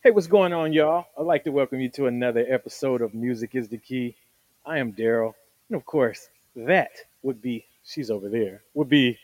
Hey, 0.00 0.12
what's 0.12 0.28
going 0.28 0.52
on, 0.52 0.72
y'all? 0.72 1.06
I'd 1.18 1.22
like 1.22 1.42
to 1.42 1.50
welcome 1.50 1.80
you 1.80 1.88
to 1.90 2.06
another 2.06 2.46
episode 2.48 3.02
of 3.02 3.14
Music 3.14 3.56
is 3.56 3.68
the 3.68 3.78
Key. 3.78 4.14
I 4.64 4.78
am 4.78 4.92
Daryle. 4.92 5.34
And 5.68 5.76
of 5.76 5.84
course, 5.84 6.28
that 6.54 6.90
would 7.22 7.42
be, 7.42 7.66
she's 7.84 8.08
over 8.08 8.28
there, 8.28 8.62
would 8.74 8.88
be 8.88 9.18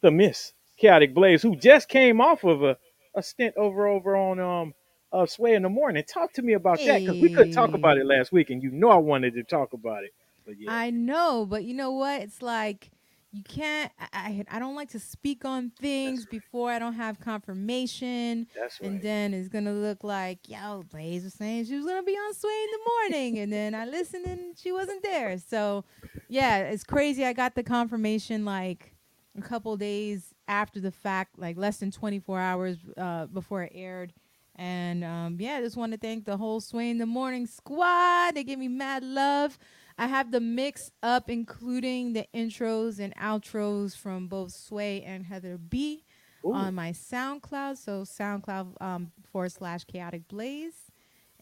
the 0.00 0.10
Miss 0.10 0.54
Kaotic 0.82 1.12
Blaze, 1.12 1.42
who 1.42 1.56
just 1.56 1.90
came 1.90 2.22
off 2.22 2.42
of 2.42 2.62
a, 2.62 2.78
a 3.14 3.22
stint 3.22 3.54
over 3.58 3.86
over 3.86 4.16
on 4.16 4.40
um 4.40 4.74
uh, 5.12 5.26
Sway 5.26 5.52
in 5.52 5.62
the 5.62 5.68
Morning. 5.68 6.02
Talk 6.02 6.32
to 6.32 6.42
me 6.42 6.54
about 6.54 6.78
that 6.78 7.00
because 7.00 7.20
we 7.20 7.28
couldn't 7.28 7.52
talk 7.52 7.74
about 7.74 7.98
it 7.98 8.06
last 8.06 8.32
week, 8.32 8.48
and 8.48 8.62
you 8.62 8.70
know 8.70 8.88
I 8.88 8.96
wanted 8.96 9.34
to 9.34 9.42
talk 9.42 9.74
about 9.74 10.04
it. 10.04 10.14
But 10.46 10.58
yeah, 10.58 10.72
I 10.72 10.88
know, 10.88 11.44
but 11.44 11.64
you 11.64 11.74
know 11.74 11.92
what? 11.92 12.22
It's 12.22 12.40
like 12.40 12.90
you 13.34 13.42
can't. 13.42 13.90
I 14.12 14.44
I 14.48 14.58
don't 14.60 14.76
like 14.76 14.90
to 14.90 15.00
speak 15.00 15.44
on 15.44 15.70
things 15.70 16.20
right. 16.20 16.30
before 16.30 16.70
I 16.70 16.78
don't 16.78 16.94
have 16.94 17.18
confirmation, 17.18 18.46
That's 18.54 18.80
right. 18.80 18.90
and 18.90 19.02
then 19.02 19.34
it's 19.34 19.48
gonna 19.48 19.72
look 19.72 20.04
like 20.04 20.48
yo, 20.48 20.84
Blaze 20.90 21.24
was 21.24 21.34
saying 21.34 21.64
she 21.64 21.74
was 21.74 21.84
gonna 21.84 22.04
be 22.04 22.12
on 22.12 22.34
Sway 22.34 22.64
in 22.64 22.70
the 22.70 22.90
morning, 22.90 23.38
and 23.40 23.52
then 23.52 23.74
I 23.74 23.86
listened 23.86 24.26
and 24.26 24.56
she 24.56 24.70
wasn't 24.70 25.02
there. 25.02 25.36
So, 25.38 25.84
yeah, 26.28 26.58
it's 26.58 26.84
crazy. 26.84 27.24
I 27.24 27.32
got 27.32 27.56
the 27.56 27.64
confirmation 27.64 28.44
like 28.44 28.94
a 29.36 29.42
couple 29.42 29.76
days 29.76 30.32
after 30.46 30.78
the 30.80 30.92
fact, 30.92 31.36
like 31.36 31.56
less 31.56 31.78
than 31.78 31.90
24 31.90 32.38
hours 32.38 32.76
uh, 32.96 33.26
before 33.26 33.64
it 33.64 33.72
aired. 33.74 34.12
And 34.56 35.02
um, 35.02 35.36
yeah, 35.40 35.56
I 35.56 35.60
just 35.60 35.76
want 35.76 35.90
to 35.92 35.98
thank 35.98 36.24
the 36.24 36.36
whole 36.36 36.60
Sway 36.60 36.90
in 36.90 36.98
the 36.98 37.06
Morning 37.06 37.46
squad. 37.46 38.36
They 38.36 38.44
give 38.44 38.60
me 38.60 38.68
mad 38.68 39.02
love. 39.02 39.58
I 39.96 40.06
have 40.08 40.32
the 40.32 40.40
mix 40.40 40.90
up, 41.02 41.30
including 41.30 42.12
the 42.14 42.26
intros 42.34 42.98
and 42.98 43.14
outros 43.16 43.96
from 43.96 44.26
both 44.26 44.52
Sway 44.52 45.02
and 45.02 45.24
Heather 45.24 45.56
B 45.56 46.04
Ooh, 46.44 46.52
on 46.52 46.74
my 46.74 46.92
SoundCloud. 46.92 47.76
So 47.76 48.02
SoundCloud 48.02 48.80
um, 48.82 49.12
forward 49.30 49.52
slash 49.52 49.84
kaotic 49.84 50.26
blaze. 50.28 50.74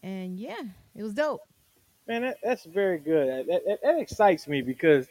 And 0.03 0.37
yeah, 0.37 0.61
it 0.95 1.03
was 1.03 1.13
dope. 1.13 1.41
man, 2.07 2.23
that, 2.23 2.37
that's 2.43 2.65
very 2.65 2.99
good. 2.99 3.47
That, 3.47 3.61
that, 3.65 3.79
that 3.83 3.99
excites 3.99 4.47
me 4.47 4.61
because 4.61 5.07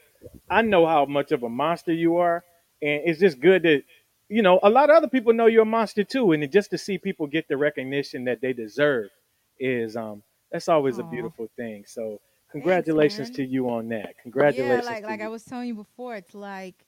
I 0.50 0.62
know 0.62 0.86
how 0.86 1.04
much 1.06 1.32
of 1.32 1.42
a 1.42 1.48
monster 1.48 1.92
you 1.92 2.18
are, 2.18 2.44
and 2.80 3.02
it's 3.04 3.20
just 3.20 3.40
good 3.40 3.62
that 3.64 3.82
you 4.28 4.42
know 4.42 4.60
a 4.62 4.70
lot 4.70 4.90
of 4.90 4.96
other 4.96 5.08
people 5.08 5.32
know 5.32 5.46
you're 5.46 5.62
a 5.62 5.66
monster 5.66 6.04
too, 6.04 6.32
and 6.32 6.50
just 6.52 6.70
to 6.70 6.78
see 6.78 6.98
people 6.98 7.26
get 7.26 7.48
the 7.48 7.56
recognition 7.56 8.24
that 8.24 8.40
they 8.40 8.52
deserve 8.52 9.10
is 9.58 9.96
um 9.96 10.22
that's 10.50 10.68
always 10.68 10.98
a 10.98 11.02
beautiful 11.04 11.48
thing. 11.56 11.84
So 11.86 12.20
thanks, 12.58 12.90
congratulations 12.90 13.30
man. 13.30 13.32
to 13.32 13.44
you 13.44 13.68
on 13.70 13.88
that. 13.88 14.16
Yeah, 14.46 14.80
Congratulations 14.80 14.84
like 14.84 15.04
to 15.04 15.08
like 15.08 15.20
I 15.20 15.24
you. 15.24 15.28
was 15.28 15.44
telling 15.44 15.68
you 15.68 15.74
before, 15.74 16.16
it's 16.16 16.34
like 16.34 16.84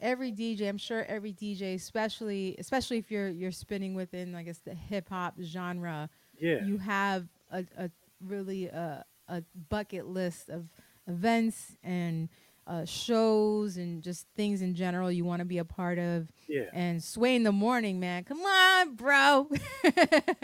every 0.00 0.32
DJ, 0.32 0.68
I'm 0.68 0.78
sure 0.78 1.04
every 1.04 1.32
DJ, 1.32 1.74
especially 1.74 2.56
especially 2.58 2.98
if 2.98 3.10
you're 3.10 3.28
you're 3.28 3.52
spinning 3.52 3.94
within 3.94 4.34
I 4.34 4.42
guess 4.42 4.58
the 4.58 4.74
hip 4.74 5.08
hop 5.08 5.34
genre, 5.42 6.08
Yeah, 6.40 6.66
you 6.66 6.78
have 6.78 7.26
a, 7.50 7.64
a 7.76 7.90
really 8.24 8.66
a, 8.66 9.04
a 9.28 9.42
bucket 9.68 10.06
list 10.06 10.48
of 10.48 10.68
events 11.06 11.76
and 11.82 12.28
uh, 12.66 12.84
shows 12.84 13.76
and 13.76 14.02
just 14.02 14.26
things 14.36 14.60
in 14.62 14.74
general 14.74 15.10
you 15.12 15.24
want 15.24 15.40
to 15.40 15.44
be 15.46 15.58
a 15.58 15.64
part 15.64 15.98
of. 15.98 16.30
yeah, 16.48 16.64
And 16.72 17.02
Sway 17.02 17.36
in 17.36 17.42
the 17.44 17.52
morning, 17.52 18.00
man, 18.00 18.24
come 18.24 18.40
on, 18.42 18.94
bro. 18.96 19.48
it, 19.84 20.36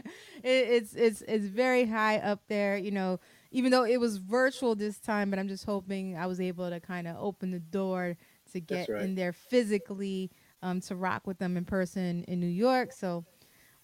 it's 0.43 0.95
it's 0.95 1.23
it's 1.23 1.47
very 1.47 1.85
high 1.87 2.19
up 2.19 2.41
there, 2.49 2.77
you 2.77 2.91
know. 2.91 3.21
Even 3.53 3.71
though 3.71 3.85
it 3.85 4.01
was 4.01 4.17
virtual 4.17 4.75
this 4.75 4.99
time, 4.99 5.31
but 5.31 5.39
I'm 5.39 5.49
just 5.49 5.65
hoping 5.65 6.17
I 6.17 6.27
was 6.27 6.41
able 6.41 6.69
to 6.71 6.81
kind 6.81 7.07
of 7.07 7.17
open 7.19 7.51
the 7.51 7.61
door 7.61 8.17
to 8.53 8.61
get 8.61 8.89
right. 8.89 9.03
in 9.03 9.15
there 9.15 9.33
physically 9.33 10.31
um, 10.63 10.81
to 10.81 10.97
rock 10.97 11.27
with 11.27 11.39
them 11.39 11.57
in 11.57 11.65
person 11.65 12.25
in 12.25 12.41
New 12.41 12.47
York. 12.47 12.93
So 12.93 13.25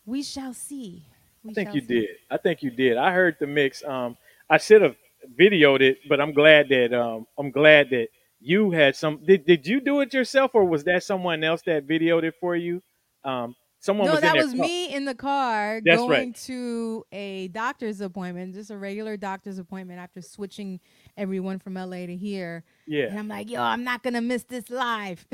we 0.07 0.23
shall 0.23 0.55
see. 0.55 1.07
I 1.49 1.53
think 1.53 1.75
you 1.75 1.81
see. 1.83 1.87
did. 1.87 2.09
I 2.31 2.37
think 2.39 2.63
you 2.63 2.71
did. 2.71 2.97
I 2.97 3.13
heard 3.13 3.37
the 3.39 3.47
mix. 3.47 3.85
Um, 3.85 4.17
I 4.51 4.59
should 4.59 4.83
have 4.83 4.97
videoed 5.39 5.83
it, 5.83 5.99
but 6.09 6.21
I'm 6.21 6.33
glad 6.33 6.69
that 6.71 6.93
um, 6.93 7.27
I'm 7.39 7.51
glad 7.51 7.91
that 7.91 8.09
you 8.41 8.71
had 8.71 8.97
some. 8.97 9.21
Did 9.25 9.45
Did 9.45 9.67
you 9.67 9.81
do 9.81 10.01
it 10.01 10.15
yourself, 10.15 10.53
or 10.55 10.65
was 10.65 10.85
that 10.85 11.03
someone 11.03 11.45
else 11.45 11.63
that 11.67 11.87
videoed 11.87 12.25
it 12.25 12.35
for 12.41 12.57
you? 12.57 12.83
Um, 13.25 13.55
someone 13.81 14.07
No, 14.07 14.13
was 14.15 14.23
that 14.23 14.37
was 14.37 14.47
car. 14.53 14.55
me 14.57 14.93
in 14.93 15.05
the 15.05 15.15
car 15.15 15.81
That's 15.85 16.01
right. 16.01 16.09
going 16.09 16.33
to 16.33 17.05
a 17.13 17.49
doctor's 17.49 18.01
appointment, 18.01 18.55
just 18.55 18.71
a 18.71 18.77
regular 18.79 19.17
doctor's 19.17 19.59
appointment 19.59 20.01
after 20.01 20.21
switching 20.23 20.81
everyone 21.17 21.59
from 21.59 21.75
LA 21.75 22.07
to 22.07 22.17
here. 22.17 22.65
Yeah, 22.87 23.07
And 23.07 23.19
I'm 23.19 23.29
like, 23.29 23.51
yo, 23.51 23.61
I'm 23.63 23.85
not 23.85 24.03
going 24.03 24.15
to 24.15 24.21
miss 24.21 24.45
this 24.45 24.69
live. 24.71 25.27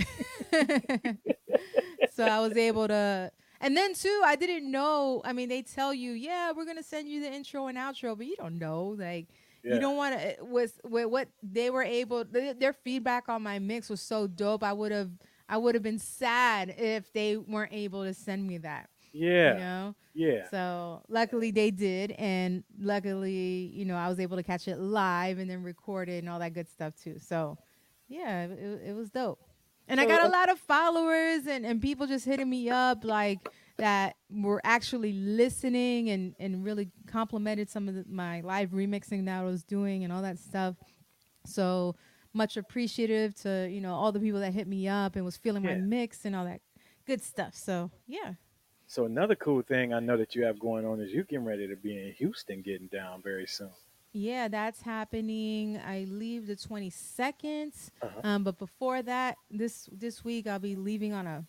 so 2.13 2.25
I 2.25 2.41
was 2.41 2.57
able 2.57 2.89
to. 2.89 3.31
And 3.61 3.77
then, 3.77 3.95
too, 3.95 4.21
I 4.25 4.37
didn't 4.37 4.71
know. 4.71 5.23
I 5.25 5.33
mean, 5.33 5.49
they 5.49 5.63
tell 5.63 5.95
you, 5.95 6.13
yeah, 6.13 6.53
we're 6.55 6.65
going 6.67 6.77
to 6.77 6.83
send 6.83 7.09
you 7.09 7.23
the 7.23 7.33
intro 7.33 7.67
and 7.69 7.79
outro, 7.79 8.17
but 8.17 8.27
you 8.27 8.37
don't 8.37 8.59
know. 8.59 8.95
Like, 8.99 9.29
you 9.63 9.79
don't 9.81 9.97
want 9.97 10.21
to. 10.21 10.37
With, 10.43 10.79
eh, 10.85 10.89
with 10.89 11.07
what 11.07 11.29
they 11.43 11.71
were 11.71 11.83
able, 11.83 12.25
th- 12.27 12.59
their 12.59 12.75
feedback 12.75 13.29
on 13.31 13.43
my 13.43 13.59
mix 13.59 13.89
was 13.89 14.03
so 14.03 14.27
dope. 14.27 14.63
I 14.63 14.73
would 14.75 14.93
have. 14.93 15.11
I 15.49 15.57
would 15.59 15.75
have 15.75 15.83
been 15.83 15.99
sad 15.99 16.75
if 16.79 17.13
they 17.13 17.37
weren't 17.37 17.73
able 17.73 18.05
to 18.05 18.15
send 18.15 18.47
me 18.47 18.59
that, 18.59 18.89
Yeah. 19.13 19.53
you 19.53 19.59
know? 19.59 19.95
yeah. 20.15 20.49
So 20.51 21.03
luckily 21.09 21.51
they 21.51 21.71
did. 21.71 22.13
And 22.13 22.65
luckily, 22.79 23.71
you 23.75 23.85
know, 23.85 23.97
I 23.97 24.09
was 24.09 24.21
able 24.21 24.37
to 24.37 24.43
catch 24.43 24.69
it 24.69 24.79
live 24.79 25.39
and 25.39 25.51
then 25.51 25.63
record 25.63 26.09
it 26.09 26.19
and 26.19 26.29
all 26.29 26.39
that 26.39 26.55
good 26.55 26.69
stuff 26.69 26.95
too. 26.97 27.19
So 27.19 27.59
yeah, 28.09 28.45
it, 28.45 28.83
it 28.89 28.97
was 28.97 29.11
dope. 29.11 29.41
And 29.87 30.01
I 30.01 30.07
got 30.07 30.23
a 30.23 30.27
uh, 30.27 30.31
lot 30.31 30.51
of 30.51 30.59
followers 30.59 31.47
and, 31.47 31.67
and 31.67 31.81
people 31.81 32.07
just 32.07 32.25
hitting 32.25 32.49
me 32.49 32.71
up 32.71 33.05
like 33.05 33.39
that 33.77 34.17
were 34.31 34.61
actually 34.65 35.13
listening 35.13 36.09
and, 36.09 36.35
and 36.39 36.65
really 36.65 36.89
complimented 37.07 37.69
some 37.69 37.89
of 37.89 37.95
the, 37.95 38.05
my 38.09 38.41
live 38.41 38.71
remixing 38.71 39.27
that 39.27 39.41
I 39.41 39.45
was 39.45 39.63
doing 39.63 40.05
and 40.05 40.13
all 40.13 40.23
that 40.23 40.39
stuff. 40.39 40.77
So 41.45 41.97
much 42.35 42.57
appreciative 42.57 43.35
to, 43.37 43.69
you 43.71 43.81
know, 43.81 43.95
all 43.95 44.13
the 44.13 44.21
people 44.21 44.41
that 44.41 44.53
hit 44.53 44.67
me 44.67 44.89
up 44.89 45.17
and 45.17 45.25
was 45.25 45.37
feeling 45.37 45.63
my 45.63 45.75
mix 45.75 46.25
and 46.25 46.37
all 46.37 46.45
that 46.45 46.61
good 47.07 47.23
stuff. 47.23 47.55
So 47.55 47.91
yeah. 48.07 48.35
So 48.87 49.07
another 49.07 49.35
cool 49.35 49.63
thing 49.63 49.95
I 49.95 50.01
know 50.01 50.17
that 50.17 50.35
you 50.35 50.45
have 50.45 50.59
going 50.59 50.85
on 50.85 51.01
is 51.01 51.11
you 51.11 51.25
getting 51.25 51.45
ready 51.45 51.67
to 51.67 51.77
be 51.77 51.97
in 51.97 52.13
Houston, 52.19 52.61
getting 52.61 52.89
down 52.89 53.23
very 53.23 53.47
soon. 53.47 53.71
Yeah, 54.13 54.47
that's 54.49 54.81
happening. 54.81 55.81
I 55.85 56.07
leave 56.09 56.47
the 56.47 56.55
22nd. 56.55 57.91
Uh 58.01 58.07
huh. 58.07 58.21
Um, 58.23 58.45
but 58.45 58.59
before 58.59 59.03
that, 59.03 59.37
this 59.51 59.89
this 59.91 60.25
week 60.25 60.47
I'll 60.47 60.59
be 60.59 60.77
leaving 60.77 61.13
on 61.13 61.27
a 61.27 61.45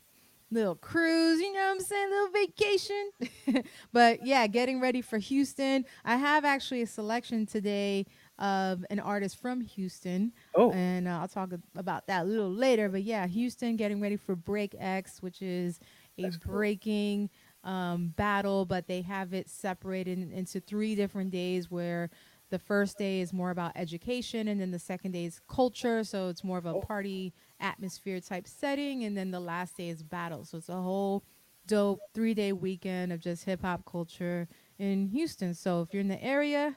little 0.52 0.76
cruise, 0.76 1.40
you 1.40 1.54
know 1.54 1.60
what 1.60 1.72
I'm 1.72 1.80
saying? 1.80 2.10
Little 2.10 2.30
vacation. 2.30 3.64
but 3.94 4.26
yeah, 4.26 4.48
getting 4.48 4.80
ready 4.80 5.02
for 5.02 5.18
Houston. 5.18 5.86
I 6.04 6.16
have 6.16 6.46
actually 6.46 6.82
a 6.82 6.88
selection 6.88 7.46
today 7.46 8.06
of 8.40 8.86
an 8.90 9.00
artist 9.00 9.40
from 9.40 9.62
Houston. 9.62 10.34
Oh, 10.56 10.72
And 10.72 11.08
uh, 11.08 11.20
I'll 11.22 11.28
talk 11.28 11.52
about 11.76 12.08
that 12.08 12.24
a 12.24 12.26
little 12.26 12.52
later. 12.52 12.90
But 12.90 13.04
yeah, 13.04 13.28
Houston 13.28 13.76
getting 13.76 14.02
ready 14.02 14.18
for 14.18 14.36
Break 14.36 14.76
X, 14.78 15.22
which 15.22 15.42
is 15.42 15.80
a 16.18 16.24
that's 16.24 16.38
cool. 16.38 16.46
breaking 16.58 17.30
um, 17.64 18.10
battle, 18.16 18.66
but 18.66 18.88
they 18.88 19.02
have 19.02 19.34
it 19.34 19.50
separated 19.50 20.32
into 20.32 20.60
three 20.60 20.96
different 20.96 21.32
days 21.32 21.70
where 21.70 22.10
the 22.50 22.60
first 22.60 22.98
day 22.98 23.22
is 23.22 23.34
more 23.34 23.50
about 23.50 23.72
education 23.76 24.48
and 24.48 24.62
then 24.62 24.72
the 24.72 24.80
second 24.80 25.12
day 25.12 25.26
is 25.26 25.42
culture 25.50 26.04
so 26.04 26.30
it's 26.30 26.44
more 26.44 26.60
of 26.60 26.66
a 26.68 26.76
Oh, 26.76 26.82
party 26.86 27.34
atmosphere 27.60 28.20
type 28.22 28.48
setting 28.48 29.04
and 29.04 29.18
then 29.18 29.32
the 29.32 29.40
last 29.40 29.76
day 29.78 29.90
is 29.90 30.04
battle 30.04 30.46
so 30.46 30.58
it's 30.60 30.70
a 30.70 30.74
whole 30.82 31.26
dope 31.66 32.04
three 32.14 32.36
day 32.36 32.54
weekend 32.54 33.12
of 33.12 33.20
just 33.20 33.46
hip 33.46 33.62
hop 33.62 33.84
culture 33.86 34.48
in 34.78 35.08
houston 35.08 35.54
so 35.56 35.82
if 35.82 35.92
you're 35.92 36.02
in 36.02 36.08
the 36.08 36.24
area 36.24 36.76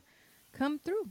come 0.52 0.78
through 0.78 1.10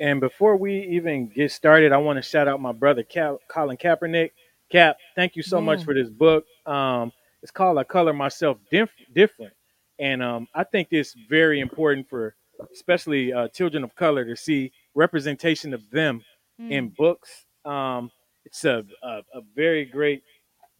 And 0.00 0.20
before 0.20 0.56
we 0.56 0.80
even 0.90 1.28
get 1.28 1.52
started, 1.52 1.92
I 1.92 1.98
want 1.98 2.16
to 2.16 2.22
shout 2.22 2.48
out 2.48 2.60
my 2.60 2.72
brother 2.72 3.02
Cap, 3.02 3.36
Colin 3.48 3.76
Kaepernick. 3.76 4.30
Cap, 4.70 4.96
thank 5.14 5.36
you 5.36 5.42
so 5.42 5.60
much 5.60 5.84
for 5.84 5.94
this 5.94 6.10
book. 6.10 6.44
Um, 6.66 7.12
it's 7.42 7.52
called 7.52 7.78
"I 7.78 7.84
Color 7.84 8.12
Myself 8.12 8.58
Dif- 8.70 8.90
Different," 9.14 9.52
and 9.98 10.22
um, 10.22 10.48
I 10.54 10.64
think 10.64 10.88
it's 10.90 11.14
very 11.28 11.60
important 11.60 12.08
for, 12.08 12.34
especially 12.72 13.32
uh, 13.32 13.48
children 13.48 13.84
of 13.84 13.94
color, 13.94 14.24
to 14.24 14.36
see 14.36 14.72
representation 14.94 15.74
of 15.74 15.88
them 15.90 16.24
in 16.58 16.90
mm, 16.90 16.96
books. 16.96 17.46
Um, 17.64 18.10
it's 18.44 18.64
a, 18.64 18.84
a 19.02 19.08
a 19.34 19.42
very 19.54 19.84
great 19.84 20.22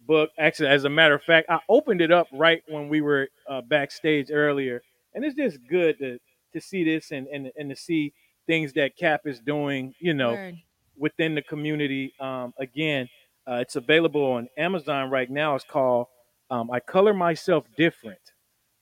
book. 0.07 0.31
Actually, 0.39 0.71
as 0.71 0.85
a 0.85 0.91
matter 0.91 1.15
of 1.15 1.23
fact, 1.23 1.49
I 1.51 1.61
opened 1.69 2.01
it 2.01 2.11
up 2.11 2.27
right 2.33 2.63
when 2.69 2.89
we 2.89 3.01
were 3.01 3.29
uh, 3.49 3.61
backstage 3.61 4.31
earlier, 4.33 4.83
and 5.15 5.25
it's 5.25 5.37
just 5.37 5.59
good 5.69 5.99
to 5.99 6.19
to 6.53 6.61
see 6.61 6.83
this 6.83 7.13
and 7.13 7.29
and 7.29 7.53
and 7.57 7.71
to 7.71 7.77
see 7.77 8.13
things 8.47 8.73
that 8.75 8.97
Cap 8.97 9.23
is 9.27 9.41
doing. 9.41 9.95
You 10.01 10.15
know, 10.15 10.33
word 10.33 10.55
within 10.97 11.35
the 11.35 11.43
community. 11.43 12.13
Um, 12.21 12.53
again, 12.59 13.09
uh, 13.49 13.57
it's 13.57 13.77
available 13.77 14.25
on 14.25 14.49
Amazon 14.57 15.11
right 15.11 15.31
now. 15.31 15.55
It's 15.55 15.65
called 15.65 16.07
um, 16.51 16.71
"I 16.71 16.81
Color 16.81 17.15
Myself 17.15 17.65
Different." 17.77 18.21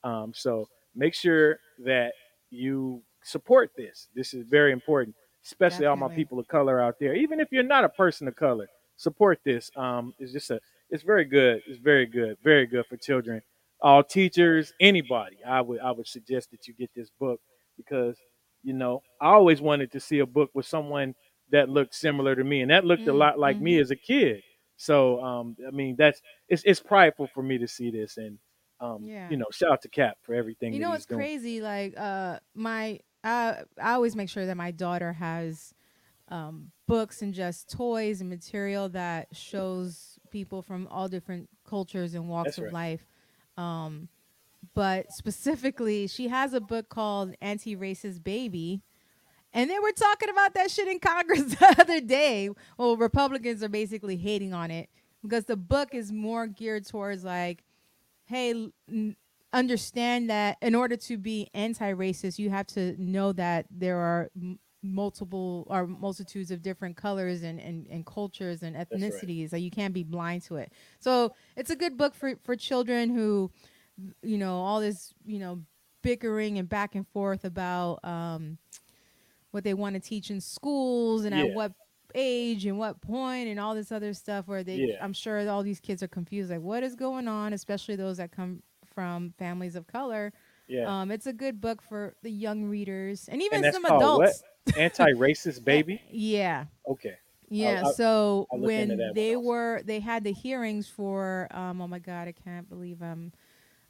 Um, 0.05 0.33
so 0.35 0.69
make 0.95 1.15
sure 1.15 1.59
that 1.85 2.13
you 2.51 3.03
support 3.25 3.71
this. 3.77 4.09
This 4.15 4.35
is 4.35 4.45
very 4.49 4.73
important, 4.73 5.15
especially 5.45 5.87
all 5.87 5.97
my 5.97 6.09
people 6.15 6.39
of 6.39 6.49
color 6.49 6.81
out 6.81 6.97
there. 7.01 7.15
Even 7.15 7.41
if 7.41 7.49
you're 7.53 7.63
not 7.63 7.85
a 7.85 7.89
person 7.89 8.27
of 8.29 8.37
color, 8.37 8.69
support 8.97 9.41
this. 9.45 9.71
Um, 9.77 10.13
it's 10.19 10.33
just 10.33 10.51
a, 10.51 10.61
it's 10.91 11.05
very 11.05 11.25
good. 11.25 11.63
It's 11.67 11.79
very 11.79 12.07
good, 12.07 12.37
very 12.43 12.67
good 12.67 12.85
for 12.87 12.97
children 12.97 13.43
all 13.83 14.05
teachers, 14.05 14.73
anybody, 14.81 15.39
I 15.47 15.61
would 15.61 15.81
I 15.81 15.91
would 15.91 16.07
suggest 16.07 16.53
that 16.53 16.69
you 16.69 16.75
get 16.75 16.91
this 16.95 17.11
book 17.19 17.41
because 17.77 18.17
you 18.63 18.73
know 18.75 19.03
I 19.21 19.29
always 19.31 19.61
wanted 19.61 19.93
to 19.93 20.01
see 20.01 20.21
a 20.21 20.27
book 20.27 20.51
with 20.55 20.67
someone 20.67 21.15
that 21.51 21.69
looked 21.69 21.95
similar 21.95 22.35
to 22.37 22.45
me, 22.45 22.63
and 22.63 22.71
that 22.71 22.85
looked 22.85 23.09
a 23.09 23.13
Mm, 23.13 23.15
lot 23.15 23.39
like 23.39 23.61
me 23.61 23.79
mhm. 23.79 23.81
as 23.81 23.91
a 23.91 23.97
kid. 23.97 24.43
So 24.77 25.23
um, 25.23 25.57
I 25.67 25.71
mean 25.71 25.97
that's 25.97 26.21
it's 26.49 26.63
it's 26.65 26.81
prideful 26.81 27.29
for 27.29 27.43
me 27.43 27.59
to 27.59 27.69
see 27.69 27.91
this, 27.91 28.17
and 28.17 28.39
um, 28.81 29.11
Yeah. 29.11 29.29
you 29.29 29.37
know 29.37 29.47
shout 29.53 29.73
out 29.73 29.83
to 29.83 29.89
Cap 29.89 30.19
for 30.23 30.35
everything 30.35 30.75
You 30.75 30.81
know 30.81 30.93
doing. 31.07 31.07
crazy? 31.07 31.61
Like, 31.61 31.95
uh, 31.97 32.39
my 32.55 33.01
I 33.25 33.63
I 33.81 33.93
always 33.93 34.17
make 34.17 34.29
sure 34.29 34.47
that 34.47 34.57
my 34.57 34.71
daughter 34.71 35.13
has 35.13 35.75
um, 36.29 36.73
books 36.89 37.23
and 37.23 37.35
just 37.35 37.71
toys 37.71 38.21
and 38.21 38.31
material 38.31 38.89
that 38.91 39.29
shows 39.37 40.19
people 40.31 40.63
from 40.63 40.89
all 40.89 41.09
different 41.09 41.49
cultures 41.67 42.15
and 42.15 42.29
walks 42.29 42.59
of 42.59 42.73
life. 42.73 43.07
Um, 43.57 44.09
but 44.75 45.13
specifically, 45.13 46.07
she 46.07 46.29
has 46.29 46.55
a 46.55 46.61
book 46.61 46.89
called 46.89 47.35
Anti-Racist 47.41 48.23
Baby. 48.23 48.83
And 49.55 49.69
they 49.69 49.79
were 49.79 49.93
talking 49.93 50.31
about 50.31 50.55
that 50.55 50.71
shit 50.71 50.89
in 50.89 50.99
Congress 50.99 51.43
the 51.57 51.77
other 51.79 52.01
day. 52.01 52.49
Well, 52.79 52.97
Republicans 52.97 53.63
are 53.63 53.69
basically 53.69 54.17
hating 54.17 54.55
on 54.55 54.71
it 54.71 54.89
because 55.23 55.45
the 55.45 55.57
book 55.57 55.95
is 55.95 56.11
more 56.11 56.47
geared 56.47 56.87
towards 56.87 57.23
like, 57.23 57.63
hey, 58.25 58.71
n- 58.89 59.17
understand 59.53 60.31
that 60.31 60.57
in 60.63 60.75
order 60.75 60.97
to 60.97 61.19
be 61.19 61.49
anti-racist, 61.55 62.39
you 62.39 62.51
have 62.51 62.67
to 62.69 62.97
know 63.03 63.33
that 63.33 63.67
there 63.71 63.99
are 63.99 64.31
m- 64.35 64.59
multiple 64.83 65.67
or 65.71 65.87
multitudes 65.87 66.51
of 66.51 66.63
different 66.63 66.97
colors 66.97 67.43
and, 67.43 67.61
and, 67.61 67.87
and 67.89 68.05
cultures 68.07 68.63
and 68.63 68.75
right. 68.75 68.89
ethnicities 68.91 69.51
that 69.51 69.61
you 69.61 69.71
can't 69.71 69.95
be 69.95 70.03
blind 70.03 70.43
to 70.43 70.57
it. 70.57 70.73
So 70.99 71.35
it's 71.57 71.71
a 71.71 71.77
good 71.77 71.97
book 71.97 72.15
for, 72.15 72.35
for 72.43 72.57
children 72.57 73.11
who, 73.11 73.51
you 74.23 74.39
know, 74.39 74.57
all 74.57 74.81
this, 74.81 75.13
you 75.25 75.39
know, 75.39 75.61
bickering 76.03 76.59
and 76.59 76.69
back 76.69 76.95
and 76.95 77.07
forth 77.09 77.45
about 77.45 78.05
um, 78.05 78.59
what 79.51 79.65
they 79.65 79.75
want 79.75 79.95
to 79.95 80.01
teach 80.01 80.31
in 80.31 80.41
schools 80.41 81.25
and 81.25 81.35
Yeah. 81.35 81.43
at 81.45 81.51
what 81.55 81.73
age 82.15 82.67
and 82.67 82.79
what 82.79 83.01
point 83.01 83.49
and 83.49 83.59
all 83.59 83.75
this 83.75 83.91
other 83.91 84.13
stuff 84.13 84.47
where 84.47 84.63
they 84.63 84.77
Yeah. 84.77 85.03
I'm 85.03 85.15
sure 85.15 85.49
all 85.49 85.63
these 85.63 85.81
kids 85.81 86.03
are 86.03 86.09
confused 86.09 86.51
like 86.51 86.61
what 86.61 86.83
is 86.83 86.95
going 86.95 87.27
on 87.27 87.55
especially 87.55 87.97
those 87.97 88.19
that 88.19 88.31
come 88.31 88.63
from 88.85 89.33
families 89.39 89.77
of 89.77 89.87
color 89.87 90.31
Yeah, 90.69 91.01
um 91.01 91.11
it's 91.11 91.27
a 91.27 91.33
good 91.33 91.59
book 91.59 91.81
for 91.81 92.15
the 92.23 92.31
young 92.31 92.65
readers 92.65 93.31
and 93.31 93.41
even 93.41 93.65
and 93.65 93.73
some 93.73 93.87
adults 93.87 94.43
what? 94.67 94.77
Anti-racist 94.77 95.65
baby. 95.65 96.03
yeah 96.11 96.67
Okay. 96.87 97.15
yeah 97.49 97.81
I'll- 97.83 97.93
so 97.95 98.47
I'll 98.53 98.59
when 98.59 98.91
one 98.91 99.13
they 99.15 99.37
were 99.37 99.81
they 99.87 100.01
had 100.01 100.23
the 100.23 100.33
hearings 100.33 100.87
for 100.89 101.49
um 101.51 101.81
oh 101.81 101.89
my 101.89 101.99
god 101.99 102.29
i 102.29 102.33
can't 102.33 102.69
believe 102.69 103.01
i'm 103.01 103.33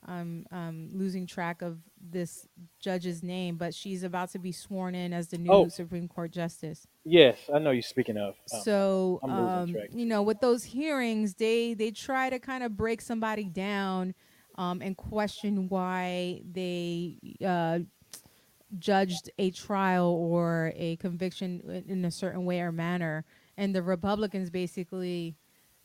i'm 0.06 0.46
um 0.50 0.88
losing 0.93 1.26
track 1.26 1.62
of 1.62 1.78
this 2.00 2.46
judge's 2.81 3.22
name 3.22 3.56
but 3.56 3.75
she's 3.75 4.02
about 4.02 4.31
to 4.31 4.38
be 4.38 4.52
sworn 4.52 4.94
in 4.94 5.12
as 5.12 5.28
the 5.28 5.38
new 5.38 5.50
Oh. 5.52 5.69
supreme 5.69 6.08
court 6.08 6.31
justice 6.32 6.87
Yes, 7.04 7.37
I 7.52 7.58
know 7.58 7.72
you're 7.72 7.82
speaking 7.82 8.16
of. 8.16 8.37
Um, 8.52 8.60
so 8.60 9.19
um, 9.25 9.76
you 9.93 10.06
know 10.06 10.22
with 10.22 10.40
those 10.40 10.62
hearings 10.62 11.34
they 11.34 11.75
they 11.75 11.90
try 11.90 12.31
to 12.31 12.38
kind 12.38 12.62
of 12.62 12.76
break 12.76 13.00
somebody 13.00 13.44
down 13.44 14.14
um, 14.56 14.81
and 14.81 14.96
question 14.96 15.69
why 15.69 16.43
they 16.48 17.19
uh, 17.44 17.81
judged 18.78 19.31
a 19.38 19.50
trial 19.50 20.06
or 20.06 20.72
a 20.76 20.96
conviction 20.96 21.60
in- 21.66 21.90
in 21.90 22.05
a 22.05 22.10
certain 22.10 22.44
way 22.44 22.60
or 22.60 22.72
manner 22.72 23.25
and 23.56 23.75
the 23.75 23.82
republicans 23.82 24.48
basically 24.48 25.37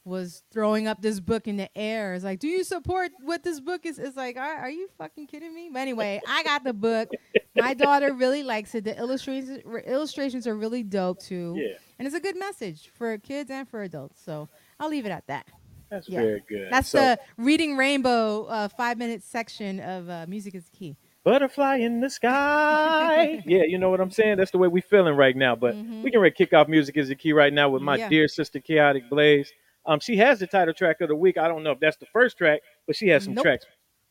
was 0.08 0.44
throwing 0.52 0.88
up 0.88 1.02
this 1.02 1.20
book 1.20 1.48
in 1.48 1.58
the 1.58 1.70
air. 1.78 2.14
It's 2.14 2.24
like, 2.24 2.40
do 2.40 2.48
you 2.48 2.64
support 2.64 3.12
what 3.22 3.44
this 3.44 3.60
book 3.60 3.86
is? 3.86 4.00
It's 4.00 4.16
like, 4.18 4.38
are, 4.38 4.56
are 4.56 4.70
you 4.70 4.88
fucking 4.98 5.28
kidding 5.28 5.54
me? 5.54 5.70
But 5.72 5.80
anyway, 5.80 6.22
I 6.28 6.44
got 6.44 6.64
the 6.64 6.74
book. 6.74 7.10
My 7.56 7.74
daughter 7.74 8.14
really 8.14 8.44
likes 8.44 8.74
it. 8.76 8.84
The 8.84 8.98
illustrations 8.98 9.62
illustrations 9.86 10.48
are 10.48 10.56
really 10.56 10.84
dope 10.84 11.20
too 11.20 11.56
yeah, 11.58 11.74
and 12.00 12.06
it's 12.08 12.16
a 12.16 12.20
good 12.20 12.38
message 12.38 12.90
for 12.98 13.18
kids 13.18 13.50
and 13.52 13.68
for 13.68 13.84
adults. 13.84 14.22
So 14.24 14.48
I'll 14.80 14.90
leave 14.90 15.06
it 15.06 15.12
at 15.12 15.26
that. 15.28 15.46
that's 15.90 16.08
Yeah. 16.10 16.22
very 16.22 16.44
good. 16.48 16.68
That's 16.72 16.90
so, 16.90 17.00
the 17.00 17.20
reading 17.38 17.76
rainbow 17.78 18.46
uh, 18.46 18.68
five 18.70 18.98
minute 18.98 19.24
section 19.24 19.80
of 19.80 20.10
uh, 20.10 20.26
music 20.28 20.56
is 20.56 20.66
the 20.66 20.78
key. 20.78 20.98
butterfly 21.24 21.78
in 21.78 22.00
the 22.00 22.10
sky. 22.10 23.42
yeah, 23.46 23.64
you 23.64 23.78
know 23.78 23.90
what 23.90 24.00
I'm 24.00 24.12
saying. 24.12 24.38
That's 24.38 24.52
the 24.52 24.58
way 24.60 24.68
we 24.68 24.82
feeling 24.82 25.16
right 25.16 25.36
now. 25.36 25.56
But 25.56 25.76
Mhm. 25.76 26.04
we 26.04 26.12
can 26.12 26.32
kick 26.32 26.54
off 26.54 26.68
music 26.68 26.96
is 26.98 27.10
the 27.10 27.16
key 27.16 27.34
right 27.34 27.52
now 27.54 27.70
with 27.70 27.82
my 27.82 27.98
Yeah. 27.98 28.10
dear 28.10 28.28
sister 28.28 28.60
Kaotic 28.60 29.10
Blaze. 29.10 29.52
Um, 29.88 30.00
she 30.00 30.18
has 30.18 30.40
the 30.40 30.48
title 30.48 30.74
track 30.74 31.02
of 31.02 31.08
the 31.10 31.16
week. 31.16 31.38
I 31.38 31.48
don't 31.48 31.64
know 31.64 31.72
if 31.72 31.80
that's 31.80 31.98
the 31.98 32.06
first 32.08 32.38
track, 32.38 32.60
but 32.86 32.96
she 32.96 33.08
has 33.08 33.24
some 33.24 33.34
Nope. 33.34 33.44
tracks. 33.44 33.66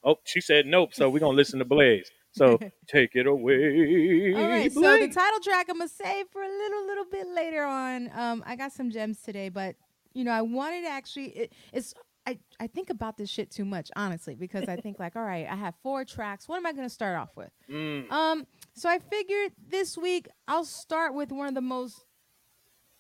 Oh, 0.05 0.17
she 0.25 0.41
said 0.41 0.67
nope. 0.67 0.95
So 0.95 1.11
we're 1.11 1.19
gonna 1.19 1.37
listen 1.37 1.59
to 1.59 1.65
Blaze. 1.65 2.11
So 2.33 2.59
take 2.89 3.11
it 3.15 3.27
away. 3.27 4.33
All 4.35 4.49
right, 4.49 4.73
so 4.73 4.81
the 4.81 5.09
title 5.09 5.41
track 5.41 5.67
I'm 5.69 5.79
gonna 5.79 5.89
save 5.89 6.27
for 6.29 6.43
a 6.43 6.49
little 6.49 6.87
little 6.87 7.05
bit 7.11 7.27
later 7.29 7.65
on. 7.65 8.11
Um, 8.15 8.43
I 8.47 8.57
got 8.57 8.73
some 8.73 8.91
gems 8.91 9.21
today, 9.21 9.49
but 9.49 9.77
you 10.15 10.25
know 10.25 10.33
I 10.33 10.43
wanted 10.43 10.83
to 10.83 10.89
actually 10.89 11.29
it, 11.31 11.53
it's. 11.73 11.93
I, 12.29 12.41
I 12.59 12.67
think 12.67 12.91
about 12.91 13.17
this 13.19 13.31
shit 13.31 13.53
too 13.53 13.65
much, 13.65 13.89
honestly, 13.95 14.35
because 14.35 14.69
I 14.69 14.75
think 14.75 14.99
like, 14.99 15.15
all 15.15 15.23
right, 15.23 15.47
I 15.49 15.55
have 15.55 15.75
four 15.85 16.05
tracks. 16.05 16.49
What 16.49 16.57
am 16.57 16.67
I 16.67 16.73
gonna 16.73 16.89
start 16.91 17.17
off 17.17 17.37
with? 17.37 17.51
Mm, 17.71 18.11
Um, 18.11 18.47
so 18.75 18.89
I 18.89 18.99
figured 18.99 19.53
this 19.69 19.97
week 19.97 20.27
I'll 20.49 20.65
start 20.65 21.15
with 21.15 21.31
one 21.31 21.47
of 21.47 21.55
the 21.55 21.61
most 21.61 22.05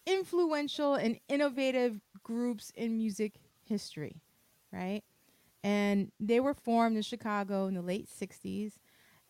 influential 0.06 0.94
and 0.94 1.18
innovative 1.28 2.00
groups 2.26 2.72
in 2.74 2.96
music 2.96 3.34
history, 3.62 4.20
right? 4.72 5.02
And 5.62 6.10
they 6.18 6.40
were 6.40 6.54
formed 6.54 6.96
in 6.96 7.02
Chicago 7.02 7.66
in 7.66 7.74
the 7.74 7.82
late 7.82 8.08
60s, 8.08 8.72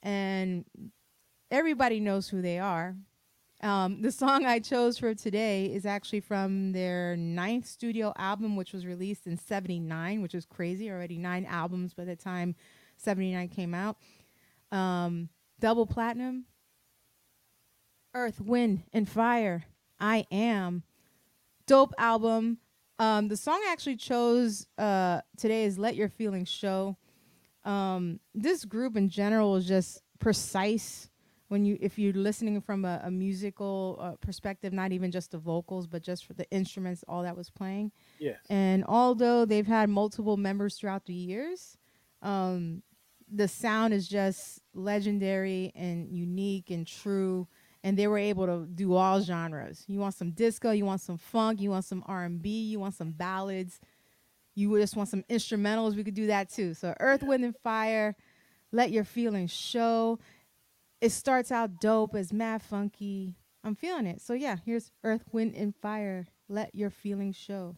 and 0.02 0.64
everybody 1.50 2.00
knows 2.00 2.28
who 2.28 2.40
they 2.40 2.58
are. 2.58 2.96
Um, 3.62 4.00
the 4.00 4.12
song 4.12 4.46
I 4.46 4.60
chose 4.60 4.96
for 4.96 5.14
today 5.14 5.66
is 5.66 5.84
actually 5.84 6.20
from 6.20 6.72
their 6.72 7.16
ninth 7.16 7.66
studio 7.66 8.14
album, 8.16 8.56
which 8.56 8.72
was 8.72 8.87
released 8.87 9.26
in 9.26 9.37
79, 9.37 10.22
which 10.22 10.34
is 10.34 10.46
crazy. 10.46 10.90
Already 10.90 11.19
nine 11.19 11.44
albums 11.44 11.93
by 11.93 12.04
the 12.04 12.16
time 12.16 12.54
79 12.96 13.48
came 13.48 13.75
out. 13.75 13.96
Um, 14.72 15.28
double 15.60 15.87
platinum. 15.87 16.46
Earth, 18.14 18.40
Wind, 18.40 18.84
and 18.94 19.06
Fire. 19.06 19.64
I 20.00 20.26
am. 20.31 20.82
Dope 21.66 21.93
album. 21.98 22.58
Um, 22.98 23.28
the 23.28 23.37
song 23.37 23.60
I 23.66 23.72
actually 23.72 23.96
chose 23.96 24.66
uh, 24.78 25.20
today 25.37 25.64
is 25.64 25.78
Let 25.78 25.96
Your 25.96 26.08
Feelings 26.08 26.48
Show. 26.48 26.96
Um, 27.64 28.20
this 28.34 28.64
group 28.64 28.96
in 28.96 29.08
general 29.08 29.56
is 29.56 29.66
just 29.66 30.03
precise 30.19 31.10
when 31.48 31.65
you 31.65 31.79
if 31.81 31.98
you're 31.98 32.12
listening 32.12 32.60
from 32.60 32.84
a, 32.84 33.00
a 33.05 33.10
musical 33.10 33.98
uh, 34.00 34.12
perspective, 34.20 34.72
not 34.72 34.93
even 34.93 35.10
just 35.10 35.31
the 35.31 35.38
vocals, 35.38 35.86
but 35.86 36.03
just 36.03 36.24
for 36.24 36.32
the 36.32 36.48
instruments, 36.50 37.05
all 37.06 37.22
that 37.22 37.36
was 37.36 37.50
playing. 37.50 37.93
yes. 38.19 38.38
And 38.48 38.84
although 38.86 39.44
they've 39.44 39.67
had 39.67 39.88
multiple 39.88 40.36
members 40.36 40.76
throughout 40.76 41.06
the 41.06 41.15
years, 41.15 41.76
um, 42.22 42.82
the 43.31 43.46
sound 43.46 43.93
is 43.93 44.08
just 44.08 44.60
legendary 44.74 45.72
and 45.74 46.08
unique 46.08 46.70
and 46.70 46.86
true. 46.86 47.46
And 47.86 47.96
they 47.96 48.08
were 48.08 48.19
able 48.19 48.46
to 48.46 48.66
do 48.66 48.94
all 48.94 49.20
genres. 49.20 49.84
You 49.86 50.00
want 50.00 50.14
some 50.14 50.32
disco, 50.32 50.72
you 50.72 50.84
want 50.84 51.00
some 51.00 51.19
funk, 51.19 51.60
you 51.60 51.70
want 51.70 51.84
some 51.84 52.02
R 52.06 52.24
and 52.24 52.43
B, 52.43 52.64
you 52.64 52.81
want 52.81 52.94
some 52.94 53.12
ballads, 53.12 53.78
you 54.56 54.76
just 54.81 54.96
want 54.96 55.08
some 55.08 55.22
instrumentals. 55.31 55.94
We 55.94 56.02
could 56.02 56.14
do 56.14 56.26
that 56.26 56.50
too. 56.50 56.74
So 56.74 56.96
Earth, 56.98 57.22
Wind, 57.22 57.44
and 57.44 57.55
Fire, 57.62 58.16
let 58.72 58.90
your 58.90 59.05
feelings 59.05 59.52
show. 59.52 60.19
It 61.00 61.10
starts 61.10 61.52
out 61.52 61.81
dope 61.81 62.16
as 62.16 62.32
mad 62.32 62.60
funky. 62.60 63.36
I'm 63.62 63.76
feeling 63.76 64.06
it. 64.06 64.20
So 64.20 64.32
yeah, 64.32 64.56
here's 64.66 64.90
Earth, 65.05 65.22
Wind, 65.31 65.55
and 65.55 65.72
Fire. 65.76 66.26
Let 66.48 66.74
your 66.74 66.90
feelings 66.90 67.36
show. 67.36 67.76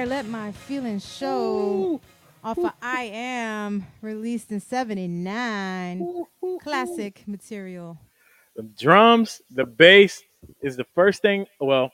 Fire, 0.00 0.06
Let 0.06 0.26
My 0.28 0.50
Feelings 0.52 1.06
Show. 1.06 1.90
Ooh, 1.92 2.00
Off 2.42 2.56
of 2.56 2.72
I 2.80 3.10
Am, 3.12 3.86
released 4.00 4.50
in 4.50 4.58
79. 4.58 6.00
ooh, 6.00 6.26
ooh, 6.42 6.58
Classic 6.62 7.22
material. 7.26 7.98
The 8.56 8.62
drums, 8.62 9.42
the 9.50 9.66
bass 9.66 10.22
is 10.62 10.78
the 10.78 10.86
first 10.94 11.20
thing. 11.20 11.44
Well, 11.60 11.92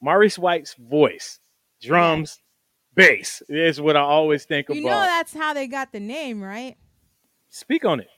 Maurice 0.00 0.38
White's 0.38 0.72
voice, 0.76 1.40
drums, 1.82 2.40
bass 2.94 3.42
is 3.46 3.78
what 3.78 3.94
I 3.94 4.00
always 4.00 4.46
think 4.46 4.70
You 4.70 4.76
about. 4.76 4.78
You 4.80 4.86
know 4.86 5.00
that's 5.02 5.34
how 5.34 5.52
they 5.52 5.66
got 5.66 5.92
the 5.92 6.00
name, 6.00 6.42
right? 6.42 6.78
Speak 7.50 7.84
on 7.84 8.00
it. 8.00 8.08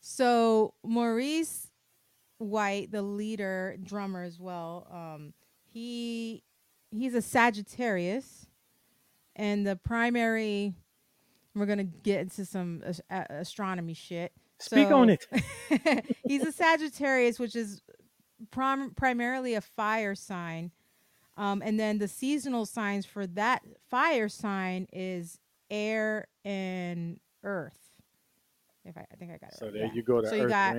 So 0.00 0.74
Maurice 0.82 1.68
White, 2.38 2.90
the 2.90 3.02
leader 3.02 3.76
drummer 3.84 4.24
as 4.24 4.40
well, 4.40 4.88
um, 4.90 5.32
he 5.62 6.42
he's 6.96 7.14
a 7.14 7.22
Sagittarius, 7.22 8.46
and 9.34 9.66
the 9.66 9.76
primary. 9.76 10.74
We're 11.54 11.66
gonna 11.66 11.84
get 11.84 12.20
into 12.20 12.44
some 12.44 12.82
a- 13.08 13.26
astronomy 13.30 13.94
shit. 13.94 14.32
Speak 14.58 14.88
So- 14.88 14.96
on 14.98 15.10
it. 15.10 15.26
he's 16.26 16.44
a 16.44 16.52
Sagittarius, 16.52 17.38
which 17.38 17.56
is 17.56 17.80
prim- 18.50 18.92
primarily 18.94 19.54
a 19.54 19.60
fire 19.62 20.14
sign. 20.14 20.70
Um, 21.38 21.62
and 21.64 21.78
then 21.80 21.98
the 21.98 22.08
seasonal 22.08 22.64
signs 22.66 23.04
for 23.06 23.26
that 23.28 23.62
fire 23.90 24.28
sign 24.28 24.86
is 24.92 25.38
air 25.70 26.28
and 26.44 27.20
earth. 27.42 27.78
If 28.84 28.96
I, 28.96 29.06
I 29.12 29.16
think 29.16 29.32
I 29.32 29.38
got 29.38 29.52
it. 29.52 29.58
So 29.58 29.66
right, 29.66 29.74
there 29.74 29.84
yeah. 29.86 29.92
you 29.94 30.02
go 30.02 30.20
to 30.20 30.28
So 30.28 30.34
you 30.34 30.48
got- 30.48 30.76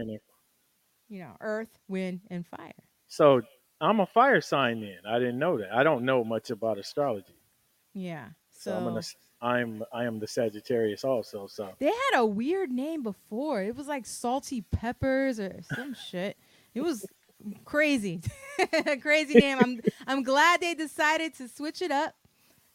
You 1.09 1.19
know, 1.19 1.36
earth, 1.41 1.77
wind, 1.88 2.21
and 2.29 2.45
fire. 2.45 2.71
So 3.07 3.41
I'm 3.79 4.00
a 4.00 4.05
fire 4.07 4.41
sign 4.41 4.81
then. 4.81 5.00
I 5.07 5.19
didn't 5.19 5.39
know 5.39 5.57
that. 5.60 5.74
I 5.74 5.84
don't 5.84 6.03
know 6.05 6.24
much 6.24 6.50
about 6.50 6.77
astrology. 6.77 7.36
Yeah. 7.93 8.29
So, 8.51 8.72
So, 8.72 8.77
I'm 8.77 8.84
gonna 8.86 9.01
I'm 9.41 9.84
I 9.93 10.05
am 10.05 10.19
the 10.19 10.27
Sagittarius 10.27 11.03
also. 11.03 11.48
So 11.48 11.69
they 11.79 11.86
had 11.88 12.19
a 12.19 12.25
weird 12.25 12.72
name 12.72 13.03
before. 13.03 13.62
It 13.62 13.75
was 13.75 13.88
like 13.88 14.05
salty 14.05 14.62
peppers 14.62 15.39
or 15.39 15.60
some 15.75 15.93
shit. 15.93 16.38
It 16.74 16.81
was 16.81 17.05
crazy, 17.65 18.22
crazy 19.01 19.36
name. 19.36 19.60
I'm 19.62 19.81
I'm 20.07 20.24
glad 20.24 20.62
they 20.62 20.74
decided 20.74 21.36
to 21.36 21.48
switch 21.48 21.81
it 21.84 21.91
up, 21.91 22.15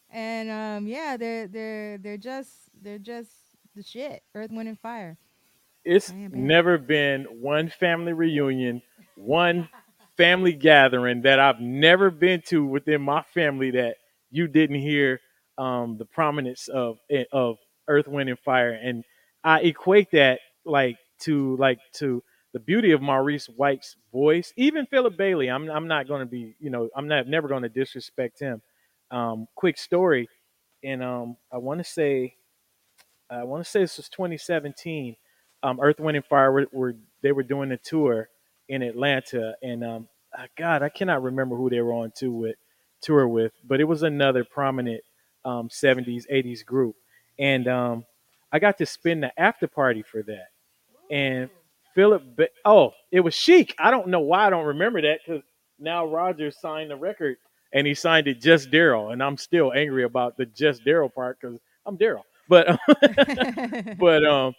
and 0.09 0.49
um 0.49 0.87
yeah, 0.87 1.17
they're 1.17 1.47
they're 1.47 1.97
they're 1.97 2.17
just 2.17 2.51
they're 2.81 2.99
just 2.99 3.31
the 3.75 3.83
shit. 3.83 4.23
Earth, 4.35 4.51
Wind, 4.51 4.69
and 4.69 4.79
Fire. 4.79 5.17
it's 5.83 6.11
never 6.13 6.77
been 6.77 7.23
one 7.41 7.69
family 7.69 8.13
reunion, 8.13 8.81
one 9.15 9.67
family 10.17 10.53
gathering 10.53 11.21
that 11.23 11.39
I've 11.39 11.59
never 11.59 12.09
been 12.11 12.41
to 12.47 12.65
within 12.65 13.01
my 13.01 13.23
family 13.33 13.71
that 13.71 13.97
you 14.31 14.47
didn't 14.47 14.79
hear 14.79 15.19
um, 15.57 15.97
the 15.97 16.05
prominence 16.05 16.67
of 16.67 16.97
eh, 17.09 17.25
of 17.31 17.57
Earth, 17.87 18.07
Wind, 18.07 18.29
and 18.29 18.39
Fire, 18.39 18.71
and 18.71 19.03
I 19.43 19.61
equate 19.61 20.11
that 20.11 20.39
like 20.65 20.97
to 21.21 21.55
like 21.57 21.79
to 21.93 22.23
the 22.53 22.59
beauty 22.59 22.91
of 22.91 23.01
Maurice 23.01 23.47
White's 23.47 23.95
voice. 24.11 24.53
Even 24.55 24.85
Philip 24.85 25.17
Bailey, 25.17 25.49
I'm 25.49 25.69
I'm 25.69 25.87
not 25.87 26.07
going 26.07 26.21
to 26.21 26.25
be 26.25 26.55
you 26.59 26.69
know 26.69 26.89
I'm 26.95 27.07
not 27.07 27.27
never 27.27 27.47
going 27.47 27.63
to 27.63 27.69
disrespect 27.69 28.39
him. 28.39 28.61
Um, 29.11 29.47
quick 29.55 29.77
story, 29.77 30.27
and 30.83 31.03
um, 31.03 31.37
I 31.51 31.57
want 31.57 31.79
to 31.79 31.83
say 31.83 32.35
I 33.29 33.43
want 33.43 33.63
to 33.63 33.69
say 33.69 33.81
this 33.81 33.97
was 33.97 34.09
2017. 34.09 35.15
Um, 35.61 35.79
Earth, 35.79 35.99
Wind, 35.99 36.17
and 36.17 36.25
Fire 36.25 36.51
were, 36.51 36.67
were 36.71 36.95
they 37.21 37.31
were 37.31 37.43
doing 37.43 37.71
a 37.71 37.77
tour 37.77 38.29
in 38.69 38.81
Atlanta, 38.81 39.55
and 39.61 39.83
um, 39.83 40.07
ah, 40.37 40.45
God, 40.57 40.83
I 40.83 40.89
cannot 40.89 41.23
remember 41.23 41.55
who 41.55 41.69
they 41.69 41.81
were 41.81 41.93
on 41.93 42.11
tour 42.15 42.31
with, 42.31 42.55
tour 43.01 43.27
with, 43.27 43.53
but 43.67 43.79
it 43.79 43.85
was 43.85 44.03
another 44.03 44.43
prominent 44.43 45.01
um, 45.45 45.69
70s, 45.69 46.23
80s 46.31 46.65
group, 46.65 46.95
and 47.39 47.67
um, 47.67 48.05
I 48.51 48.59
got 48.59 48.77
to 48.79 48.85
spend 48.85 49.23
the 49.23 49.39
after 49.39 49.67
party 49.67 50.03
for 50.03 50.23
that. 50.23 50.47
And 51.11 51.49
Philip, 51.95 52.23
Ba- 52.35 52.49
oh, 52.65 52.93
it 53.11 53.19
was 53.19 53.33
Chic. 53.33 53.75
I 53.79 53.91
don't 53.91 54.07
know 54.07 54.21
why 54.21 54.47
I 54.47 54.49
don't 54.49 54.65
remember 54.65 55.01
that 55.01 55.19
because 55.25 55.43
Nile 55.79 56.07
Rodgers 56.07 56.59
signed 56.59 56.91
the 56.91 56.95
record 56.95 57.37
and 57.73 57.85
he 57.87 57.93
signed 57.93 58.27
it 58.27 58.39
just 58.39 58.71
Daryle, 58.71 59.11
and 59.11 59.21
I'm 59.21 59.37
still 59.37 59.73
angry 59.73 60.03
about 60.03 60.37
the 60.37 60.45
just 60.45 60.85
Daryle 60.85 61.13
part 61.13 61.39
because 61.41 61.59
I'm 61.85 61.97
Daryle. 61.97 62.23
But 62.47 62.79
but 63.97 64.25
um, 64.27 64.53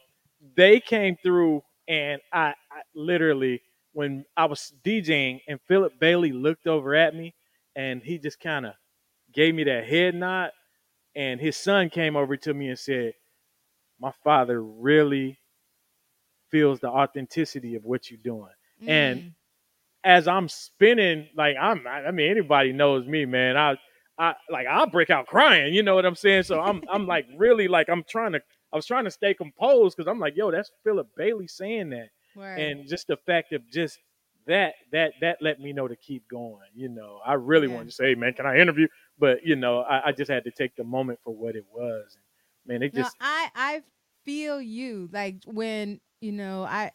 they 0.56 0.80
came 0.80 1.16
through, 1.23 1.62
and 1.88 2.20
I, 2.32 2.54
I 2.70 2.82
literally 2.94 3.62
when 3.94 4.24
I 4.36 4.44
was 4.44 4.72
DJing, 4.84 5.40
and 5.48 5.58
Philip 5.66 5.98
Bailey 5.98 6.32
looked 6.32 6.66
over 6.66 6.94
at 6.94 7.14
me, 7.14 7.34
and 7.74 8.02
he 8.02 8.18
just 8.18 8.38
kind 8.40 8.66
of 8.66 8.74
gave 9.32 9.54
me 9.54 9.64
that 9.64 9.86
head 9.86 10.14
nod, 10.14 10.50
and 11.16 11.40
his 11.40 11.56
son 11.56 11.88
came 11.90 12.14
over 12.16 12.36
to 12.36 12.52
me 12.52 12.68
and 12.68 12.78
said, 12.78 13.14
"My 13.98 14.12
father 14.22 14.62
really 14.62 15.38
feels 16.50 16.80
the 16.80 16.88
authenticity 16.88 17.74
of 17.74 17.84
what 17.84 18.10
you're 18.10 18.20
doing." 18.22 18.52
and- 18.86 19.20
Mm. 19.22 19.34
as 20.06 20.28
I'm 20.28 20.48
spinning, 20.50 21.30
like 21.34 21.56
I'm, 21.58 21.86
I 21.86 22.10
mean, 22.10 22.30
anybody 22.30 22.72
knows 22.72 23.06
me, 23.06 23.24
man. 23.24 23.56
I, 23.56 23.78
I 24.18 24.34
like 24.50 24.66
I'll 24.66 24.86
break 24.88 25.08
out 25.08 25.26
crying. 25.26 25.72
You 25.72 25.82
know 25.82 25.94
what 25.94 26.04
I'm 26.04 26.14
saying? 26.14 26.42
So 26.42 26.60
I'm, 26.60 26.82
I'm 26.90 27.06
like 27.06 27.26
really 27.36 27.68
like 27.68 27.88
I'm 27.88 28.04
trying 28.04 28.32
to, 28.32 28.42
I 28.72 28.76
was 28.76 28.84
trying 28.84 29.04
to 29.04 29.10
stay 29.10 29.32
composed 29.32 29.96
because 29.96 30.06
I'm 30.10 30.18
like, 30.20 30.36
yo, 30.36 30.50
that's 30.50 30.70
Philip 30.82 31.08
Bailey 31.16 31.46
saying 31.46 31.88
that, 31.90 32.08
Word. 32.34 32.58
and 32.58 32.88
just 32.88 33.06
the 33.08 33.16
fact 33.16 33.52
of 33.52 33.68
just 33.70 33.98
that, 34.46 34.74
that, 34.92 35.12
that 35.20 35.38
let 35.40 35.60
me 35.60 35.72
know 35.72 35.88
to 35.88 35.96
keep 35.96 36.28
going. 36.28 36.68
You 36.74 36.88
know, 36.88 37.20
I 37.24 37.34
really 37.34 37.68
Yeah. 37.68 37.74
wanted 37.74 37.86
to 37.90 37.94
say, 37.94 38.08
hey, 38.10 38.14
man, 38.14 38.34
can 38.34 38.46
I 38.46 38.58
interview? 38.58 38.88
But 39.18 39.44
you 39.44 39.56
know, 39.56 39.80
I, 39.80 40.08
I 40.08 40.12
just 40.12 40.30
had 40.30 40.44
to 40.44 40.50
take 40.50 40.76
the 40.76 40.84
moment 40.84 41.20
for 41.24 41.34
what 41.34 41.56
it 41.56 41.64
was. 41.72 42.16
Man, 42.66 42.82
it 42.82 42.92
No, 42.92 43.02
just 43.02 43.16
I 43.20 43.50
I 43.54 43.82
feel 44.24 44.60
you. 44.60 45.08
Like 45.12 45.36
when 45.46 46.00
you 46.20 46.32
know 46.32 46.64
I 46.64 46.92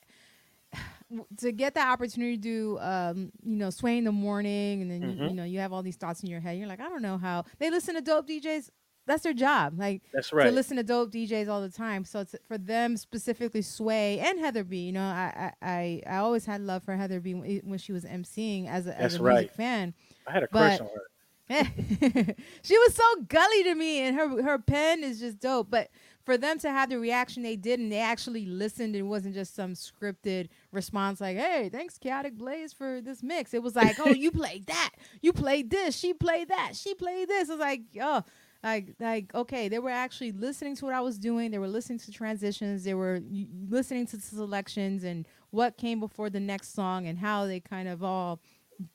to 1.37 1.51
get 1.51 1.73
that 1.73 1.87
opportunity 1.91 2.35
to 2.37 2.41
do 2.41 2.77
um 2.79 3.31
you 3.43 3.55
know 3.55 3.69
sway 3.71 3.97
in 3.97 4.03
the 4.03 4.11
morning, 4.11 4.81
and 4.81 4.91
then 4.91 5.07
you, 5.07 5.17
Mhm. 5.17 5.29
you 5.29 5.33
know 5.33 5.43
you 5.43 5.59
have 5.59 5.73
all 5.73 5.81
these 5.81 5.95
thoughts 5.95 6.21
in 6.23 6.29
your 6.29 6.39
head. 6.39 6.57
You're 6.57 6.67
like, 6.67 6.79
I 6.79 6.89
don't 6.89 7.01
know 7.01 7.17
how 7.17 7.45
they 7.57 7.69
listen 7.71 7.95
to 7.95 8.01
dope 8.01 8.27
DJs. 8.27 8.69
That's 9.09 9.23
their 9.23 9.33
job. 9.33 9.73
Like 9.79 10.03
that's 10.13 10.29
to 10.29 10.35
right. 10.35 10.53
listen 10.53 10.77
to 10.77 10.83
dope 10.83 11.11
DJs 11.11 11.49
all 11.49 11.61
the 11.61 11.69
time. 11.71 12.05
So 12.05 12.19
it's 12.19 12.35
for 12.47 12.59
them 12.59 12.95
specifically, 12.95 13.63
Sway 13.63 14.19
and 14.19 14.39
Heather 14.39 14.63
B. 14.63 14.81
You 14.81 14.91
know, 14.91 15.01
I 15.01 15.51
I 15.61 15.67
I, 15.67 16.03
I 16.05 16.17
always 16.17 16.45
had 16.45 16.61
love 16.61 16.83
for 16.83 16.95
Heather 16.95 17.19
B. 17.19 17.33
when, 17.33 17.79
she 17.79 17.91
was 17.91 18.05
emceeing 18.05 18.69
as 18.69 18.85
a 18.85 18.95
as 19.01 19.15
a 19.15 19.23
right. 19.23 19.33
music 19.33 19.51
fan. 19.53 19.95
I 20.27 20.31
had 20.31 20.43
a 20.43 20.47
crush 20.47 20.77
but- 20.77 20.83
on 20.83 20.89
her. 20.93 21.01
she 22.61 22.77
was 22.77 22.93
so 22.93 23.03
gully 23.27 23.63
to 23.63 23.73
me, 23.73 24.01
and 24.01 24.15
her 24.15 24.43
her 24.43 24.59
pen 24.59 25.03
is 25.03 25.19
just 25.19 25.39
dope. 25.39 25.71
But 25.71 25.89
for 26.23 26.37
them 26.37 26.59
to 26.59 26.69
have 26.69 26.91
the 26.91 26.99
reaction 26.99 27.41
they 27.41 27.55
did, 27.55 27.79
and 27.79 27.91
they 27.91 27.97
actually 27.97 28.45
listened, 28.45 28.95
it 28.95 29.01
wasn't 29.01 29.33
just 29.33 29.55
some 29.55 29.73
scripted 29.73 30.49
response 30.71 31.19
like, 31.19 31.37
"Hey, 31.37 31.69
thanks, 31.71 31.97
Kaotic 31.97 32.37
Blaze, 32.37 32.73
for 32.73 33.01
this 33.01 33.23
mix." 33.23 33.55
It 33.55 33.63
was 33.63 33.75
like, 33.75 33.99
"Oh, 33.99 34.11
you 34.11 34.29
played 34.43 34.67
that, 34.67 34.91
you 35.23 35.33
played 35.33 35.71
this, 35.71 35.97
she 35.97 36.13
played 36.13 36.49
that, 36.49 36.73
she 36.75 36.93
played 36.93 37.27
this." 37.27 37.49
It 37.49 37.53
was 37.53 37.59
like, 37.59 37.81
"Oh." 37.99 38.23
Like, 38.63 38.95
like, 38.99 39.33
okay, 39.33 39.69
they 39.69 39.79
were 39.79 39.89
actually 39.89 40.31
listening 40.33 40.75
to 40.77 40.85
what 40.85 40.93
I 40.93 40.99
was 41.01 41.17
doing. 41.17 41.51
They 41.51 41.59
were 41.59 41.67
listening 41.67 41.99
to 41.99 42.11
transitions. 42.11 42.83
They 42.83 42.93
were 42.93 43.19
y- 43.23 43.47
listening 43.69 44.05
to 44.07 44.19
selections 44.19 45.03
and 45.05 45.25
what 45.51 45.77
came 45.77 45.99
before 46.01 46.29
the 46.29 46.41
next 46.41 46.73
song 46.73 47.07
and 47.07 47.17
how 47.17 47.45
they 47.45 47.61
kind 47.61 47.87
of 47.87 48.03
all 48.03 48.41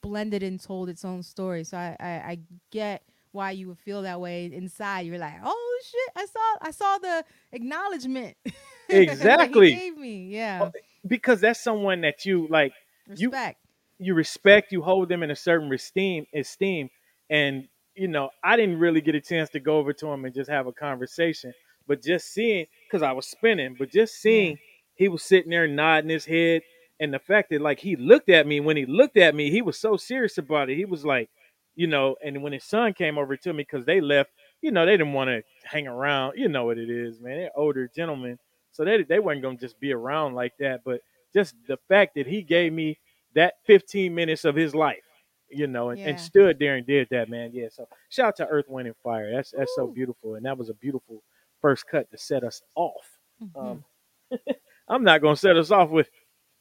blended 0.02 0.42
and 0.42 0.60
told 0.62 0.88
its 0.90 1.04
own 1.04 1.22
story. 1.22 1.64
So 1.64 1.78
I, 1.78 1.96
I, 1.98 2.06
I 2.08 2.38
get 2.70 3.04
why 3.32 3.50
you 3.52 3.68
would 3.68 3.78
feel 3.78 4.02
that 4.02 4.20
way 4.20 4.46
inside. 4.52 5.00
You're 5.06 5.18
like, 5.18 5.34
oh 5.42 5.80
shit, 5.90 6.12
I 6.14 6.26
saw 6.26 6.56
I 6.60 6.70
saw 6.70 6.98
the 6.98 7.24
acknowledgement. 7.52 8.36
Exactly. 8.86 9.74
gave 9.74 9.96
me. 9.96 10.28
Yeah. 10.28 10.64
Oh, 10.64 10.72
because 11.06 11.40
that's 11.40 11.58
someone 11.64 12.02
that 12.02 12.26
you 12.26 12.46
like 12.50 12.74
you- 13.16 13.30
Respect. 13.30 13.58
you 13.98 14.12
respect, 14.14 14.72
you 14.72 14.82
hold 14.82 15.08
them 15.08 15.22
in 15.22 15.30
a 15.30 15.36
certain 15.36 15.72
esteem, 15.72 16.26
esteem, 16.34 16.90
and 17.30 17.66
you 17.96 18.08
know, 18.08 18.30
I 18.42 18.56
didn't 18.56 18.78
really 18.78 19.00
get 19.00 19.14
a 19.14 19.20
chance 19.20 19.50
to 19.50 19.60
go 19.60 19.78
over 19.78 19.92
to 19.94 20.06
him 20.08 20.24
and 20.24 20.34
just 20.34 20.50
have 20.50 20.66
a 20.66 20.72
conversation, 20.72 21.52
but 21.86 22.02
just 22.02 22.32
seeing, 22.32 22.66
because 22.86 23.02
I 23.02 23.12
was 23.12 23.26
spinning, 23.26 23.76
but 23.78 23.90
just 23.90 24.14
seeing 24.16 24.58
he 24.94 25.08
was 25.08 25.22
sitting 25.22 25.50
there 25.50 25.68
nodding 25.68 26.10
his 26.10 26.24
head, 26.24 26.62
and 27.00 27.12
the 27.12 27.18
fact 27.18 27.50
that 27.50 27.60
like 27.60 27.80
he 27.80 27.96
looked 27.96 28.28
at 28.28 28.46
me 28.46 28.60
when 28.60 28.76
he 28.76 28.86
looked 28.86 29.16
at 29.16 29.34
me, 29.34 29.50
he 29.50 29.62
was 29.62 29.78
so 29.78 29.96
serious 29.96 30.38
about 30.38 30.70
it. 30.70 30.76
He 30.76 30.84
was 30.84 31.04
like, 31.04 31.28
you 31.74 31.86
know, 31.86 32.16
and 32.24 32.42
when 32.42 32.52
his 32.52 32.64
son 32.64 32.92
came 32.94 33.18
over 33.18 33.36
to 33.36 33.52
me 33.52 33.64
because 33.68 33.84
they 33.84 34.00
left, 34.00 34.30
you 34.62 34.70
know, 34.70 34.86
they 34.86 34.92
didn't 34.96 35.12
want 35.12 35.28
to 35.28 35.42
hang 35.64 35.86
around. 35.88 36.34
You 36.36 36.48
know 36.48 36.64
what 36.64 36.78
it 36.78 36.90
is, 36.90 37.20
man. 37.20 37.36
They're 37.38 37.50
older 37.56 37.90
gentlemen, 37.94 38.38
so 38.72 38.84
they 38.84 39.02
they 39.02 39.18
weren't 39.18 39.42
gonna 39.42 39.58
just 39.58 39.78
be 39.80 39.92
around 39.92 40.34
like 40.34 40.52
that. 40.60 40.80
But 40.84 41.00
just 41.32 41.54
the 41.66 41.78
fact 41.88 42.14
that 42.14 42.26
he 42.26 42.42
gave 42.42 42.72
me 42.72 42.98
that 43.34 43.54
15 43.66 44.14
minutes 44.14 44.44
of 44.44 44.54
his 44.54 44.74
life, 44.74 45.03
you 45.54 45.66
know, 45.66 45.90
and, 45.90 45.98
Yeah. 46.00 46.08
and 46.08 46.20
stood 46.20 46.58
there 46.58 46.76
and 46.76 46.86
did 46.86 47.08
that, 47.10 47.28
man. 47.28 47.50
Yeah. 47.52 47.68
So 47.70 47.88
shout 48.08 48.28
out 48.28 48.36
to 48.36 48.46
Earth, 48.48 48.68
Wind, 48.68 48.86
and 48.88 48.96
Fire. 49.02 49.30
That's 49.32 49.52
that's 49.52 49.74
so 49.74 49.86
beautiful, 49.86 50.34
and 50.34 50.44
that 50.46 50.58
was 50.58 50.68
a 50.68 50.74
beautiful 50.74 51.22
first 51.60 51.86
cut 51.86 52.10
to 52.10 52.18
set 52.18 52.44
us 52.44 52.62
off. 52.74 53.18
Mhm. 53.42 53.56
Um, 53.56 53.84
I'm 54.88 55.04
not 55.04 55.22
gonna 55.22 55.36
set 55.36 55.56
us 55.56 55.70
off 55.70 55.90
with 55.90 56.10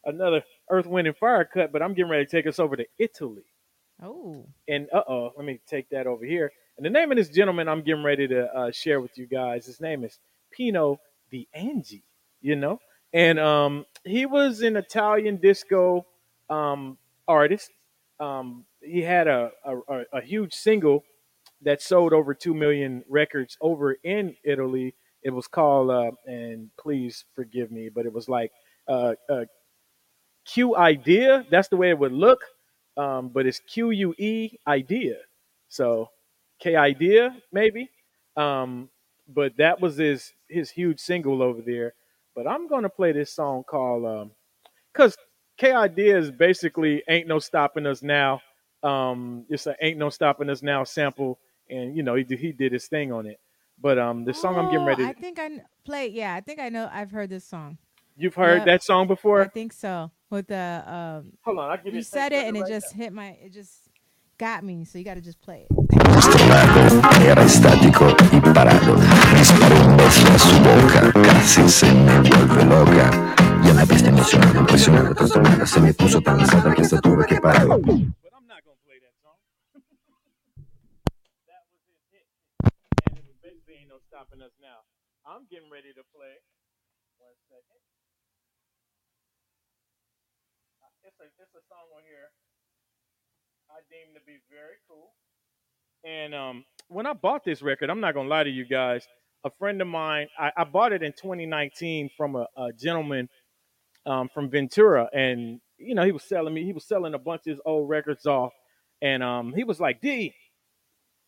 another 0.06 0.44
Earth, 0.70 0.86
Wind, 0.86 1.08
and 1.08 1.18
Fire 1.18 1.46
cut, 1.46 1.72
but 1.72 1.82
I'm 1.82 1.94
getting 1.94 2.12
ready 2.12 2.26
to 2.26 2.32
take 2.32 2.48
us 2.48 2.60
over 2.60 2.76
to 2.76 2.86
Italy. 2.98 3.44
Oh. 4.02 4.46
And 4.68 4.88
uh 4.92 5.04
oh, 5.08 5.34
let 5.38 5.46
me 5.46 5.60
take 5.68 5.90
that 5.90 6.08
over 6.08 6.26
here. 6.26 6.52
And 6.78 6.86
the 6.86 6.90
name 6.90 7.12
of 7.12 7.18
this 7.18 7.30
gentleman 7.30 7.68
I'm 7.70 7.82
getting 7.84 8.04
ready 8.04 8.28
to 8.30 8.46
uh, 8.56 8.72
share 8.72 9.00
with 9.00 9.18
you 9.18 9.28
guys, 9.28 9.66
his 9.66 9.80
name 9.80 10.04
is 10.04 10.20
Pino 10.52 11.00
D'Angiò. 11.32 12.02
You 12.42 12.56
know, 12.58 12.82
and 13.14 13.40
um, 13.40 13.86
he 14.04 14.26
was 14.26 14.62
an 14.64 14.76
Italian 14.76 15.38
disco 15.38 16.06
um, 16.50 16.98
artist. 17.28 17.72
Um, 18.20 18.66
he 18.84 19.02
had 19.02 19.28
a, 19.28 19.52
a, 19.66 20.04
a 20.14 20.22
huge 20.22 20.54
single 20.54 21.04
that 21.62 21.82
sold 21.82 22.14
over 22.14 22.34
2 22.34 22.54
million 22.54 23.04
records 23.10 23.58
over 23.62 23.94
in 24.04 24.36
Italy. 24.44 24.96
It 25.24 25.32
was 25.32 25.48
called, 25.48 25.90
uh, 25.90 26.12
and 26.26 26.70
please 26.80 27.26
forgive 27.36 27.72
me, 27.72 27.90
but 27.90 28.06
it 28.06 28.14
was 28.14 28.28
like 28.28 28.52
uh, 28.88 29.14
uh, 29.30 29.46
Q 30.46 30.76
Idea. 30.76 31.46
That's 31.50 31.68
the 31.70 31.78
way 31.78 31.90
it 31.90 31.98
would 32.00 32.12
look, 32.12 32.42
um, 32.98 33.30
but 33.30 33.46
it's 33.46 33.60
Q 33.62 33.92
U 33.92 34.14
E 34.18 34.58
Idea. 34.68 35.16
So 35.70 36.10
K 36.60 36.76
Idea, 36.76 37.36
maybe. 37.52 37.90
Um, 38.36 38.90
but 39.28 39.56
that 39.58 39.80
was 39.80 39.98
his 39.98 40.34
his 40.50 40.70
huge 40.70 41.00
single 41.00 41.42
over 41.42 41.62
there. 41.62 41.94
But 42.36 42.48
I'm 42.48 42.68
gonna 42.68 42.90
play 42.90 43.12
this 43.14 43.32
song 43.34 43.64
called 43.64 44.06
um, 44.06 44.32
because 44.94 45.16
K 45.58 45.72
Idea 45.72 46.18
is 46.18 46.32
basically 46.32 47.04
"Ain't 47.10 47.28
No 47.28 47.40
Stopping 47.40 47.86
Us 47.86 48.02
Now." 48.02 48.42
Um, 48.84 49.46
it's 49.50 49.66
a 49.68 49.76
"Ain't 49.82 49.98
No 49.98 50.10
Stopping 50.10 50.50
Us 50.50 50.62
Now" 50.62 50.84
sample, 50.84 51.40
and 51.70 51.96
you 51.96 52.04
know 52.04 52.16
he 52.16 52.24
did, 52.24 52.40
he 52.40 52.52
did 52.52 52.72
his 52.74 52.88
thing 52.88 53.12
on 53.12 53.26
it. 53.26 53.40
But 53.82 53.98
um, 53.98 54.26
the 54.26 54.34
song 54.34 54.58
I'm 54.58 54.66
getting 54.66 54.82
Oh, 54.82 54.86
ready, 54.88 55.04
I 55.04 55.14
think 55.14 55.40
I 55.40 55.48
kn- 55.50 55.64
play. 55.86 56.08
Yeah, 56.08 56.34
I 56.36 56.42
think 56.42 56.60
I 56.60 56.70
know. 56.70 56.90
I've 56.92 57.12
heard 57.12 57.30
this 57.30 57.46
song. 57.46 57.78
you've 58.18 58.36
heard 58.36 58.58
Yep, 58.60 58.66
that 58.66 58.84
song 58.84 59.08
before? 59.08 59.42
I 59.44 59.48
think 59.48 59.74
so. 59.74 60.12
With 60.30 60.48
the 60.48 60.84
um, 60.88 61.34
Hold 61.44 61.60
on, 61.60 61.72
I'll 61.72 61.78
give 61.78 61.94
you 61.94 62.00
you 62.00 62.04
said 62.04 62.32
it 62.34 62.46
and 62.48 62.56
it 62.58 62.60
it 62.60 62.64
right 62.64 62.72
just 62.72 62.94
hit 62.94 63.14
my. 63.14 63.38
It 63.42 63.52
just 63.54 63.90
got 64.38 64.64
me. 64.64 64.84
So 64.86 64.98
you 64.98 65.06
got 65.06 65.14
to 65.16 65.22
just 65.22 65.40
play 65.42 65.66
it. 65.70 65.74
Questo 66.14 66.38
era 67.26 67.44
estático 67.44 68.08
y 68.32 68.40
parado. 68.54 68.96
Disparó 69.38 69.76
un 69.88 69.98
beso 69.98 70.28
a 70.28 70.40
su 70.40 70.56
boca, 70.60 71.12
casi 71.14 71.70
se 71.70 71.92
me 71.94 72.20
vuelve 72.22 72.66
loca. 72.66 73.36
Y 73.64 73.70
a 73.70 73.74
la 73.74 73.86
vez 73.86 74.04
emocionada, 74.04 74.60
impresionada, 74.60 75.14
trastornada, 75.14 75.66
se 75.66 75.80
me 75.80 75.94
puso 75.94 76.22
tan 76.22 76.38
pesada 76.38 76.74
que 76.76 76.82
hasta 76.82 77.00
tuve 77.02 77.26
que 77.26 77.40
parar. 77.40 77.68
But 77.68 77.78
I'm 77.78 78.48
not 78.48 78.62
gonna 78.66 78.78
play 78.86 79.00
that 79.00 79.14
song. 79.24 79.38
that 81.48 81.64
was 81.72 81.82
his 81.88 82.02
hit, 82.12 82.26
and 83.10 83.18
it 83.18 83.24
was 83.26 83.36
basically 83.42 83.78
stopping 84.34 84.46
us 84.46 84.52
now. 84.62 84.82
I'm 85.30 85.46
getting 85.50 85.70
ready 85.70 85.94
to 85.94 86.02
play. 86.16 86.34
One 87.20 87.38
second. 87.50 87.82
Uh, 90.82 90.90
It's 91.06 91.20
a 91.22 91.26
it's 91.42 91.54
a 91.56 91.62
song 91.70 91.86
on 91.96 92.04
here 92.04 92.34
I 93.70 93.80
deem 93.90 94.14
to 94.16 94.22
be 94.26 94.38
very 94.50 94.78
cool. 94.90 95.14
And 96.06 96.36
um, 96.36 96.66
when 96.90 97.06
I 97.06 97.14
bought 97.14 97.46
this 97.46 97.62
record, 97.62 97.90
I'm 97.90 98.02
not 98.02 98.14
gonna 98.14 98.30
lie 98.30 98.44
to 98.44 98.50
you 98.50 98.66
guys. 98.66 99.06
A 99.46 99.52
friend 99.60 99.82
of 99.82 99.88
mine, 99.88 100.28
I, 100.38 100.52
I 100.58 100.64
bought 100.64 100.94
it 100.94 101.04
in 101.04 101.12
2019 101.14 102.10
from 102.18 102.36
a, 102.36 102.48
a 102.58 102.74
gentleman 102.74 103.30
um, 104.06 104.30
from 104.34 104.50
Ventura, 104.50 105.10
and 105.14 105.60
you 105.78 105.96
know 105.96 106.04
he 106.06 106.12
was 106.12 106.24
selling 106.24 106.54
me. 106.54 106.64
He 106.64 106.74
was 106.74 106.88
selling 106.88 107.14
a 107.14 107.20
bunch 107.20 107.42
of 107.48 107.52
his 107.52 107.62
old 107.66 107.88
records 107.90 108.26
off, 108.26 108.52
and 109.02 109.24
um, 109.24 109.54
he 109.54 109.64
was 109.64 109.80
like, 109.80 110.02
"D, 110.02 110.34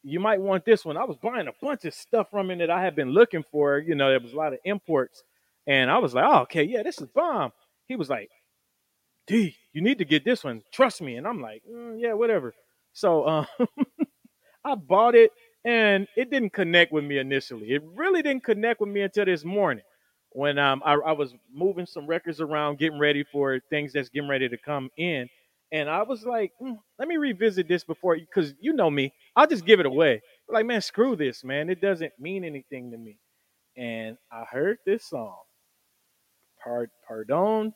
you 0.05 0.19
might 0.19 0.41
want 0.41 0.65
this 0.65 0.85
one." 0.85 0.97
I 0.97 1.05
was 1.05 1.17
buying 1.17 1.47
a 1.47 1.53
bunch 1.61 1.85
of 1.85 1.93
stuff 1.93 2.29
from 2.31 2.51
him 2.51 2.59
that 2.59 2.69
I 2.69 2.83
had 2.83 2.95
been 2.95 3.11
looking 3.11 3.43
for. 3.51 3.79
You 3.79 3.95
know, 3.95 4.09
there 4.09 4.19
was 4.19 4.33
a 4.33 4.37
lot 4.37 4.53
of 4.53 4.59
imports, 4.65 5.23
and 5.67 5.91
I 5.91 5.97
was 5.99 6.13
like, 6.13 6.25
"Oh, 6.27 6.41
okay, 6.43 6.63
yeah, 6.63 6.83
this 6.83 7.01
is 7.01 7.07
bomb." 7.09 7.51
He 7.87 7.95
was 7.95 8.09
like, 8.09 8.29
"D, 9.27 9.55
you 9.73 9.81
need 9.81 9.99
to 9.99 10.05
get 10.05 10.25
this 10.25 10.43
one. 10.43 10.63
Trust 10.71 11.01
me." 11.01 11.15
And 11.17 11.27
I'm 11.27 11.41
like, 11.41 11.63
"Mm, 11.69 11.99
"Yeah, 11.99 12.13
whatever." 12.13 12.53
So 12.93 13.23
uh, 13.23 13.45
I 14.65 14.75
bought 14.75 15.15
it 15.15 15.31
and 15.65 16.07
it 16.15 16.29
didn't 16.29 16.51
connect 16.51 16.91
with 16.91 17.03
me 17.03 17.17
initially. 17.17 17.71
It 17.71 17.83
really 17.83 18.21
didn't 18.21 18.43
connect 18.43 18.79
with 18.81 18.89
me 18.89 19.01
until 19.01 19.25
this 19.25 19.43
morning 19.45 19.83
when 20.31 20.59
um, 20.59 20.81
I, 20.85 20.93
I 20.95 21.11
was 21.13 21.33
moving 21.53 21.85
some 21.85 22.07
records 22.07 22.41
around, 22.41 22.77
getting 22.79 22.99
ready 22.99 23.23
for 23.23 23.59
things 23.69 23.93
that's 23.93 24.09
getting 24.09 24.29
ready 24.29 24.49
to 24.49 24.57
come 24.57 24.89
in. 24.97 25.29
And 25.71 25.89
I 25.89 26.03
was 26.03 26.25
like, 26.25 26.51
"Mm, 26.61 26.77
let 26.99 27.07
me 27.07 27.17
revisit 27.17 27.67
this 27.67 27.83
before, 27.83 28.15
because 28.17 28.53
you 28.59 28.73
know 28.73 28.89
me, 28.89 29.13
I'll 29.35 29.47
just 29.47 29.65
give 29.65 29.79
it 29.79 29.85
away. 29.85 30.21
Like, 30.47 30.65
man, 30.65 30.81
screw 30.81 31.15
this, 31.15 31.43
man. 31.43 31.69
It 31.69 31.81
doesn't 31.81 32.13
mean 32.19 32.43
anything 32.43 32.91
to 32.91 32.97
me. 32.97 33.17
And 33.75 34.17
I 34.31 34.45
heard 34.45 34.77
this 34.85 35.05
song, 35.05 35.37
Par- 36.63 36.91
Pardon, 37.07 37.73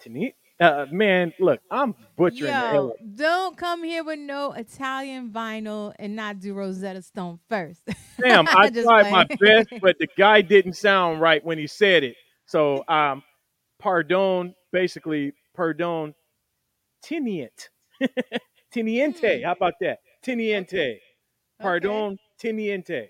Tini. 0.00 0.34
Uh, 0.60 0.86
man, 0.90 1.32
look, 1.40 1.60
I'm 1.68 1.96
butchering 2.16 2.52
Yo, 2.52 2.94
don't 3.16 3.56
come 3.56 3.82
here 3.82 4.04
with 4.04 4.20
no 4.20 4.52
Italian 4.52 5.30
vinyl 5.30 5.92
and 5.98 6.14
not 6.14 6.38
do 6.38 6.54
Rosetta 6.54 7.02
Stone 7.02 7.40
first. 7.48 7.82
Damn, 8.20 8.46
I 8.56 8.70
tried 8.70 9.10
my 9.10 9.24
best, 9.40 9.68
but 9.82 9.98
the 9.98 10.06
guy 10.16 10.42
didn't 10.42 10.74
sound 10.74 11.20
right 11.20 11.44
when 11.44 11.58
he 11.58 11.66
said 11.66 12.04
it. 12.04 12.14
So, 12.46 12.84
um, 12.86 13.24
pardon, 13.80 14.54
basically, 14.70 15.32
pardon, 15.56 16.14
tenient, 17.04 17.68
teniente. 18.74 19.38
Hmm, 19.38 19.44
How 19.44 19.52
about 19.52 19.74
that? 19.80 19.98
Teniente, 20.24 20.72
okay. 20.72 20.90
Okay. 20.90 21.00
pardon, 21.60 22.18
teniente. 22.42 23.08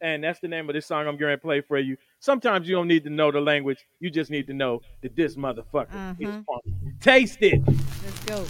And 0.00 0.22
that's 0.22 0.40
the 0.40 0.48
name 0.48 0.68
of 0.68 0.74
this 0.74 0.84
song 0.86 1.06
I'm 1.06 1.16
going 1.16 1.32
to 1.32 1.38
play 1.38 1.62
for 1.62 1.78
you. 1.78 1.96
Sometimes 2.20 2.68
you 2.68 2.74
don't 2.74 2.88
need 2.88 3.04
to 3.04 3.10
know 3.10 3.30
the 3.30 3.40
language. 3.40 3.78
You 3.98 4.10
just 4.10 4.30
need 4.30 4.46
to 4.48 4.54
know 4.54 4.82
that 5.02 5.16
this 5.16 5.36
motherfucker 5.36 6.20
is 6.20 6.28
huh. 6.28 6.42
funky. 6.46 6.74
Taste 7.00 7.38
it. 7.40 7.62
Let's 8.04 8.24
go. 8.26 8.46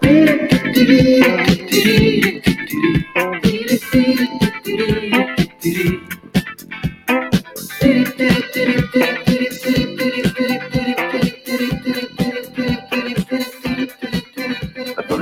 Perdoni 0.00 1.57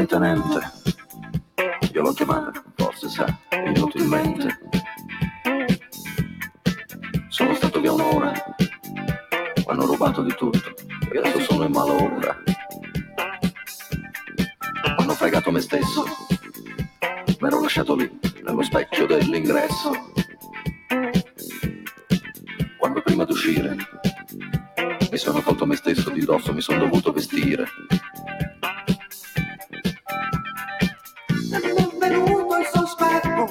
tenente, 0.07 0.73
io 1.93 2.01
l'ho 2.03 2.13
chiamata, 2.13 2.63
forse 2.77 3.09
sa, 3.09 3.39
inutilmente. 3.51 4.59
Sono 7.29 7.55
stato 7.55 7.81
via 7.81 7.93
un'ora, 7.93 8.33
mi 8.59 9.65
hanno 9.67 9.85
rubato 9.85 10.23
di 10.23 10.35
tutto, 10.35 10.75
e 11.13 11.19
adesso 11.19 11.41
sono 11.41 11.65
in 11.65 11.73
me 15.51 15.61
stesso, 15.61 16.26
mi 17.41 17.49
ero 17.49 17.61
lasciato 17.61 17.95
lì, 17.95 18.11
nello 18.43 18.63
specchio 18.63 19.07
dell'ingresso. 19.07 19.91
Quando 22.79 23.03
prima 23.03 23.25
d'uscire, 23.25 23.77
mi 25.11 25.19
sono 25.19 25.43
tolto 25.43 25.67
me 25.67 25.77
stesso 25.77 26.09
di 26.11 26.25
dosso, 26.25 26.55
mi 26.55 26.63
sono 26.63 26.79
dovuto 26.79 27.13
vestire. 27.13 27.67
Mi 31.51 31.59
è 31.59 31.89
venuto 31.99 32.57
il 32.57 32.67
sospetto 32.73 33.47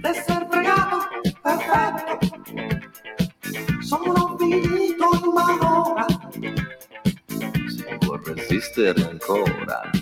d'essere 0.00 0.46
fregato 0.50 0.98
perfetto. 1.42 2.18
Sono 3.80 4.36
finito 4.38 5.08
in 5.22 5.32
malora. 5.34 6.06
Se 7.68 7.98
vuol 8.00 8.22
resistere 8.24 9.08
ancora. 9.08 9.99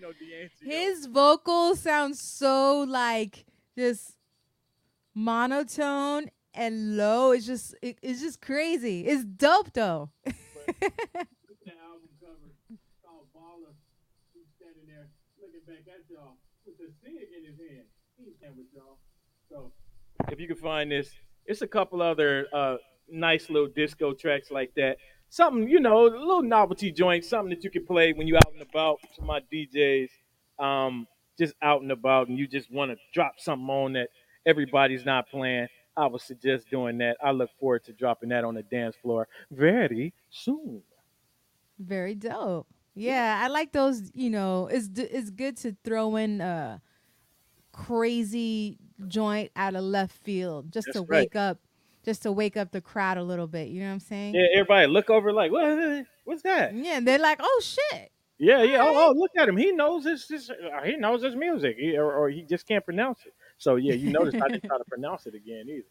Was 0.00 0.14
Pino 0.18 0.48
His 0.62 1.06
vocals 1.06 1.80
sound 1.80 2.16
so 2.16 2.84
like 2.88 3.44
just 3.76 4.16
monotone 5.14 6.30
and 6.54 6.96
low. 6.96 7.32
It's 7.32 7.46
just 7.46 7.74
it, 7.82 7.98
it's 8.02 8.20
just 8.20 8.40
crazy. 8.40 9.06
It's 9.06 9.24
dope 9.24 9.72
though. 9.72 10.10
Look 10.24 10.34
at 10.34 10.96
the 11.64 11.72
album 11.72 12.08
cover. 12.20 12.78
Called 13.04 13.26
Baller. 13.34 13.74
He's 14.32 14.46
standing 14.56 14.86
there 14.86 15.08
looking 15.40 15.60
back 15.66 15.92
at 15.92 16.08
y'all 16.10 16.36
with 16.64 16.78
the 16.78 16.92
cig 17.02 17.28
in 17.36 17.50
his 17.50 17.58
hand. 17.58 17.86
He's 18.16 18.34
standing 18.38 18.58
with 18.58 18.72
y'all. 18.74 18.98
So 19.48 19.72
if 20.30 20.40
you 20.40 20.46
can 20.46 20.56
find 20.56 20.90
this, 20.90 21.10
it's 21.46 21.62
a 21.62 21.66
couple 21.66 22.00
other 22.00 22.46
uh, 22.52 22.76
nice 23.08 23.50
little 23.50 23.68
disco 23.68 24.12
tracks 24.12 24.50
like 24.50 24.72
that. 24.76 24.96
Something, 25.32 25.66
you 25.66 25.80
know, 25.80 26.06
a 26.06 26.08
little 26.08 26.42
novelty 26.42 26.92
joint, 26.92 27.24
something 27.24 27.48
that 27.48 27.64
you 27.64 27.70
can 27.70 27.86
play 27.86 28.12
when 28.12 28.28
you're 28.28 28.36
out 28.36 28.52
and 28.52 28.60
about 28.60 29.00
to 29.14 29.22
my 29.22 29.40
DJs, 29.50 30.10
um, 30.58 31.06
just 31.38 31.54
out 31.62 31.80
and 31.80 31.90
about, 31.90 32.28
and 32.28 32.38
you 32.38 32.46
just 32.46 32.70
want 32.70 32.90
to 32.90 32.98
drop 33.14 33.40
something 33.40 33.66
on 33.68 33.94
that 33.94 34.10
everybody's 34.44 35.06
not 35.06 35.30
playing. 35.30 35.68
I 35.96 36.06
would 36.06 36.20
suggest 36.20 36.68
doing 36.70 36.98
that. 36.98 37.16
I 37.22 37.30
look 37.30 37.48
forward 37.58 37.84
to 37.84 37.94
dropping 37.94 38.28
that 38.28 38.44
on 38.44 38.54
the 38.54 38.62
dance 38.62 38.94
floor 38.96 39.26
very 39.50 40.12
soon. 40.30 40.82
Very 41.78 42.14
dope. 42.14 42.66
Yeah, 42.94 43.40
I 43.42 43.48
like 43.48 43.72
those. 43.72 44.10
You 44.14 44.28
know, 44.28 44.66
it's 44.66 44.88
it's 44.96 45.30
good 45.30 45.56
to 45.58 45.74
throw 45.82 46.16
in 46.16 46.42
a 46.42 46.82
crazy 47.72 48.78
joint 49.08 49.50
out 49.56 49.74
of 49.74 49.82
left 49.82 50.14
field 50.14 50.70
just 50.70 50.88
That's 50.88 50.98
to 50.98 51.02
right. 51.02 51.20
wake 51.22 51.36
up, 51.36 51.58
just 52.04 52.22
to 52.22 52.32
wake 52.32 52.56
up 52.56 52.70
the 52.72 52.80
crowd 52.80 53.16
a 53.18 53.22
little 53.22 53.46
bit. 53.46 53.68
You 53.68 53.80
know 53.80 53.86
what 53.88 53.92
I'm 53.94 54.00
saying? 54.00 54.34
Yeah, 54.34 54.46
everybody 54.54 54.86
look 54.86 55.10
over 55.10 55.32
like, 55.32 55.52
what? 55.52 56.04
What's 56.24 56.42
that? 56.42 56.74
Yeah, 56.74 57.00
they're 57.00 57.18
like, 57.18 57.38
"Oh 57.42 57.60
shit!" 57.62 58.10
Yeah, 58.38 58.62
yeah. 58.62 58.78
Oh, 58.82 59.08
oh, 59.08 59.12
look 59.16 59.30
at 59.38 59.48
him. 59.48 59.56
He 59.56 59.72
knows 59.72 60.04
his, 60.04 60.26
his 60.28 60.50
uh, 60.50 60.82
he 60.84 60.96
knows 60.96 61.22
his 61.22 61.34
music, 61.36 61.76
he, 61.78 61.96
or, 61.96 62.12
or 62.12 62.28
he 62.30 62.42
just 62.42 62.66
can't 62.66 62.84
pronounce 62.84 63.20
it. 63.26 63.34
So 63.58 63.76
yeah, 63.76 63.94
you 63.94 64.10
notice 64.10 64.34
I 64.40 64.48
didn't 64.48 64.64
try 64.68 64.78
to 64.78 64.84
pronounce 64.84 65.26
it 65.26 65.34
again 65.34 65.66
either. 65.68 65.86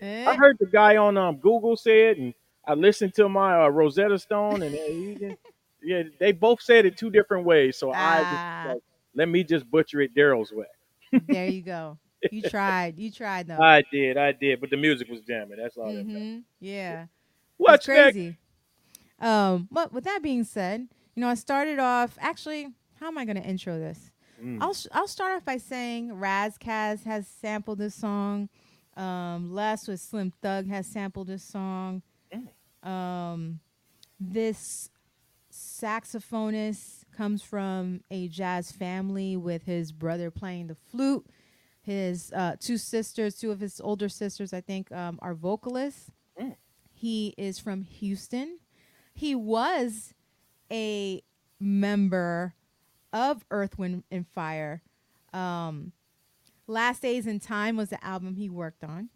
Eh? 0.00 0.24
I 0.30 0.34
heard 0.36 0.56
the 0.58 0.66
guy 0.66 0.96
on 0.96 1.16
um, 1.16 1.36
Google 1.36 1.76
say 1.76 2.10
it, 2.10 2.18
and 2.18 2.34
I 2.66 2.74
listened 2.74 3.14
to 3.14 3.28
my 3.28 3.64
uh, 3.64 3.68
Rosetta 3.68 4.18
Stone, 4.18 4.62
and 4.62 4.74
uh, 4.74 4.78
he, 4.78 5.36
yeah, 5.82 6.02
they 6.18 6.32
both 6.32 6.62
said 6.62 6.86
it 6.86 6.96
two 6.96 7.10
different 7.10 7.44
ways. 7.44 7.76
So 7.76 7.90
I 7.92 8.20
Ah. 8.20 8.62
just 8.64 8.74
like, 8.74 8.82
let 9.14 9.28
me 9.28 9.44
just 9.44 9.70
butcher 9.70 10.00
it 10.00 10.14
Daryle's 10.14 10.52
way. 10.52 10.66
there 11.28 11.46
you 11.48 11.60
go. 11.62 11.98
You 12.30 12.42
tried. 12.42 12.98
You 12.98 13.10
tried 13.10 13.48
though. 13.48 13.60
I 13.60 13.82
did, 13.92 14.16
I 14.16 14.32
did, 14.32 14.60
but 14.60 14.70
the 14.70 14.76
music 14.76 15.08
was 15.08 15.20
jamming. 15.22 15.58
That's 15.58 15.76
all. 15.76 15.92
that 15.92 16.06
matters. 16.06 16.22
hmm 16.22 16.38
Yeah. 16.60 17.06
What's 17.56 17.86
next? 17.88 18.12
crazy. 18.14 18.36
Um, 19.20 19.68
but 19.70 19.92
with 19.92 20.04
that 20.04 20.20
being 20.22 20.44
said, 20.44 20.88
you 21.14 21.20
know, 21.20 21.28
I 21.28 21.34
started 21.34 21.78
off. 21.78 22.16
Actually, 22.20 22.68
how 22.98 23.08
am 23.08 23.18
I 23.18 23.24
going 23.24 23.36
to 23.36 23.42
intro 23.42 23.78
this? 23.78 24.10
Mm. 24.42 24.58
I'll 24.60 24.74
I'll 24.92 25.08
start 25.08 25.36
off 25.36 25.44
by 25.44 25.58
saying 25.58 26.18
Ras 26.18 26.58
Kass 26.58 27.04
has 27.04 27.26
sampled 27.28 27.78
this 27.78 27.94
song. 27.94 28.48
Um, 28.96 29.52
Les 29.52 29.86
with 29.88 30.00
Slim 30.00 30.32
Thug 30.42 30.66
has 30.68 30.86
sampled 30.86 31.28
this 31.28 31.42
song. 31.44 32.02
Um, 32.82 33.60
this 34.18 34.90
saxophonist 35.52 37.04
comes 37.16 37.42
from 37.42 38.00
a 38.10 38.28
jazz 38.28 38.72
family 38.72 39.36
with 39.36 39.64
his 39.64 39.92
brother 39.92 40.30
playing 40.30 40.68
the 40.68 40.74
flute. 40.90 41.26
His 41.82 42.32
uh, 42.32 42.56
two 42.60 42.78
sisters, 42.78 43.34
two 43.34 43.50
of 43.50 43.60
his 43.60 43.80
older 43.80 44.08
sisters, 44.08 44.52
I 44.52 44.60
think, 44.60 44.90
um, 44.92 45.18
are 45.20 45.34
vocalists. 45.34 46.10
Mm. 46.40 46.54
He 46.92 47.34
is 47.36 47.58
from 47.58 47.82
Houston. 47.82 48.58
He 49.12 49.34
was 49.34 50.14
a 50.70 51.22
member 51.58 52.54
of 53.12 53.44
Earth, 53.50 53.78
Wind, 53.78 54.04
and 54.10 54.26
Fire. 54.28 54.82
Um, 55.32 55.92
Last 56.68 57.02
Days 57.02 57.26
and 57.26 57.42
Time 57.42 57.76
was 57.76 57.90
the 57.90 58.02
album 58.04 58.36
he 58.36 58.48
worked 58.48 58.84
on. 58.84 59.08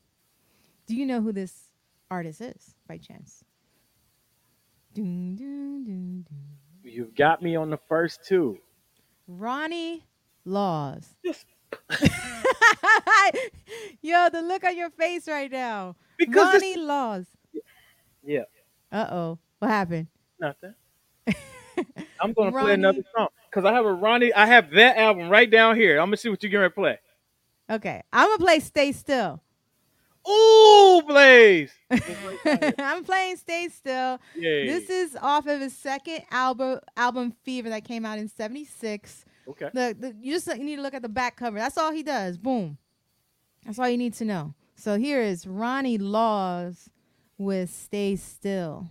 Do 0.87 0.97
you 0.97 1.07
know 1.07 1.21
who 1.21 1.33
this 1.33 1.71
artist 2.11 2.41
is 2.41 2.75
by 2.89 2.99
chance? 2.99 3.45
Dun, 4.93 5.37
dun, 5.37 5.85
dun. 5.85 6.27
You've 6.83 7.15
got 7.15 7.43
me 7.43 7.55
on 7.55 7.71
the 7.71 7.79
first 7.89 8.25
two. 8.27 8.59
Ronnie 9.29 10.05
Laws. 10.45 11.15
Yes. 11.23 11.45
Yo, 14.03 14.29
the 14.31 14.43
look 14.43 14.65
on 14.65 14.77
your 14.77 14.91
face 14.91 15.29
right 15.29 15.51
now. 15.51 15.97
Because 16.19 16.53
this- 16.53 16.63
Ronnie 16.63 16.77
Laws. 16.77 17.27
Yeah, 18.25 18.43
Uh 18.91 19.07
oh. 19.11 19.39
What 19.59 19.69
happened? 19.71 20.09
nothing. 20.41 20.75
I'm 22.21 22.33
gonna 22.33 22.51
play 22.53 22.75
another 22.75 23.05
song 23.17 23.29
because 23.49 23.65
I 23.65 23.73
have 23.73 23.85
a 23.87 23.93
Ronnie. 23.93 24.33
I 24.35 24.47
have 24.47 24.71
that 24.73 24.97
album 24.97 25.29
right 25.29 25.51
down 25.51 25.77
here. 25.77 25.99
I'm 25.99 26.07
gonna 26.09 26.17
see 26.17 26.29
what 26.29 26.43
you're 26.43 26.53
gonna 26.53 26.71
play. 26.71 26.99
Okay. 27.71 28.03
I'm 28.13 28.29
going 28.29 28.39
to 28.39 28.45
play 28.45 28.61
Stay 28.61 28.93
Still. 28.93 29.43
Ooh, 30.29 31.03
Blaze. 31.07 31.73
I'm 32.79 33.05
playing 33.05 33.37
Stay 33.37 33.69
Still. 33.69 34.21
Yay. 34.37 34.67
This 34.67 34.91
is 34.91 35.17
off 35.21 35.47
of 35.47 35.61
his 35.61 35.77
second 35.77 36.23
album, 36.31 36.81
album 36.97 37.33
Fever, 37.43 37.69
that 37.71 37.85
came 37.85 38.05
out 38.05 38.19
in 38.19 38.29
'76. 38.29 39.25
Okay. 39.49 39.71
Look, 39.73 40.01
the, 40.01 40.15
you 40.21 40.33
just 40.33 40.47
you 40.47 40.65
need 40.65 40.77
to 40.77 40.83
look 40.83 40.95
at 40.95 41.03
the 41.03 41.09
back 41.09 41.37
cover. 41.37 41.59
That's 41.59 41.79
all 41.79 41.93
he 41.93 42.03
does. 42.03 42.37
Boom. 42.39 42.79
That's 43.65 43.79
all 43.79 43.89
you 43.89 43.99
need 43.99 44.15
to 44.15 44.25
know. 44.25 44.55
So 44.75 44.97
here 44.97 45.21
is 45.21 45.47
Ronnie 45.47 45.99
Laws 45.99 46.89
with 47.39 47.71
"Stay 47.71 48.17
Still." 48.17 48.91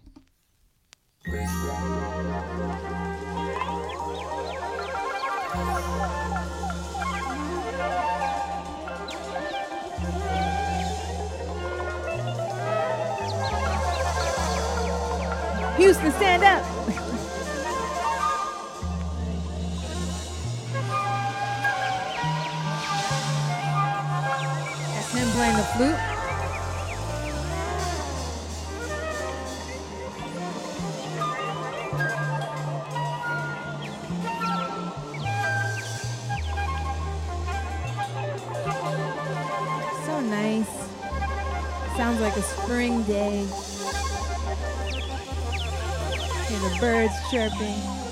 Houston, 15.78 16.12
stand 16.14 16.44
up. 16.44 16.75
Playing 25.36 25.58
the 25.58 25.64
flute. 25.64 25.96
So 40.06 40.22
nice. 40.22 40.74
Sounds 41.98 42.22
like 42.22 42.38
a 42.38 42.42
spring 42.42 43.04
day. 43.04 43.46
Hear 46.48 46.60
the 46.60 46.78
birds 46.80 47.14
chirping. 47.30 48.05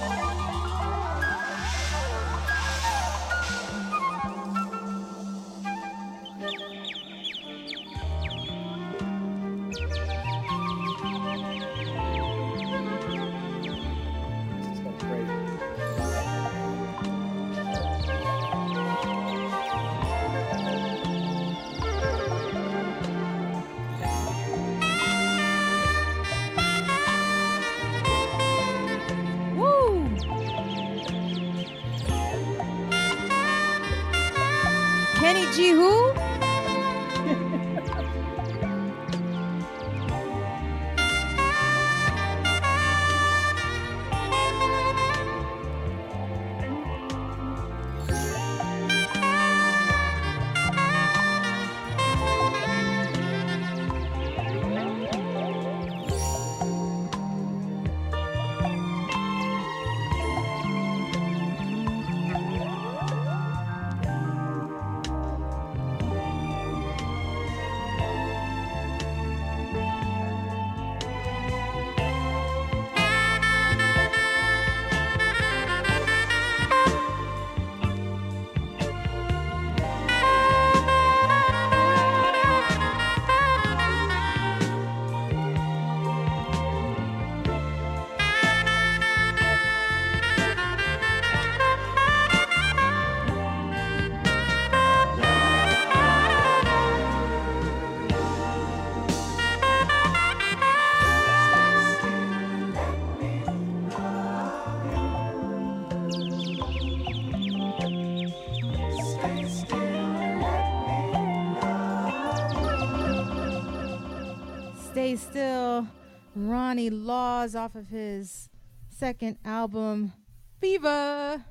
Ronnie 116.49 116.89
Laws 116.89 117.55
off 117.55 117.75
of 117.75 117.87
his 117.89 118.49
second 118.89 119.37
album, 119.45 120.13
Fever. 120.59 121.43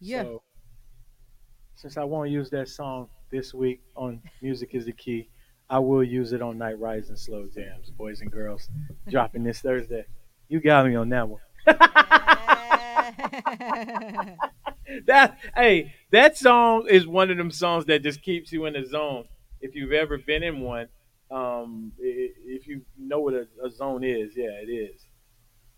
Yeah. 0.00 0.22
So, 0.22 0.42
since 1.74 1.96
I 1.96 2.04
won't 2.04 2.30
use 2.30 2.50
that 2.50 2.68
song 2.68 3.08
this 3.30 3.52
week 3.54 3.80
on 3.96 4.22
Music 4.40 4.70
is 4.74 4.86
the 4.86 4.92
Key, 4.92 5.28
I 5.68 5.78
will 5.78 6.04
use 6.04 6.32
it 6.32 6.42
on 6.42 6.58
Night 6.58 6.78
Rise 6.78 7.08
and 7.08 7.18
Slow 7.18 7.46
Jams, 7.46 7.90
boys 7.90 8.20
and 8.20 8.30
girls. 8.30 8.68
dropping 9.08 9.44
this 9.44 9.60
Thursday. 9.60 10.04
You 10.48 10.60
got 10.60 10.86
me 10.86 10.94
on 10.94 11.08
that 11.08 11.28
one. 11.28 11.40
that 15.06 15.38
hey, 15.56 15.94
that 16.10 16.36
song 16.36 16.86
is 16.88 17.06
one 17.06 17.30
of 17.30 17.36
them 17.36 17.50
songs 17.50 17.86
that 17.86 18.02
just 18.02 18.22
keeps 18.22 18.52
you 18.52 18.66
in 18.66 18.74
the 18.74 18.84
zone. 18.84 19.24
If 19.60 19.74
you've 19.74 19.92
ever 19.92 20.18
been 20.18 20.42
in 20.42 20.60
one, 20.60 20.88
um, 21.30 21.92
i- 21.98 22.32
if 22.46 22.66
you 22.66 22.82
know 22.98 23.20
what 23.20 23.34
a, 23.34 23.46
a 23.64 23.70
zone 23.70 24.04
is, 24.04 24.36
yeah, 24.36 24.50
it 24.62 24.70
is. 24.70 25.06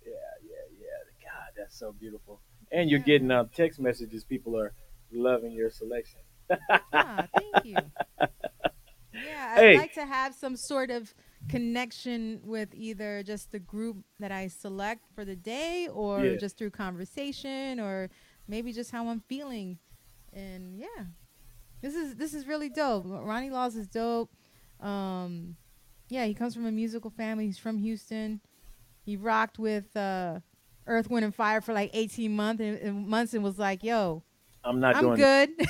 Yeah, 0.05 0.13
yeah, 0.45 0.79
yeah. 0.79 0.87
God, 1.25 1.53
that's 1.57 1.79
so 1.79 1.93
beautiful. 1.93 2.41
And 2.73 2.91
you're 2.91 3.01
Yeah. 3.01 3.07
getting 3.07 3.31
uh, 3.31 3.45
text 3.55 3.81
messages. 3.81 4.25
People 4.25 4.59
are 4.59 4.73
loving 5.13 5.53
your 5.53 5.71
selection. 5.71 6.21
Ah, 6.93 7.27
thank 7.35 7.65
you. 7.65 7.77
Yeah, 9.13 9.55
I'd 9.57 9.61
Hey. 9.61 9.77
like 9.79 9.95
to 9.95 10.05
have 10.05 10.35
some 10.35 10.57
sort 10.57 10.91
of 10.91 11.15
connection 11.49 12.39
with 12.45 12.69
either 12.75 13.23
just 13.23 13.51
the 13.51 13.59
group 13.59 13.97
that 14.21 14.31
I 14.31 14.49
select 14.49 15.07
for 15.15 15.25
the 15.25 15.35
day 15.35 15.89
or 15.91 16.23
Yeah. 16.23 16.37
just 16.37 16.59
through 16.59 16.71
conversation 16.71 17.81
or 17.81 18.11
maybe 18.47 18.75
just 18.75 18.91
how 18.91 19.09
I'm 19.09 19.21
feeling. 19.21 19.79
And 20.35 20.79
yeah. 20.79 21.07
This 21.81 21.95
is 21.95 22.17
this 22.17 22.35
is 22.35 22.47
really 22.47 22.69
dope. 22.69 23.05
Ronnie 23.07 23.49
Laws 23.49 23.75
is 23.75 23.87
dope. 23.89 24.31
Um 24.81 25.57
yeah, 26.09 26.25
he 26.27 26.35
comes 26.35 26.55
from 26.55 26.67
a 26.67 26.73
musical 26.73 27.11
family. 27.11 27.47
He's 27.47 27.59
from 27.59 27.79
Houston. 27.79 28.41
He 29.05 29.17
rocked 29.17 29.59
with 29.59 29.97
uh 29.97 30.41
Earth, 30.87 31.11
Wind, 31.11 31.25
and 31.25 31.35
Fire 31.35 31.61
for 31.61 31.73
like 31.73 31.91
18 31.95 32.35
months 32.35 32.61
and, 32.63 32.79
and 32.79 33.09
months 33.09 33.35
and 33.35 33.43
was 33.43 33.59
like, 33.59 33.83
"Yo, 33.83 34.23
I'm 34.65 34.79
not 34.79 34.95
I'm 34.97 35.03
doing 35.03 35.17
good." 35.17 35.51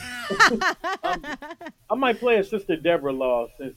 I 1.90 1.94
might 1.96 2.18
play 2.18 2.36
a 2.36 2.44
Sister 2.44 2.76
Deborah 2.76 3.12
Law 3.12 3.48
since. 3.58 3.74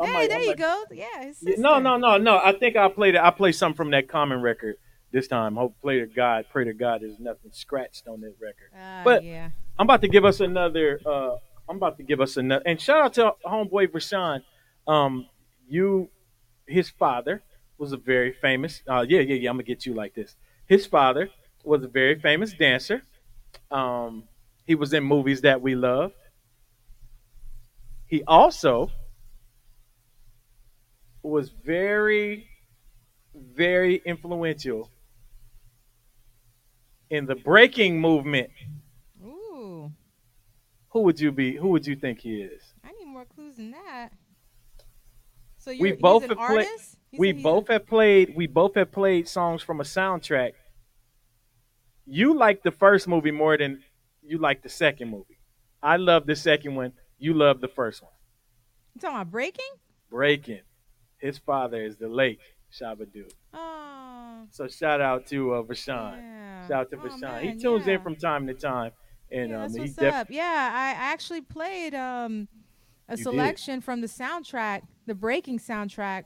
I 0.00 0.06
hey, 0.06 0.12
might, 0.12 0.28
there 0.28 0.40
you 0.40 0.48
might- 0.48 0.58
go. 0.58 0.84
Yeah, 0.92 1.32
No, 1.58 1.78
no, 1.80 1.96
no, 1.96 2.18
no. 2.18 2.38
I 2.42 2.52
think 2.52 2.76
I 2.76 2.88
played 2.88 3.16
it. 3.16 3.20
I 3.20 3.30
played 3.30 3.52
something 3.56 3.76
from 3.76 3.90
that 3.90 4.08
Common 4.08 4.40
record 4.40 4.76
this 5.10 5.26
time. 5.26 5.56
Hope 5.56 5.74
pray 5.82 5.98
to 6.00 6.06
God, 6.06 6.46
pray 6.52 6.64
to 6.64 6.72
God, 6.72 7.00
there's 7.02 7.18
nothing 7.18 7.50
scratched 7.52 8.06
on 8.06 8.20
that 8.20 8.34
record. 8.40 8.70
Ah, 8.78 9.02
But- 9.04 9.24
yeah. 9.24 9.50
I'm 9.78 9.86
about 9.86 10.00
to 10.02 10.08
give 10.08 10.24
us 10.24 10.40
another. 10.40 11.00
Uh, 11.04 11.36
I'm 11.68 11.76
about 11.76 11.96
to 11.98 12.02
give 12.02 12.20
us 12.20 12.36
another. 12.36 12.62
And 12.66 12.80
shout 12.80 13.00
out 13.00 13.14
to 13.14 13.32
homeboy 13.46 13.88
Vashawn. 13.88 14.42
Um, 14.88 15.26
you, 15.68 16.08
his 16.66 16.90
father 16.90 17.42
was 17.76 17.92
a 17.92 17.96
very 17.96 18.32
famous. 18.32 18.82
Uh, 18.88 19.04
yeah, 19.08 19.20
yeah, 19.20 19.34
yeah. 19.36 19.50
I'm 19.50 19.56
gonna 19.56 19.62
get 19.64 19.86
you 19.86 19.94
like 19.94 20.14
this. 20.14 20.34
His 20.66 20.86
father 20.86 21.30
was 21.62 21.84
a 21.84 21.88
very 21.88 22.18
famous 22.18 22.52
dancer. 22.54 23.02
Um, 23.70 24.24
he 24.66 24.74
was 24.74 24.92
in 24.92 25.04
movies 25.04 25.42
that 25.42 25.60
we 25.60 25.74
loved. 25.74 26.14
He 28.06 28.22
also 28.24 28.90
was 31.22 31.50
very, 31.50 32.48
very 33.34 33.96
influential 34.04 34.90
in 37.10 37.26
the 37.26 37.34
breaking 37.34 38.00
movement. 38.00 38.50
Ooh, 39.24 39.92
Who 40.90 41.00
would 41.02 41.20
you 41.20 41.32
be? 41.32 41.56
Who 41.56 41.68
would 41.68 41.86
you 41.86 41.96
think 41.96 42.20
he 42.20 42.40
is? 42.40 42.62
I 42.82 42.92
need 42.92 43.06
more 43.06 43.26
clues 43.26 43.56
than 43.56 43.72
that. 43.72 44.10
So 45.58 45.72
We 45.78 45.92
both 45.92 46.22
have 46.28 46.38
played- 46.38 46.68
we 47.18 47.32
both 47.32 47.68
have 47.68 47.86
played. 47.86 48.34
We 48.36 48.46
both 48.46 48.74
have 48.74 48.92
played 48.92 49.28
songs 49.28 49.62
from 49.62 49.80
a 49.80 49.84
soundtrack. 49.84 50.52
You 52.06 52.34
like 52.36 52.62
the 52.62 52.70
first 52.70 53.06
movie 53.08 53.30
more 53.30 53.56
than 53.56 53.82
you 54.22 54.38
like 54.38 54.62
the 54.62 54.68
second 54.68 55.10
movie. 55.10 55.38
I 55.82 55.96
love 55.96 56.26
the 56.26 56.36
second 56.36 56.74
one. 56.74 56.92
You 57.18 57.34
love 57.34 57.60
the 57.60 57.68
first 57.68 58.02
one. 58.02 58.12
You 58.94 59.00
talking 59.00 59.16
about 59.16 59.30
breaking? 59.30 59.66
Breaking. 60.10 60.60
His 61.18 61.38
father 61.38 61.82
is 61.82 61.96
the 61.96 62.08
late 62.08 62.38
Shabba-Doo. 62.72 63.28
Oh, 63.54 64.46
So 64.50 64.68
shout 64.68 65.00
out 65.00 65.26
to 65.26 65.54
uh, 65.54 65.62
Vashawn. 65.62 66.16
yeah. 66.18 66.68
Shout 66.68 66.80
out 66.80 66.90
to 66.90 66.96
Oh, 66.96 67.00
Vashawn. 67.00 67.40
he 67.42 67.58
tunes 67.60 67.86
yeah. 67.86 67.94
in 67.94 68.02
from 68.02 68.16
time 68.16 68.46
to 68.46 68.54
time, 68.54 68.92
and 69.30 69.50
yeah, 69.50 69.56
um, 69.56 69.62
that's 69.62 69.74
he 69.74 69.80
what's 69.80 69.92
def- 69.94 70.14
up. 70.14 70.26
Yeah, 70.30 70.70
I, 70.72 70.90
I 70.90 71.12
actually 71.12 71.40
played 71.42 71.94
um 71.94 72.48
a 73.08 73.12
You 73.12 73.16
did. 73.16 73.22
selection 73.24 73.80
from 73.80 74.00
the 74.00 74.06
soundtrack, 74.06 74.82
the 75.06 75.14
Breaking 75.14 75.58
soundtrack. 75.58 76.24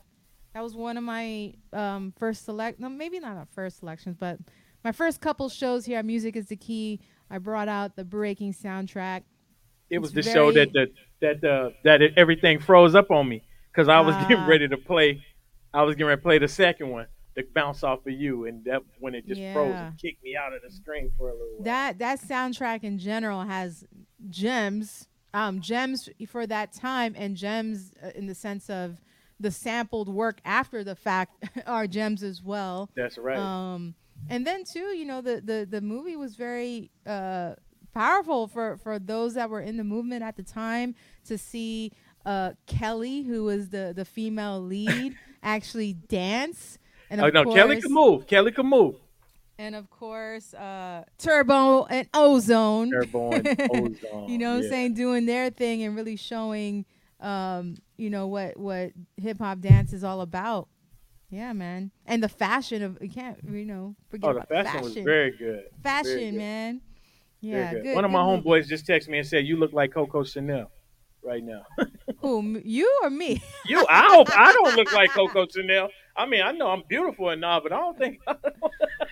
That 0.54 0.62
was 0.62 0.74
one 0.76 0.96
of 0.96 1.04
my 1.04 1.54
um 1.72 2.12
first 2.18 2.44
select. 2.44 2.78
No, 2.80 2.88
maybe 2.88 3.18
not 3.20 3.36
my 3.36 3.44
first 3.54 3.78
selections, 3.78 4.16
but 4.18 4.38
my 4.84 4.92
first 4.92 5.20
couple 5.20 5.48
shows 5.48 5.84
here 5.86 5.98
at 5.98 6.04
Music 6.04 6.36
is 6.36 6.46
the 6.46 6.56
Key. 6.56 7.00
I 7.30 7.38
brought 7.38 7.68
out 7.68 7.96
the 7.96 8.04
Breaking 8.04 8.52
soundtrack. 8.52 9.22
it 9.90 9.98
was 9.98 10.14
It's 10.16 10.26
the 10.26 10.32
show 10.32 10.52
that 10.52 10.72
the 10.72 10.90
that 11.20 11.44
uh, 11.44 11.70
that 11.84 12.02
it, 12.02 12.12
everything 12.16 12.58
froze 12.58 12.94
up 12.94 13.10
on 13.10 13.28
me 13.28 13.42
because 13.70 13.88
I 13.88 14.00
was 14.00 14.14
getting 14.22 14.38
Ah. 14.38 14.46
ready 14.46 14.68
to 14.68 14.76
play. 14.76 15.22
I 15.72 15.82
was 15.84 15.94
getting 15.94 16.08
ready 16.08 16.18
to 16.18 16.22
play 16.22 16.38
the 16.38 16.48
second 16.48 16.90
one, 16.90 17.06
to 17.36 17.44
bounce 17.54 17.82
off 17.82 18.04
of 18.06 18.12
you, 18.12 18.44
and 18.44 18.62
that 18.66 18.82
when 19.00 19.14
it 19.14 19.26
just 19.26 19.40
froze 19.54 19.70
Yeah. 19.70 19.86
and 19.88 19.98
kicked 19.98 20.22
me 20.22 20.36
out 20.36 20.52
of 20.52 20.60
the 20.60 20.70
screen 20.70 21.10
for 21.16 21.28
a 21.30 21.32
little 21.32 21.48
while. 21.54 21.64
that 21.64 21.98
that 22.00 22.20
soundtrack 22.20 22.82
in 22.84 22.98
general 22.98 23.42
has 23.44 23.84
gems 24.28 25.08
um 25.34 25.60
gems 25.60 26.08
for 26.26 26.46
that 26.46 26.72
time 26.72 27.14
and 27.16 27.36
gems 27.36 27.92
uh, 28.02 28.10
in 28.14 28.26
the 28.26 28.34
sense 28.34 28.68
of 28.70 29.00
the 29.40 29.50
sampled 29.50 30.08
work 30.08 30.40
after 30.44 30.84
the 30.84 30.94
fact 30.94 31.44
are 31.66 31.86
gems 31.86 32.22
as 32.22 32.42
well 32.42 32.90
That's 32.94 33.18
right. 33.18 33.38
um 33.38 33.94
and 34.28 34.46
then 34.46 34.64
too 34.64 34.96
you 34.96 35.04
know 35.04 35.20
the 35.20 35.40
the 35.40 35.66
the 35.68 35.80
movie 35.80 36.16
was 36.16 36.36
very 36.36 36.90
uh 37.06 37.54
powerful 37.92 38.46
for 38.46 38.78
for 38.78 38.98
those 38.98 39.34
that 39.34 39.50
were 39.50 39.60
in 39.60 39.76
the 39.76 39.84
movement 39.84 40.22
at 40.22 40.36
the 40.36 40.42
time 40.42 40.94
to 41.26 41.36
see 41.36 41.92
uh 42.24 42.52
kelly 42.66 43.22
who 43.22 43.44
was 43.44 43.70
the 43.70 43.92
the 43.94 44.04
female 44.04 44.60
lead 44.60 45.16
actually 45.42 45.92
dance 45.92 46.78
and 47.12 47.20
oh 47.20 47.26
of 47.26 47.34
no, 47.34 47.44
Kelly 47.52 47.78
can 47.78 47.92
move. 47.92 48.26
Kelly 48.26 48.52
can 48.52 48.66
move. 48.66 48.96
And 49.58 49.74
of 49.74 49.90
course 49.90 50.54
uh 50.54 51.04
turbo 51.18 51.84
and 51.84 52.08
ozone 52.14 52.90
Airborne 52.94 53.46
ozone. 53.74 54.28
you 54.28 54.38
know 54.38 54.54
what 54.54 54.60
yeah. 54.60 54.64
I'm 54.64 54.70
saying, 54.70 54.94
doing 54.94 55.26
their 55.26 55.50
thing 55.50 55.82
and 55.82 55.94
really 55.94 56.16
showing 56.16 56.84
um, 57.22 57.76
you 57.96 58.10
know, 58.10 58.26
what 58.26 58.56
what 58.58 58.92
hip 59.16 59.38
hop 59.38 59.60
dance 59.60 59.92
is 59.92 60.04
all 60.04 60.20
about. 60.20 60.68
Yeah, 61.30 61.52
man. 61.54 61.92
And 62.04 62.22
the 62.22 62.28
fashion 62.28 62.82
of 62.82 62.98
you 63.00 63.08
can't 63.08 63.38
you 63.48 63.64
know, 63.64 63.94
forget 64.10 64.30
Oh, 64.30 64.32
the 64.34 64.40
about 64.40 64.64
fashion, 64.66 64.82
was 64.82 64.94
very 64.94 65.30
good. 65.30 65.64
Very 65.78 65.82
fashion, 65.82 66.30
good. 66.32 66.34
man. 66.34 66.80
Yeah, 67.40 67.72
good. 67.72 67.82
good. 67.84 67.94
One 67.94 68.04
of 68.04 68.10
my 68.10 68.18
homeboys 68.18 68.66
just 68.66 68.86
texted 68.86 69.08
me 69.08 69.18
and 69.18 69.26
said, 69.26 69.46
"You 69.46 69.56
look 69.56 69.72
like 69.72 69.94
Coco 69.94 70.24
Chanel 70.24 70.70
right 71.22 71.42
now." 71.42 71.62
Who, 72.18 72.60
you 72.64 73.00
or 73.02 73.10
me? 73.10 73.42
you, 73.66 73.86
I 73.88 74.08
hope 74.10 74.28
I 74.36 74.52
don't 74.52 74.76
look 74.76 74.92
like 74.92 75.10
Coco 75.10 75.46
Chanel. 75.46 75.88
I 76.16 76.26
mean, 76.26 76.42
I 76.42 76.52
know 76.52 76.68
I'm 76.68 76.82
beautiful 76.88 77.30
and 77.30 77.44
all, 77.44 77.60
but 77.62 77.72
I 77.72 77.78
don't 77.78 77.96
think. 77.98 78.20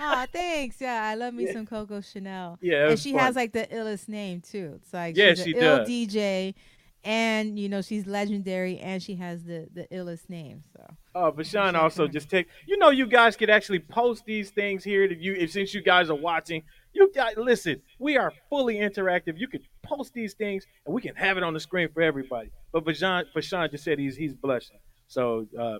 oh, 0.00 0.26
thanks. 0.32 0.80
Yeah, 0.80 1.02
I 1.04 1.14
love 1.14 1.34
me 1.34 1.46
Yeah. 1.46 1.52
some 1.54 1.66
Coco 1.66 2.00
Chanel. 2.00 2.58
yeah, 2.60 2.90
and 2.90 2.98
she 2.98 3.12
fun. 3.12 3.20
has 3.20 3.36
like 3.36 3.52
the 3.52 3.66
illest 3.66 4.08
name 4.08 4.40
too. 4.40 4.74
It's 4.82 4.92
like 4.92 5.16
Yeah, 5.16 5.30
she's 5.30 5.44
she 5.44 5.50
an 5.52 5.58
ill 5.62 5.76
does. 5.78 5.88
DJ 5.88 6.54
and 7.02 7.58
you 7.58 7.66
know 7.70 7.80
she's 7.80 8.06
legendary 8.06 8.78
and 8.78 9.02
she 9.02 9.14
has 9.14 9.42
the 9.44 9.66
the 9.72 9.86
illest 9.90 10.28
name. 10.28 10.62
So 10.76 10.84
Oh, 11.14 11.32
but 11.32 11.46
Sean 11.46 11.74
also 11.74 12.06
just 12.06 12.28
take. 12.30 12.46
You 12.68 12.76
know, 12.78 12.90
you 12.90 13.06
guys 13.06 13.36
could 13.36 13.50
actually 13.50 13.80
post 13.80 14.24
these 14.26 14.50
things 14.50 14.84
here 14.84 15.08
that 15.08 15.18
you, 15.18 15.34
if 15.34 15.50
since 15.50 15.74
you 15.74 15.82
guys 15.82 16.08
are 16.08 16.14
watching, 16.14 16.62
you 16.92 17.10
guys 17.12 17.34
listen. 17.36 17.82
We 17.98 18.16
are 18.16 18.32
fully 18.48 18.76
interactive. 18.76 19.36
You 19.36 19.48
could 19.48 19.62
post 19.82 20.12
these 20.14 20.34
things, 20.34 20.66
and 20.86 20.94
we 20.94 21.00
can 21.02 21.16
have 21.16 21.36
it 21.36 21.42
on 21.42 21.52
the 21.54 21.58
screen 21.60 21.88
for 21.92 22.00
everybody. 22.02 22.50
But 22.72 22.84
Vashawn, 22.84 23.24
Vashawn 23.34 23.70
just 23.72 23.82
said 23.82 23.98
he's 23.98 24.16
he's 24.16 24.34
blushing. 24.34 24.78
So 25.08 25.46
uh, 25.58 25.78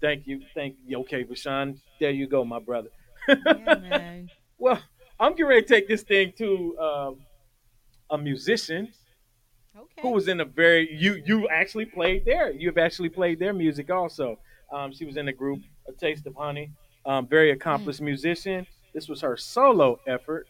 thank 0.00 0.26
you, 0.26 0.40
thank 0.54 0.76
you. 0.86 0.98
Okay, 1.00 1.24
Vashawn, 1.24 1.78
there 1.98 2.10
you 2.10 2.26
go, 2.26 2.44
my 2.44 2.58
brother. 2.58 2.88
yeah, 3.28 3.34
man. 3.76 4.30
Well, 4.58 4.78
I'm 5.18 5.32
getting 5.32 5.46
ready 5.46 5.62
to 5.62 5.66
take 5.68 5.88
this 5.88 6.02
thing 6.02 6.34
to 6.36 6.78
um, 6.78 7.16
a 8.10 8.18
musician 8.18 8.92
Okay. 9.74 10.02
who 10.02 10.10
was 10.10 10.28
in 10.28 10.40
a 10.40 10.44
very 10.44 10.92
you 10.92 11.22
you 11.24 11.48
actually 11.48 11.86
played 11.86 12.26
there. 12.26 12.50
You've 12.50 12.76
actually 12.76 13.08
played 13.08 13.38
their 13.38 13.54
music 13.54 13.88
also. 13.90 14.38
Um, 14.70 14.92
she 14.92 15.06
was 15.06 15.16
in 15.16 15.24
the 15.26 15.32
group 15.32 15.60
A 15.88 15.92
Taste 15.92 16.26
of 16.26 16.34
Honey. 16.34 16.72
Um, 17.06 17.26
very 17.26 17.52
accomplished 17.52 18.02
musician. 18.02 18.66
This 18.92 19.08
was 19.08 19.22
her 19.22 19.36
solo 19.38 19.98
effort, 20.06 20.46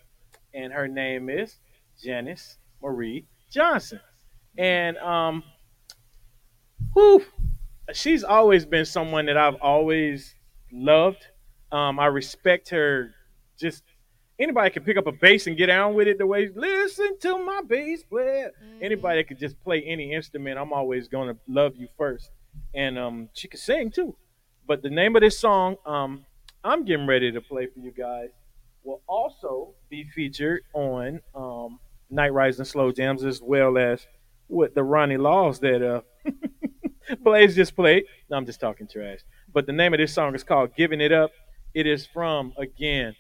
and 0.55 0.73
her 0.73 0.89
name 0.89 1.31
is 1.31 1.59
Janice 2.03 2.57
Marie 2.83 3.27
Johnson. 3.49 4.01
And 4.59 4.97
um, 4.99 5.45
whew, 6.95 7.25
she's 7.93 8.25
always 8.25 8.65
been 8.67 8.85
someone 8.85 9.27
that 9.27 9.37
I've 9.37 9.57
always 9.57 10.35
loved. 10.73 11.27
Um, 11.73 11.99
I 11.99 12.07
respect 12.07 12.69
her. 12.71 13.11
Just 13.59 13.83
anybody 14.39 14.71
can 14.71 14.83
pick 14.83 14.97
up 14.97 15.07
a 15.07 15.13
bass 15.13 15.47
and 15.47 15.57
get 15.57 15.67
down 15.67 15.95
with 15.95 16.09
it 16.09 16.19
the 16.19 16.27
way. 16.27 16.51
Listen 16.55 17.19
to 17.21 17.39
my 17.45 17.61
bass 17.67 18.03
player 18.03 18.51
Mhm. 18.63 18.83
anybody 18.83 19.21
that 19.21 19.29
could 19.29 19.39
just 19.39 19.61
play 19.63 19.83
any 19.83 20.13
instrument, 20.13 20.59
I'm 20.59 20.73
always 20.73 21.09
gonna 21.09 21.37
love 21.47 21.77
you 21.77 21.89
first. 21.99 22.31
And 22.75 22.99
um, 22.99 23.29
she 23.35 23.47
could 23.49 23.61
sing 23.61 23.91
too. 23.91 24.17
But 24.67 24.83
the 24.83 24.91
name 24.91 25.15
of 25.17 25.23
this 25.23 25.39
song, 25.39 25.77
um, 25.87 26.25
I'm 26.65 26.85
getting 26.85 27.07
ready 27.07 27.31
to 27.33 27.41
play 27.41 27.67
for 27.67 27.79
you 27.81 27.91
guys, 27.93 28.31
will 28.83 29.03
also 29.07 29.75
be 29.89 30.05
featured 30.05 30.63
on 30.73 31.21
um, 31.35 31.79
Night 32.09 32.33
Rise 32.33 32.59
and 32.59 32.67
Slow 32.67 32.91
Jams 32.93 33.25
as 33.25 33.41
well 33.43 33.77
as 33.79 34.07
with 34.49 34.75
the 34.75 34.83
Ronnie 34.83 35.17
Laws 35.17 35.61
that 35.61 35.83
uh, 35.83 36.01
Blaze 37.21 37.55
just 37.55 37.75
played. 37.75 38.05
No, 38.31 38.37
I'm 38.37 38.47
just 38.47 38.61
talking 38.61 38.87
trash. 38.87 39.21
But 39.53 39.67
the 39.67 39.73
name 39.73 39.95
of 39.95 39.99
this 39.99 40.15
song 40.15 40.35
is 40.35 40.45
called 40.45 40.75
Giving 40.77 41.01
It 41.01 41.13
Up. 41.13 41.31
It 41.75 41.87
is 41.87 42.07
from, 42.07 42.53
again, 42.59 43.15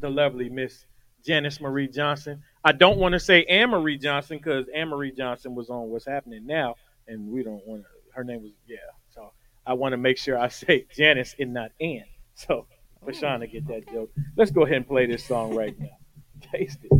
the 0.00 0.10
lovely 0.10 0.48
Miss 0.48 0.86
Janice 1.24 1.60
Marie 1.60 1.88
Johnson. 1.88 2.42
I 2.64 2.72
don't 2.72 2.98
want 2.98 3.12
to 3.12 3.20
say 3.20 3.44
Anne 3.44 3.70
Marie 3.70 3.98
Johnson 3.98 4.38
because 4.38 4.66
Anne 4.74 4.88
Marie 4.88 5.12
Johnson 5.12 5.54
was 5.54 5.70
on 5.70 5.90
What's 5.90 6.06
Happening 6.06 6.46
Now, 6.46 6.76
and 7.08 7.28
we 7.30 7.42
don't 7.42 7.66
want 7.66 7.82
to, 7.82 7.88
her 8.14 8.24
name 8.24 8.42
was, 8.42 8.52
yeah. 8.66 8.76
So 9.10 9.32
I 9.66 9.74
want 9.74 9.92
to 9.92 9.96
make 9.96 10.18
sure 10.18 10.38
I 10.38 10.48
say 10.50 10.86
Janice 10.94 11.34
and 11.38 11.52
not 11.54 11.72
Anne. 11.80 12.04
So 12.34 12.66
to 13.06 13.46
get 13.46 13.66
that 13.68 13.86
joke, 13.92 14.10
let's 14.36 14.50
go 14.50 14.62
ahead 14.64 14.78
and 14.78 14.88
play 14.88 15.06
this 15.06 15.24
song 15.24 15.54
right 15.54 15.78
now. 15.78 15.96
Taste 16.52 16.78
it. 16.82 16.90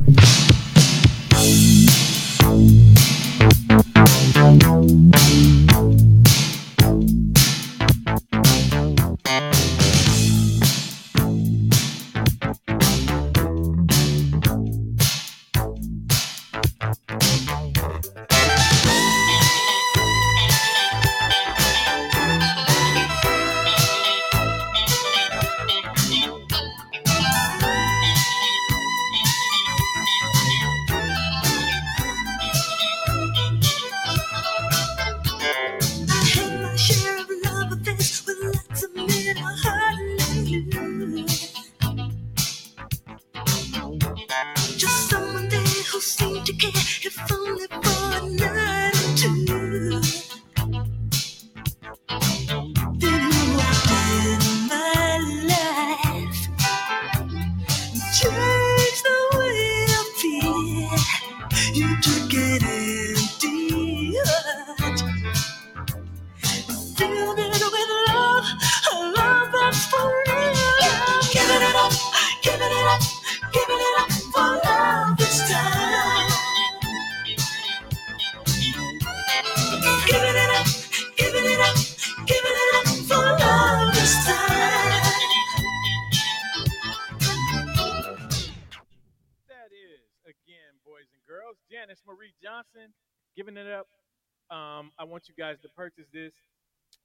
Guys 95.45 95.61
to 95.63 95.69
purchase 95.77 96.07
this. 96.13 96.33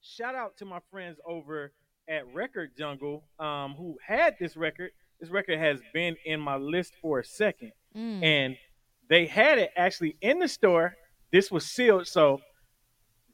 Shout 0.01 0.33
out 0.35 0.55
to 0.57 0.65
my 0.65 0.79
friends 0.91 1.17
over 1.27 1.73
at 2.07 2.25
Record 2.33 2.71
Jungle 2.77 3.23
um, 3.37 3.73
who 3.77 3.97
had 4.05 4.35
this 4.39 4.55
record. 4.55 4.91
This 5.19 5.29
record 5.29 5.59
has 5.59 5.79
been 5.93 6.15
in 6.25 6.39
my 6.39 6.55
list 6.55 6.93
for 7.01 7.19
a 7.19 7.23
second, 7.25 7.71
Mm. 7.97 8.23
and 8.23 8.57
they 9.09 9.25
had 9.25 9.57
it 9.57 9.71
actually 9.75 10.15
in 10.21 10.37
the 10.39 10.47
store. 10.47 10.95
This 11.31 11.51
was 11.51 11.65
sealed, 11.65 12.07
so 12.07 12.39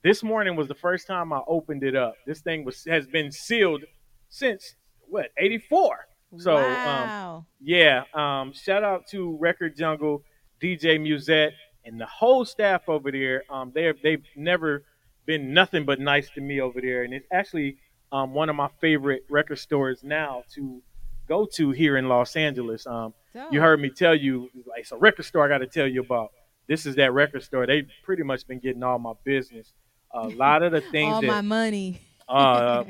this 0.02 0.24
morning 0.24 0.56
was 0.56 0.68
the 0.70 0.76
first 0.76 1.06
time 1.08 1.32
I 1.34 1.42
opened 1.48 1.84
it 1.84 1.96
up. 1.96 2.16
This 2.26 2.40
thing 2.42 2.64
was 2.64 2.84
has 2.86 3.06
been 3.06 3.32
sealed 3.32 3.84
since 4.30 4.76
what 5.02 5.28
'84. 5.38 6.08
So 6.38 6.56
um, 6.58 7.46
yeah, 7.62 8.04
um, 8.14 8.54
shout 8.54 8.84
out 8.84 9.08
to 9.12 9.38
Record 9.40 9.76
Jungle, 9.78 10.24
DJ 10.62 11.00
Musette, 11.00 11.54
and 11.84 12.00
the 12.02 12.06
whole 12.08 12.46
staff 12.46 12.88
over 12.88 13.12
there. 13.12 13.44
Um, 13.50 13.72
they 13.76 13.92
they've 14.02 14.24
never 14.38 14.84
been 15.26 15.54
nothing 15.54 15.86
but 15.86 16.00
nice 16.00 16.30
to 16.32 16.42
me 16.42 16.62
over 16.62 16.82
there, 16.82 17.04
and 17.04 17.14
it's 17.14 17.28
actually 17.32 17.78
um, 18.12 18.34
one 18.34 18.50
of 18.50 18.56
my 18.56 18.70
favorite 18.80 19.26
record 19.30 19.60
stores 19.60 20.04
now 20.04 20.44
to 20.54 20.82
go 21.28 21.46
to 21.54 21.72
here 21.72 21.98
in 21.98 22.08
Los 22.08 22.36
Angeles. 22.36 22.86
Um, 22.88 23.14
you 23.52 23.60
heard 23.60 23.82
me 23.82 23.90
tell 23.90 24.16
you, 24.16 24.50
like, 24.68 24.82
it's 24.82 24.92
a 24.92 24.98
record 24.98 25.24
store 25.24 25.46
I 25.46 25.50
got 25.50 25.58
to 25.58 25.68
tell 25.68 25.88
you 25.88 26.02
about. 26.02 26.32
This 26.68 26.86
is 26.86 26.96
that 26.96 27.14
record 27.14 27.44
store. 27.44 27.68
They've 27.68 27.88
pretty 28.04 28.24
much 28.24 28.48
been 28.48 28.60
getting 28.60 28.84
all 28.84 28.98
my 28.98 29.14
business. 29.24 29.74
A 30.14 30.28
lot 30.30 30.64
of 30.64 30.72
the 30.72 30.82
things 30.92 31.14
all 31.14 31.22
that 31.22 31.28
my 31.28 31.42
money. 31.42 32.02
uh, 32.30 32.86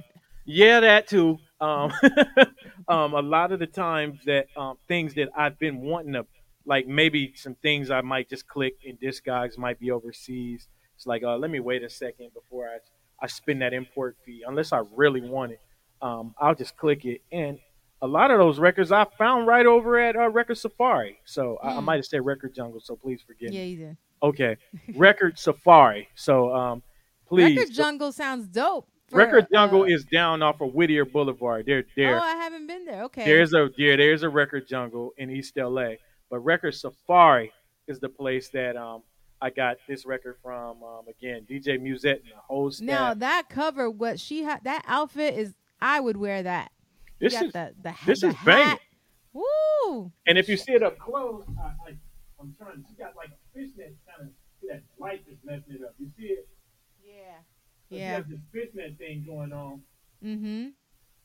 yeah, 0.45 0.79
that 0.79 1.07
too. 1.07 1.39
Um, 1.59 1.91
um, 2.87 3.13
a 3.13 3.21
lot 3.21 3.51
of 3.51 3.59
the 3.59 3.67
times 3.67 4.19
that 4.25 4.47
um, 4.55 4.77
things 4.87 5.15
that 5.15 5.29
I've 5.35 5.57
been 5.57 5.81
wanting 5.81 6.13
to, 6.13 6.25
like 6.65 6.87
maybe 6.87 7.33
some 7.35 7.55
things 7.55 7.89
I 7.89 8.01
might 8.01 8.29
just 8.29 8.47
click 8.47 8.75
in 8.83 8.97
Discogs 8.97 9.57
might 9.57 9.79
be 9.79 9.91
overseas. 9.91 10.67
It's 10.95 11.05
like, 11.05 11.23
uh, 11.23 11.37
let 11.37 11.51
me 11.51 11.59
wait 11.59 11.83
a 11.83 11.89
second 11.89 12.31
before 12.33 12.67
I 12.67 12.77
I 13.21 13.27
spend 13.27 13.61
that 13.61 13.73
import 13.73 14.17
fee, 14.25 14.43
unless 14.45 14.73
I 14.73 14.81
really 14.93 15.21
want 15.21 15.53
it. 15.53 15.61
Um, 16.01 16.35
I'll 16.37 16.53
just 16.55 16.75
click 16.75 17.05
it, 17.05 17.21
and 17.31 17.57
a 18.01 18.07
lot 18.07 18.29
of 18.29 18.37
those 18.39 18.59
records 18.59 18.91
I 18.91 19.05
found 19.17 19.47
right 19.47 19.65
over 19.65 19.97
at 19.97 20.17
uh, 20.17 20.29
Record 20.29 20.57
Safari. 20.57 21.17
So 21.23 21.57
I, 21.63 21.69
I 21.69 21.73
Mm. 21.79 21.83
might 21.85 21.95
have 21.95 22.05
said 22.05 22.25
Record 22.25 22.53
Jungle, 22.53 22.81
so 22.81 22.95
please 22.97 23.21
forgive 23.25 23.53
yeah, 23.53 23.61
me. 23.61 23.69
you 23.69 23.77
did. 23.77 23.97
Okay, 24.21 24.57
Record 24.95 25.39
Safari. 25.39 26.09
So 26.15 26.53
um, 26.53 26.83
please, 27.27 27.55
Record 27.57 27.73
Jungle 27.73 28.11
sounds 28.11 28.47
dope. 28.47 28.89
for, 29.07 29.17
Record 29.17 29.47
Jungle 29.51 29.83
uh, 29.83 29.85
is 29.85 30.03
down 30.03 30.43
off 30.43 30.59
of 30.59 30.73
Whittier 30.73 31.05
Boulevard. 31.05 31.65
There, 31.65 31.85
there, 31.95 32.17
Oh, 32.19 32.21
I 32.23 32.35
haven't 32.35 32.67
been 32.67 32.83
there. 32.85 33.03
Okay. 33.03 33.23
there's 33.23 33.53
a 33.53 33.69
yeah, 33.77 33.95
there's 33.95 34.23
a 34.23 34.29
Record 34.29 34.67
Jungle 34.67 35.13
in 35.17 35.29
East 35.31 35.55
LA. 35.57 35.91
But 36.29 36.39
Record 36.39 36.75
Safari 36.75 37.51
is 37.87 37.99
the 37.99 38.09
place 38.09 38.49
that 38.49 38.75
um 38.75 39.03
I 39.41 39.49
got 39.49 39.77
this 39.87 40.05
record 40.05 40.37
from. 40.41 40.81
Um, 40.83 41.07
again, 41.07 41.45
DJ 41.49 41.79
Musette 41.79 42.21
and 42.21 42.31
the 42.31 42.41
whole 42.47 42.71
staff. 42.71 42.85
now 42.85 43.13
that 43.13 43.49
cover, 43.49 43.89
what 43.89 44.19
she 44.19 44.43
had, 44.43 44.63
that 44.63 44.83
outfit 44.87 45.35
is. 45.35 45.53
I 45.81 45.99
would 45.99 46.17
wear 46.17 46.41
that. 46.43 46.71
This 47.19 47.33
is 47.33 47.51
the 47.51 47.73
the 47.81 47.93
this 48.05 48.21
the 48.21 48.29
is 48.29 48.35
banging. 48.45 48.77
Woo! 49.33 50.11
And 50.25 50.37
if 50.37 50.47
you 50.47 50.57
see 50.57 50.71
it 50.71 50.83
up 50.83 50.97
close, 50.97 51.43
I, 51.59 51.63
I, 51.89 51.95
I'm 52.39 52.55
trying. 52.57 52.83
She 52.89 52.95
got 52.95 53.15
like 53.15 53.29
a 53.29 53.53
fishnet 53.59 53.95
kind 54.07 54.29
of. 54.29 54.33
See 54.61 54.67
that 54.71 54.83
light 54.99 55.23
is 55.29 55.37
messing 55.43 55.75
it 55.75 55.81
up. 55.83 55.93
You 55.99 56.07
see 56.17 56.27
it? 56.27 56.47
Yeah. 57.03 57.13
She 57.89 57.97
Yeah. 57.99 58.15
has 58.15 58.25
this 58.27 58.39
fishnet 58.53 58.97
thing 58.97 59.25
going 59.27 59.51
on. 59.51 59.81
Mm-hmm. 60.23 60.67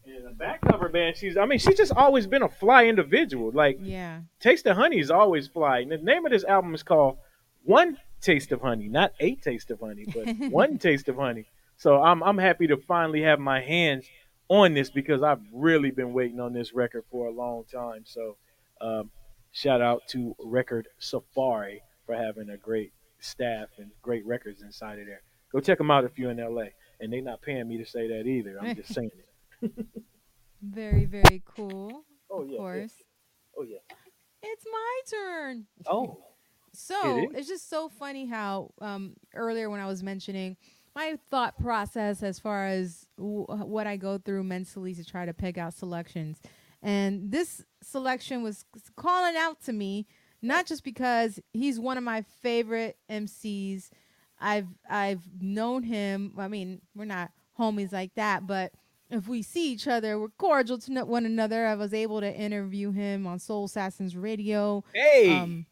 And 0.06 0.26
the 0.26 0.30
back 0.36 0.60
cover, 0.62 0.88
man, 0.88 1.12
she's. 1.14 1.36
I 1.36 1.44
mean, 1.46 1.58
she's 1.60 1.76
just 1.76 1.92
always 1.92 2.26
been 2.26 2.42
a 2.42 2.48
fly 2.48 2.86
individual. 2.86 3.52
Like 3.52 3.78
Yeah. 3.80 4.20
Taste 4.40 4.66
of 4.66 4.76
Honey 4.76 4.98
is 4.98 5.10
always 5.10 5.46
fly. 5.46 5.78
And 5.80 5.92
the 5.92 5.98
name 5.98 6.26
of 6.26 6.32
this 6.32 6.44
album 6.44 6.74
is 6.74 6.82
called 6.82 7.18
One 7.64 7.98
Taste 8.20 8.52
of 8.52 8.60
Honey, 8.60 8.88
not 8.88 9.12
A 9.20 9.34
Taste 9.36 9.70
of 9.70 9.80
Honey, 9.80 10.06
but 10.12 10.26
One 10.50 10.78
Taste 10.78 11.08
of 11.08 11.16
Honey. 11.16 11.46
So 11.76 12.02
I'm 12.02 12.22
I'm 12.22 12.38
happy 12.38 12.66
to 12.66 12.76
finally 12.76 13.22
have 13.22 13.38
my 13.38 13.60
hands 13.60 14.06
on 14.48 14.74
this 14.74 14.90
because 14.90 15.22
I've 15.22 15.40
really 15.52 15.90
been 15.90 16.12
waiting 16.12 16.40
on 16.40 16.52
this 16.52 16.74
record 16.74 17.04
for 17.10 17.26
a 17.26 17.30
long 17.30 17.64
time. 17.72 18.02
So 18.04 18.36
um, 18.80 19.10
shout 19.52 19.80
out 19.80 20.02
to 20.08 20.34
Record 20.38 20.88
Safari 20.98 21.82
for 22.04 22.14
having 22.14 22.50
a 22.50 22.56
great 22.56 22.92
staff 23.20 23.68
and 23.78 23.90
great 24.02 24.26
records 24.26 24.62
inside 24.62 24.98
of 24.98 25.06
there. 25.06 25.22
Go 25.52 25.60
check 25.60 25.78
them 25.78 25.90
out 25.90 26.04
if 26.04 26.18
you're 26.18 26.30
in 26.30 26.38
LA. 26.38 26.66
And 27.00 27.12
they're 27.12 27.22
not 27.22 27.40
paying 27.40 27.66
me 27.66 27.78
to 27.78 27.86
say 27.86 28.08
that 28.08 28.26
either. 28.26 28.58
I'm 28.60 28.76
just 28.76 28.92
saying 28.92 29.10
it. 29.62 29.72
Very 30.62 31.06
very 31.06 31.42
cool. 31.46 32.04
Oh 32.30 32.42
of 32.42 32.48
yeah. 32.48 32.52
yeah. 32.52 32.58
course. 32.58 32.92
Oh 33.56 33.62
yeah. 33.62 33.78
It's 34.42 34.64
my 34.70 35.00
turn. 35.10 35.66
Oh. 35.86 36.22
So 36.72 37.18
It 37.18 37.30
it's 37.34 37.48
just 37.48 37.68
so 37.68 37.88
funny 37.88 38.26
how 38.26 38.70
um, 38.80 39.14
earlier 39.34 39.68
when 39.70 39.80
I 39.80 39.86
was 39.86 40.02
mentioning 40.02 40.56
my 40.94 41.18
thought 41.30 41.58
process 41.58 42.22
as 42.22 42.38
far 42.38 42.66
as 42.66 43.06
w- 43.16 43.44
what 43.46 43.86
I 43.86 43.96
go 43.96 44.18
through 44.18 44.44
mentally 44.44 44.94
to 44.94 45.04
try 45.04 45.24
to 45.24 45.32
pick 45.34 45.58
out 45.58 45.74
selections, 45.74 46.40
and 46.82 47.30
this 47.30 47.64
selection 47.82 48.42
was 48.42 48.64
calling 48.96 49.36
out 49.36 49.60
to 49.64 49.72
me 49.72 50.06
not 50.42 50.66
just 50.66 50.84
because 50.84 51.38
he's 51.52 51.78
one 51.78 51.98
of 51.98 52.04
my 52.04 52.22
favorite 52.42 52.96
MCs. 53.10 53.90
I've 54.38 54.68
I've 54.88 55.22
known 55.40 55.82
him. 55.82 56.34
I 56.38 56.48
mean, 56.48 56.80
we're 56.94 57.04
not 57.04 57.30
homies 57.58 57.92
like 57.92 58.14
that, 58.14 58.46
but 58.46 58.72
if 59.10 59.28
we 59.28 59.42
see 59.42 59.72
each 59.72 59.86
other, 59.86 60.18
we're 60.18 60.28
cordial 60.28 60.78
to 60.78 61.04
one 61.04 61.26
another. 61.26 61.66
I 61.66 61.74
was 61.74 61.92
able 61.92 62.20
to 62.20 62.34
interview 62.34 62.92
him 62.92 63.26
on 63.26 63.38
Soul 63.38 63.64
Assassins 63.64 64.16
Radio 64.16 64.84
Hey, 64.94 65.36
um, 65.36 65.66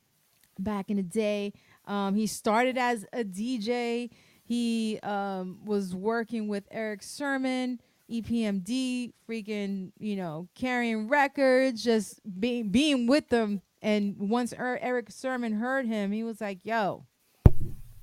back 0.59 0.90
in 0.90 0.96
the 0.96 1.02
day. 1.02 1.52
Um, 1.86 2.14
he 2.14 2.26
started 2.26 2.76
as 2.76 3.06
a 3.12 3.24
DJ. 3.24 4.11
He 4.44 4.98
um, 5.02 5.59
was 5.64 5.94
working 5.94 6.48
with 6.48 6.64
Erick 6.70 7.02
Sermon, 7.02 7.80
EPMD, 8.11 9.12
freaking, 9.28 9.92
you 9.98 10.16
know, 10.16 10.48
carrying 10.54 11.09
records, 11.09 11.82
just 11.82 12.20
being 12.40 12.70
being 12.70 13.06
with 13.06 13.28
them. 13.28 13.62
And 13.82 14.16
once 14.18 14.52
er- 14.59 14.78
Erick 14.80 15.11
Sermon 15.11 15.52
heard 15.52 15.86
him, 15.86 16.12
he 16.12 16.24
was 16.24 16.40
like, 16.40 16.64
"Yo, 16.64 17.04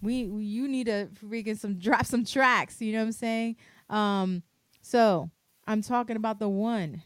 we, 0.02 0.26
we 0.26 0.44
you 0.44 0.68
need 0.68 0.86
to 0.86 1.10
freaking 1.24 1.58
some 1.58 1.76
drop 1.80 2.06
some 2.06 2.24
tracks." 2.24 2.82
You 2.82 2.94
know 2.94 3.00
what 3.00 3.06
I'm 3.06 3.12
saying? 3.12 3.56
Um, 3.90 4.44
so 4.82 5.32
I'm 5.68 5.82
talking 5.82 6.16
about 6.16 6.40
the 6.40 6.50
one, 6.50 7.02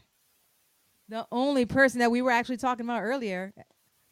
the 1.08 1.26
only 1.32 1.64
person 1.64 2.00
that 2.00 2.10
we 2.10 2.20
were 2.20 2.30
actually 2.30 2.58
talking 2.58 2.84
about 2.84 3.02
earlier, 3.02 3.54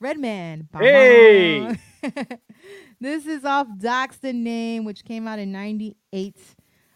Redman. 0.00 0.68
Hey! 0.72 1.76
this 3.00 3.26
is 3.26 3.44
off 3.44 3.66
Docs 3.78 4.18
the 4.18 4.32
Name, 4.32 4.84
which 4.84 5.04
came 5.04 5.26
out 5.26 5.38
in 5.38 5.50
'98. 5.52 6.36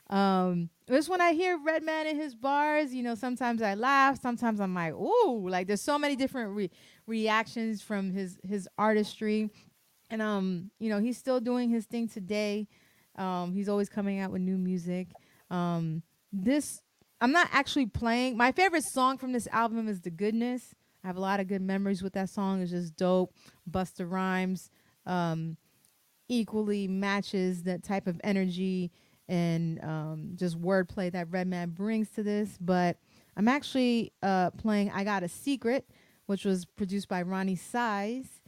Um, 0.09 0.68
just 0.88 1.09
when 1.09 1.20
I 1.20 1.32
hear 1.32 1.59
Redman 1.59 2.07
in 2.07 2.16
his 2.16 2.34
bars, 2.34 2.94
you 2.94 3.03
know, 3.03 3.14
sometimes 3.14 3.62
I 3.62 3.74
laugh, 3.74 4.20
sometimes 4.20 4.61
I'm 4.61 4.74
like, 4.74 4.92
ooh, 4.92 5.48
like 5.48 5.66
there's 5.66 5.80
so 5.80 5.98
many 5.98 6.16
different 6.16 6.55
re- 6.55 6.70
reactions 7.07 7.82
from 7.82 8.12
his 8.12 8.38
his 8.44 8.68
artistry, 8.78 9.50
and 10.11 10.22
um, 10.22 10.70
you 10.78 10.88
know, 10.88 11.00
he's 11.00 11.18
still 11.18 11.40
doing 11.40 11.70
his 11.70 11.86
thing 11.86 12.09
today. 12.09 12.68
Um, 13.16 13.53
he's 13.53 13.68
always 13.68 13.88
coming 13.88 14.20
out 14.20 14.30
with 14.30 14.42
new 14.42 14.59
music. 14.59 15.09
Um, 15.50 16.03
this 16.32 16.82
I'm 17.20 17.32
not 17.32 17.48
actually 17.53 17.86
playing. 17.86 18.36
My 18.36 18.53
favorite 18.53 18.84
song 18.84 19.18
from 19.18 19.32
this 19.32 19.48
album 19.53 19.88
is 19.88 20.00
The 20.00 20.11
Goodness. 20.11 20.74
I 21.03 21.07
have 21.09 21.16
a 21.16 21.20
lot 21.20 21.40
of 21.40 21.48
good 21.48 21.62
memories 21.62 22.03
with 22.03 22.12
that 22.14 22.30
song. 22.30 22.62
It's 22.62 22.70
just 22.70 22.96
dope. 22.96 23.34
Busta 23.70 24.09
Rhymes 24.09 24.70
um, 25.07 25.57
equally 26.28 26.86
matches 26.86 27.64
that 27.64 27.82
type 27.82 28.07
of 28.07 28.20
energy 28.22 28.92
and 29.28 29.82
um, 29.82 30.32
just 30.34 30.61
wordplay 30.61 31.11
that 31.12 31.30
Redman 31.30 31.70
brings 31.70 32.11
to 32.11 32.22
this. 32.22 32.57
But 32.61 32.98
I'm 33.36 33.48
actually 33.48 34.12
uh, 34.22 34.50
playing 34.50 34.90
I 34.90 35.05
Got 35.05 35.22
a 35.22 35.28
Secret, 35.28 35.88
which 36.26 36.44
was 36.44 36.64
produced 36.64 37.09
by 37.09 37.22
Roni 37.22 37.59
Size. 37.59 38.40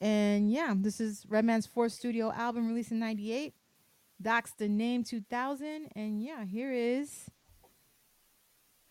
And 0.00 0.50
yeah, 0.50 0.74
this 0.76 1.00
is 1.00 1.24
Redman's 1.28 1.66
fourth 1.66 1.92
studio 1.92 2.32
album 2.32 2.68
released 2.68 2.90
in 2.90 2.98
98. 2.98 3.54
Docs 4.20 4.52
the 4.58 4.68
name 4.68 5.04
2000. 5.04 5.88
And 5.94 6.22
yeah, 6.22 6.44
here 6.44 6.72
is 6.72 7.30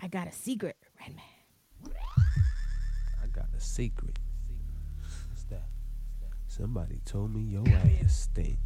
I 0.02 0.08
Got 0.08 0.28
a 0.28 0.32
Secret, 0.32 0.78
Redman. 1.00 1.31
I 3.62 3.64
got 3.64 3.68
a 3.68 3.74
secret. 3.74 4.20
What's 5.30 5.44
that? 5.52 5.68
Somebody 6.48 7.00
told 7.06 7.36
me 7.36 7.42
your 7.42 7.68
ass 7.68 8.28
stink. 8.32 8.58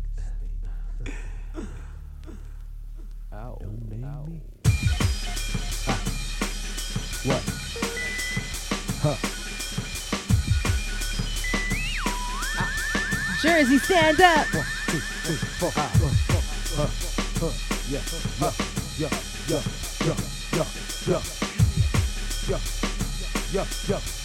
Ow, 3.33 3.59
ow. 3.61 4.25
Me. 4.25 4.41
What? 7.25 7.43
Huh. 9.01 9.15
Jersey, 13.41 13.77
stand 13.79 14.21
up. 14.21 14.47
One, 14.53 14.65
two, 14.87 14.99
three, 14.99 15.35
four, 15.59 15.71
five. 15.71 15.91
Yeah, 17.89 18.01
yeah, 18.39 18.51
yeah, 18.97 19.09
yeah, 19.49 19.59
yeah, 20.05 20.15
yeah, 20.55 20.65
yeah, 21.07 21.21
yeah, 22.47 22.59
yeah, 23.53 23.65
yeah, 23.87 24.24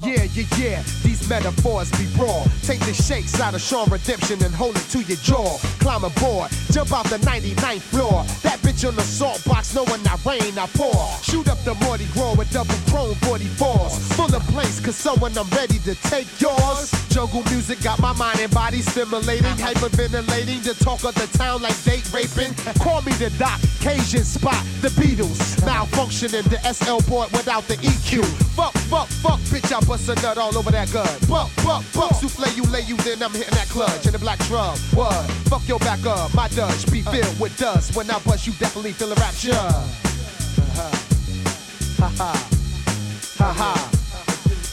Yeah, 0.00 0.22
yeah, 0.32 0.46
yeah, 0.56 0.82
these 1.02 1.28
metaphors 1.28 1.90
be 1.90 2.06
raw. 2.16 2.44
Take 2.62 2.78
the 2.86 2.94
shakes 2.94 3.40
out 3.40 3.54
of 3.54 3.60
Sean 3.60 3.90
Redemption 3.90 4.40
and 4.44 4.54
hold 4.54 4.76
it 4.76 4.86
to 4.90 5.02
your 5.02 5.16
jaw. 5.18 5.58
Climb 5.80 6.04
aboard, 6.04 6.52
jump 6.70 6.92
out 6.92 7.06
the 7.06 7.18
99th 7.18 7.80
floor. 7.80 8.22
That 8.44 8.60
bitch 8.60 8.86
on 8.86 8.94
the 8.94 9.02
salt 9.02 9.42
box, 9.44 9.74
knowing 9.74 10.06
I 10.06 10.16
rain, 10.24 10.56
I 10.56 10.68
pour. 10.74 10.94
Shoot 11.24 11.48
up 11.48 11.58
the 11.64 11.74
Morty 11.82 12.06
Grow 12.14 12.34
with 12.34 12.48
double 12.52 12.78
chrome 12.86 13.16
44s. 13.26 13.98
Full 14.14 14.32
of 14.32 14.42
place, 14.54 14.78
cause 14.78 14.94
so 14.94 15.16
when 15.16 15.36
I'm 15.36 15.50
ready 15.50 15.80
to 15.80 15.96
take 16.06 16.28
yours. 16.40 16.92
Jungle 17.08 17.42
music 17.50 17.82
got 17.82 17.98
my 17.98 18.12
mind 18.12 18.38
and 18.38 18.54
body 18.54 18.82
stimulating, 18.82 19.58
hyperventilating. 19.58 20.62
The 20.62 20.74
talk 20.84 21.02
of 21.02 21.16
the 21.16 21.26
town 21.36 21.60
like 21.62 21.74
date 21.82 22.08
raping. 22.14 22.54
Call 22.78 23.02
me 23.02 23.10
the 23.14 23.30
doc, 23.36 23.58
Cajun 23.80 24.22
spot, 24.22 24.62
the 24.80 24.90
Beatles. 24.94 25.58
Malfunctioning 25.66 26.48
the 26.48 26.58
SL 26.72 27.02
board 27.10 27.32
without 27.32 27.66
the 27.66 27.74
EQ. 27.78 28.47
Fuck, 28.58 28.74
fuck, 28.90 29.06
fuck, 29.06 29.38
bitch, 29.54 29.72
I 29.72 29.78
bust 29.86 30.08
a 30.08 30.16
nut 30.16 30.36
all 30.36 30.58
over 30.58 30.72
that 30.72 30.90
gun. 30.92 31.06
Buck, 31.28 31.48
buck, 31.62 31.84
buck, 31.94 32.12
souffle 32.14 32.48
you, 32.56 32.64
lay 32.72 32.80
you, 32.80 32.96
then 32.96 33.22
I'm 33.22 33.30
hitting 33.30 33.54
that 33.54 33.68
clutch 33.68 34.04
in 34.04 34.10
the 34.10 34.18
black 34.18 34.40
drum. 34.50 34.76
What? 34.94 35.14
Fuck 35.46 35.68
your 35.68 35.78
back 35.78 36.04
up, 36.04 36.34
my 36.34 36.48
Dutch 36.48 36.90
be 36.90 37.02
filled 37.02 37.38
with 37.38 37.56
dust. 37.56 37.94
When 37.94 38.10
I 38.10 38.18
bust, 38.18 38.48
you 38.48 38.52
definitely 38.54 38.94
feel 38.94 39.12
a 39.12 39.14
rapture. 39.14 39.54
Ha 41.94 42.12
ha. 42.18 42.48
Ha 43.38 43.52
ha. 43.52 43.90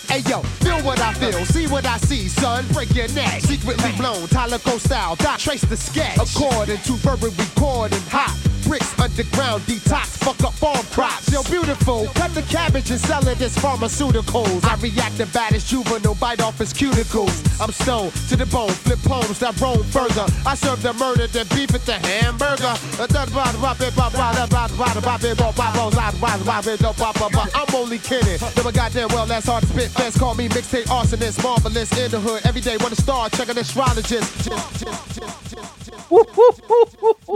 Hey 0.07 0.21
yo, 0.31 0.41
feel 0.65 0.81
what 0.81 0.99
I 0.99 1.13
feel, 1.13 1.45
see 1.45 1.67
what 1.67 1.85
I 1.85 1.97
see, 1.97 2.27
son. 2.27 2.65
Break 2.73 2.91
your 2.95 3.07
neck. 3.09 3.41
Secretly 3.41 3.91
blown, 3.97 4.27
Tyler 4.29 4.57
Co 4.57 4.79
style. 4.79 5.15
Dot 5.17 5.37
trace 5.37 5.61
the 5.61 5.77
sketch. 5.77 6.17
According 6.17 6.79
to 6.79 6.93
verbal 6.93 7.29
recording, 7.29 8.01
hot. 8.09 8.35
Bricks 8.67 8.99
underground 8.99 9.61
detox, 9.63 10.17
fuck 10.23 10.41
up 10.43 10.53
farm 10.53 10.83
crops. 10.91 11.31
Yo, 11.31 11.43
beautiful, 11.43 12.07
cut 12.15 12.33
the 12.33 12.41
cabbage 12.43 12.89
and 12.89 12.99
sell 12.99 13.25
it 13.27 13.39
as 13.41 13.55
pharmaceuticals. 13.57 14.63
I 14.65 14.75
react 14.81 15.17
to 15.17 15.25
bad 15.27 15.53
as 15.53 15.69
juvenile, 15.69 16.15
bite 16.15 16.41
off 16.41 16.57
his 16.57 16.73
cuticles. 16.73 17.33
I'm 17.61 17.71
stoned 17.71 18.13
to 18.29 18.35
the 18.35 18.45
bone, 18.47 18.71
flip 18.71 18.99
poems 18.99 19.39
that 19.39 19.59
roam 19.61 19.83
further. 19.83 20.25
I 20.45 20.55
serve 20.55 20.81
the 20.81 20.93
murder, 20.93 21.27
then 21.27 21.45
beef 21.53 21.73
it 21.75 21.85
to 21.85 21.93
hamburger. 21.93 22.75
I'm 27.53 27.75
only 27.75 27.99
kidding. 27.99 28.39
Never 28.55 28.71
goddamn 28.71 29.09
well, 29.09 29.25
that's 29.25 29.45
hard 29.47 29.63
to 29.63 29.69
spit 29.69 29.91
fast. 29.91 30.19
Call 30.19 30.35
me 30.35 30.47
mixtape 30.49 30.85
arsonist, 30.85 31.43
marvelous 31.43 31.91
in 31.97 32.11
the 32.11 32.19
hood. 32.19 32.41
Every 32.45 32.61
day, 32.61 32.77
want 32.77 32.95
to 32.95 33.01
start, 33.01 33.33
check 33.33 33.49
an 33.49 33.57
astrologist. 33.57 34.49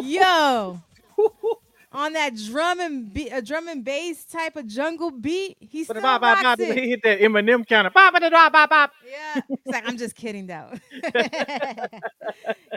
Yo. 0.04 0.80
On 1.92 2.14
that 2.14 2.36
drum 2.36 2.80
and 2.80 3.12
be- 3.12 3.30
a 3.30 3.42
drum 3.42 3.68
and 3.68 3.84
bass 3.84 4.24
type 4.24 4.56
of 4.56 4.68
jungle 4.68 5.10
beat, 5.10 5.58
he 5.60 5.84
still 5.84 6.00
rocks 6.00 6.44
ba- 6.44 6.56
it. 6.60 6.78
he 6.78 6.90
hit 6.90 7.02
that 7.02 7.20
Eminem 7.20 7.68
counter. 7.68 7.88
of. 7.88 7.94
Ba- 7.96 8.12
ba- 8.14 8.20
da- 8.20 8.30
da- 8.30 8.50
ba- 8.52 8.68
ba. 8.70 8.92
Yeah. 9.10 9.42
It's 9.50 9.66
like, 9.66 9.88
I'm 9.90 9.98
just 9.98 10.16
kidding 10.16 10.46
though. 10.46 10.72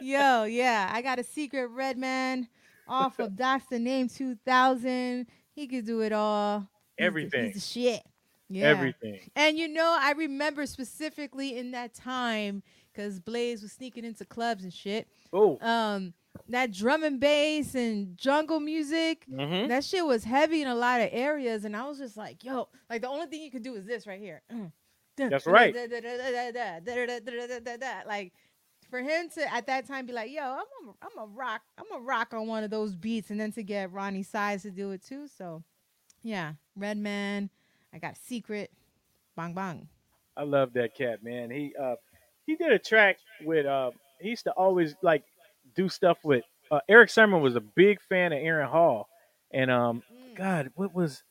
Yo, 0.01 0.45
yeah. 0.45 0.91
I 0.93 1.03
got 1.03 1.19
a 1.19 1.25
secret 1.25 1.67
Redman 1.67 2.49
off 2.89 3.19
of 3.19 3.37
Docs 3.37 3.67
the 3.71 3.79
Name 3.79 4.09
2000. 4.09 5.27
He 5.55 5.67
could 5.67 5.85
do 5.85 6.01
it 6.01 6.13
all. 6.13 6.61
He's 6.97 7.07
Everything. 7.07 7.45
He's 7.47 7.55
the 7.55 7.61
shit. 7.61 8.03
Yeah. 8.49 8.65
Everything. 8.65 9.21
And 9.37 9.59
you 9.59 9.69
know, 9.69 9.97
I 10.01 10.13
remember 10.13 10.67
specifically 10.67 11.59
in 11.59 11.71
that 11.73 11.95
time 11.95 12.63
because 12.93 13.21
Blaze 13.21 13.63
was 13.63 13.73
sneaking 13.73 14.05
into 14.05 14.25
clubs 14.25 14.65
and 14.65 14.73
shit. 14.73 15.07
Oh, 15.33 15.59
Um, 15.61 16.13
that 16.49 16.73
drum 16.73 17.03
and 17.05 17.21
bass 17.21 17.75
and 17.75 18.17
jungle 18.17 18.61
music, 18.61 19.25
Mhm. 19.29 19.69
that 19.69 19.85
shit 19.85 20.05
was 20.05 20.25
heavy 20.25 20.63
in 20.63 20.69
a 20.69 20.75
lot 20.75 21.01
of 21.01 21.09
areas, 21.13 21.65
and 21.65 21.77
I 21.77 21.87
was 21.87 21.99
just 21.99 22.17
like, 22.17 22.43
yo, 22.45 22.69
like 22.91 23.03
the 23.03 23.09
only 23.09 23.27
thing 23.27 23.43
you 23.43 23.51
could 23.51 23.63
do 23.63 23.75
is 23.75 23.85
this 23.87 24.07
right 24.07 24.21
here. 24.21 24.43
That's 25.17 25.47
right. 25.47 25.75
Like 28.07 28.33
for 28.91 29.01
him 29.01 29.29
to 29.31 29.53
at 29.55 29.67
that 29.67 29.87
time 29.87 30.07
be 30.07 30.13
like, 30.13 30.31
yo, 30.31 30.43
I'm 30.43 30.89
a, 30.89 30.93
I'm 31.03 31.19
a 31.19 31.27
rock, 31.27 31.63
I'm 31.79 31.91
a 31.95 32.01
rock 32.01 32.35
on 32.35 32.47
one 32.47 32.65
of 32.65 32.71
those 32.71 32.95
beats, 32.95 33.31
and 33.31 33.41
then 33.41 33.53
to 33.53 33.63
get 33.63 33.93
Roni 33.93 34.25
Size 34.25 34.63
to 34.63 34.71
do 34.71 34.91
it 34.91 35.03
too. 35.03 35.29
So, 35.29 35.63
yeah, 36.23 36.55
Redman, 36.77 37.51
I 37.93 37.99
got 37.99 38.17
secret, 38.17 38.71
bang 39.37 39.55
bang. 39.55 39.89
I 40.37 40.45
love 40.45 40.73
that 40.75 40.95
cat, 40.97 41.23
man. 41.23 41.51
He 41.51 41.75
uh 41.81 41.97
he 42.47 42.57
did 42.57 42.73
a 42.73 42.79
track 42.79 43.19
with 43.45 43.67
uh 43.67 43.91
he 44.21 44.31
used 44.31 44.45
to 44.45 44.53
always 44.53 44.95
like 45.03 45.25
do 45.75 45.89
stuff 45.89 46.19
with 46.25 46.45
uh, 46.71 46.81
Erick 46.89 47.11
Sermon 47.11 47.43
was 47.43 47.57
a 47.57 47.61
big 47.61 48.01
fan 48.01 48.33
of 48.33 48.39
Aaron 48.39 48.69
Hall. 48.69 49.09
And 49.53 49.71
um 49.71 50.03
God, 50.35 50.71
what 50.75 50.95
was 50.95 51.23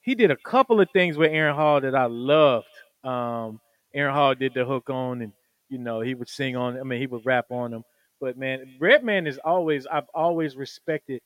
he 0.00 0.14
did 0.14 0.30
a 0.30 0.36
couple 0.36 0.80
of 0.80 0.88
things 0.92 1.16
with 1.16 1.32
Aaron 1.32 1.54
Hall 1.56 1.80
that 1.80 1.94
I 1.94 2.06
loved. 2.06 2.66
Um 3.04 3.60
Aaron 3.94 4.14
Hall 4.14 4.34
did 4.34 4.54
the 4.54 4.64
hook 4.64 4.90
on 4.90 5.22
and 5.22 5.32
you 5.68 5.78
know, 5.78 6.00
he 6.00 6.14
would 6.14 6.28
sing 6.28 6.56
on 6.56 6.78
I 6.78 6.82
mean 6.82 7.00
he 7.00 7.06
would 7.06 7.26
rap 7.26 7.46
on 7.50 7.70
them. 7.70 7.82
But 8.20 8.36
man, 8.36 8.76
Redman 8.80 9.26
is 9.26 9.38
always 9.38 9.86
I've 9.86 10.08
always 10.14 10.56
respected 10.56 11.20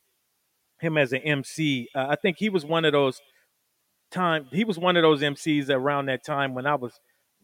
him 0.80 0.98
as 0.98 1.12
an 1.12 1.20
MC. 1.20 1.88
Uh, 1.94 2.06
I 2.10 2.16
think 2.16 2.38
he 2.38 2.48
was 2.48 2.64
one 2.64 2.84
of 2.84 2.92
those 2.92 3.20
time 4.10 4.46
he 4.52 4.64
was 4.64 4.78
one 4.78 4.96
of 4.96 5.02
those 5.02 5.22
MCs 5.22 5.70
around 5.70 6.06
that 6.06 6.24
time 6.24 6.54
when 6.54 6.66
I 6.66 6.74
was 6.74 6.92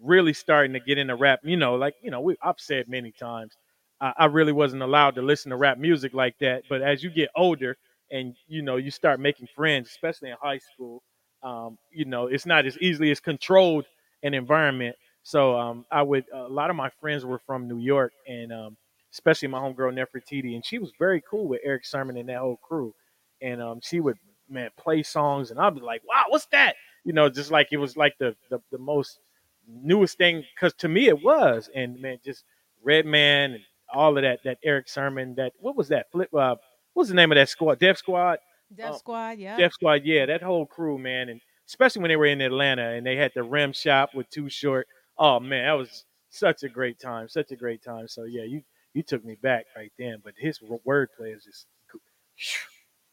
really 0.01 0.33
starting 0.33 0.73
to 0.75 0.81
get 0.81 0.99
into 0.99 1.17
rap. 1.17 1.41
You 1.43 1.57
know, 1.57 1.75
like 1.75 1.95
you 2.03 2.11
know, 2.11 2.21
we, 2.21 2.37
I've 2.43 2.59
said 2.61 2.89
many 2.89 3.11
times, 3.13 3.55
I, 4.01 4.13
I 4.19 4.25
really 4.27 4.53
wasn't 4.53 4.83
allowed 4.83 5.15
to 5.17 5.23
listen 5.23 5.51
to 5.51 5.57
rap 5.57 5.79
music 5.79 6.15
like 6.15 6.37
that. 6.41 6.65
But 6.69 6.83
as 6.83 7.03
you 7.03 7.11
get 7.11 7.31
older, 7.37 7.77
and 8.11 8.35
you 8.47 8.63
know 8.63 8.77
you 8.77 8.91
start 8.91 9.21
making 9.21 9.49
friends, 9.55 9.89
especially 9.91 10.31
in 10.31 10.37
high 10.41 10.59
school. 10.59 11.03
Um, 11.43 11.79
you 11.93 12.05
know, 12.05 12.27
it's 12.27 12.47
not 12.47 12.67
as 12.67 12.77
easily 12.79 13.11
as 13.11 13.21
controlled 13.21 13.87
an 14.23 14.35
environment. 14.35 14.97
So 15.23 15.59
um, 15.59 15.85
I 15.91 16.03
would 16.03 16.25
a 16.33 16.49
lot 16.49 16.71
of 16.71 16.77
my 16.77 16.91
friends 17.01 17.25
were 17.25 17.41
from 17.47 17.69
New 17.69 17.79
York, 17.79 18.13
and 18.27 18.53
um, 18.53 18.77
especially 19.13 19.49
my 19.49 19.59
homegirl 19.59 19.95
Nefertiti, 19.95 20.55
and 20.55 20.65
she 20.65 20.79
was 20.79 20.93
very 20.99 21.23
cool 21.29 21.47
with 21.47 21.61
Erick 21.65 21.85
Sermon 21.85 22.17
and 22.17 22.29
that 22.29 22.39
whole 22.39 22.59
crew. 22.63 22.95
And 23.41 23.63
um, 23.63 23.81
she 23.83 24.01
would 24.01 24.17
man 24.49 24.71
play 24.79 25.03
songs, 25.03 25.51
and 25.51 25.61
I'd 25.61 25.75
be 25.75 25.81
like, 25.81 26.03
"Wow, 26.09 26.25
what's 26.29 26.47
that?" 26.47 26.77
You 27.05 27.13
know, 27.13 27.29
just 27.29 27.51
like 27.51 27.69
it 27.73 27.77
was 27.77 27.97
like 27.97 28.17
the 28.19 28.35
the, 28.51 28.61
the 28.73 28.79
most 28.79 29.21
newest 29.69 30.17
thing 30.17 30.45
because 30.55 30.73
to 30.75 30.89
me 30.89 31.09
it 31.09 31.23
was. 31.23 31.69
And 31.75 32.01
man, 32.01 32.19
just 32.25 32.45
Redman 32.83 33.53
and 33.53 33.63
all 33.93 34.17
of 34.17 34.23
that 34.23 34.41
that 34.45 34.59
Erick 34.65 34.89
Sermon 34.89 35.35
that 35.37 35.53
what 35.61 35.77
was 35.77 35.89
that 35.89 36.11
flip? 36.11 36.33
Uh, 36.33 36.57
what 36.95 37.03
was 37.03 37.09
the 37.09 37.15
name 37.15 37.31
of 37.33 37.37
that 37.37 37.49
squad? 37.49 37.79
Def 37.79 37.99
Squad. 37.99 38.39
Def 38.75 38.91
Oh, 38.93 38.97
Squad, 38.99 39.39
yeah. 39.39 39.57
Def 39.57 39.73
Squad, 39.73 40.03
yeah, 40.05 40.27
that 40.27 40.43
whole 40.43 40.67
crew, 40.67 40.99
man, 40.99 41.29
and 41.31 41.41
especially 41.67 42.03
when 42.03 42.11
they 42.11 42.17
were 42.17 42.27
in 42.27 42.41
Atlanta 42.41 42.91
and 42.91 43.07
they 43.07 43.17
had 43.17 43.33
the 43.35 43.43
rim 43.43 43.73
shop 43.73 44.11
with 44.15 44.29
Too 44.31 44.49
Short. 44.49 44.87
Oh 45.19 45.41
man, 45.41 45.65
that 45.65 45.73
was 45.73 46.05
such 46.31 46.63
a 46.63 46.69
great 46.69 46.99
time, 46.99 47.29
such 47.29 47.51
a 47.51 47.57
great 47.57 47.83
time. 47.83 48.09
So 48.09 48.25
yeah, 48.25 48.43
you 48.45 48.63
you 48.95 49.03
took 49.03 49.25
me 49.25 49.37
back 49.43 49.65
right 49.77 49.93
then. 49.99 50.19
But 50.23 50.35
his 50.37 50.59
wordplay 50.87 51.35
is 51.37 51.45
just 51.45 51.67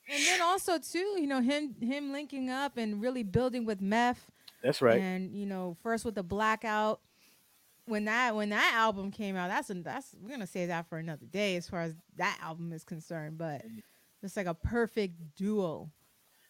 and 0.08 0.24
then 0.28 0.42
also 0.42 0.78
too, 0.78 1.16
you 1.20 1.28
know, 1.28 1.42
him 1.42 1.76
him 1.82 2.12
linking 2.12 2.50
up 2.50 2.78
and 2.78 3.02
really 3.02 3.24
building 3.24 3.66
with 3.66 3.82
Meth. 3.82 4.30
that's 4.64 4.82
right. 4.82 5.00
And 5.00 5.36
you 5.36 5.46
know, 5.46 5.78
first 5.82 6.06
with 6.06 6.16
the 6.16 6.24
blackout. 6.24 7.00
When 7.88 8.06
that 8.06 8.36
when 8.36 8.50
that 8.50 8.74
album 8.76 9.12
came 9.12 9.36
out, 9.36 9.50
that's 9.50 9.70
a, 9.70 9.76
that's 9.76 10.16
we're 10.22 10.30
gonna 10.32 10.48
say 10.48 10.66
that 10.68 10.88
for 10.90 10.98
another 10.98 11.26
day 11.28 11.56
as 11.56 11.70
far 11.70 11.82
as 11.82 11.96
that 12.18 12.38
album 12.42 12.74
is 12.74 12.84
concerned. 12.84 13.38
But 13.38 13.64
it's 14.24 14.36
like 14.38 14.48
a 14.48 14.56
perfect 14.56 15.36
duo. 15.36 15.92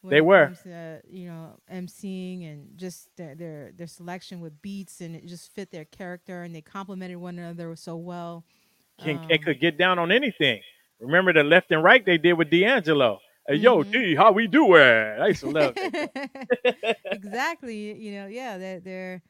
They 0.03 0.21
were. 0.21 0.45
comes 0.45 0.61
to, 0.61 1.01
you 1.09 1.27
know, 1.27 1.59
emceeing 1.71 2.45
and 2.49 2.77
just 2.77 3.09
their, 3.17 3.35
their 3.35 3.71
their 3.75 3.87
selection 3.87 4.39
with 4.39 4.61
beats 4.61 5.01
and 5.01 5.15
it 5.15 5.25
just 5.25 5.51
fit 5.51 5.71
their 5.71 5.85
character 5.85 6.43
and 6.43 6.53
they 6.55 6.61
complemented 6.61 7.17
one 7.17 7.39
another 7.39 7.75
so 7.75 7.95
well. 7.95 8.45
Can, 9.03 9.17
Um, 9.17 9.27
and 9.29 9.43
could 9.43 9.59
get 9.59 9.77
down 9.77 9.99
on 9.99 10.11
anything. 10.11 10.61
Remember 10.99 11.33
the 11.33 11.43
left 11.43 11.71
and 11.71 11.83
right 11.83 12.05
they 12.05 12.17
did 12.17 12.33
with 12.33 12.49
D'Angelo. 12.51 13.19
Hey, 13.47 13.55
yo, 13.55 13.83
Mhm. 13.83 13.91
D, 13.91 14.15
how 14.15 14.31
we 14.31 14.47
doing? 14.47 14.81
I 14.81 15.27
used 15.27 15.41
to 15.41 15.49
love 15.49 15.75
that. 15.75 16.97
exactly. 17.11 17.93
You 17.99 18.11
know, 18.13 18.27
yeah, 18.27 18.57
they're, 18.57 18.79
they're 18.79 19.21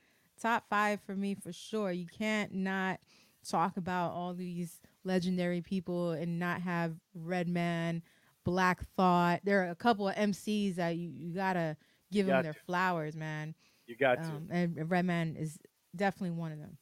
top 0.46 0.66
five 0.70 1.00
for 1.06 1.16
me 1.16 1.36
for 1.36 1.52
sure. 1.52 1.92
You 1.92 2.06
can't 2.08 2.54
not 2.54 3.00
talk 3.48 3.78
about 3.78 4.12
all 4.12 4.34
these 4.34 4.80
legendary 5.04 5.62
people 5.62 6.12
and 6.12 6.40
not 6.40 6.62
have 6.62 6.96
Redman, 7.14 8.02
Black 8.44 8.84
Thought. 8.96 9.42
There 9.44 9.66
are 9.66 9.70
a 9.70 9.76
couple 9.76 10.08
of 10.08 10.16
MCs 10.16 10.76
that 10.76 10.96
you, 10.98 11.10
you 11.10 11.34
gotta 11.34 11.78
give 12.12 12.28
them 12.28 12.38
Got 12.38 12.44
their 12.44 12.54
to. 12.54 12.60
flowers, 12.66 13.16
man. 13.16 13.56
You 13.88 13.96
got 13.98 14.24
to. 14.24 14.30
Um, 14.30 14.48
and 14.52 14.90
Redman 14.90 15.36
is 15.36 15.60
definitely 15.96 16.32
one 16.38 16.52
of 16.52 16.60
them. 16.60 16.78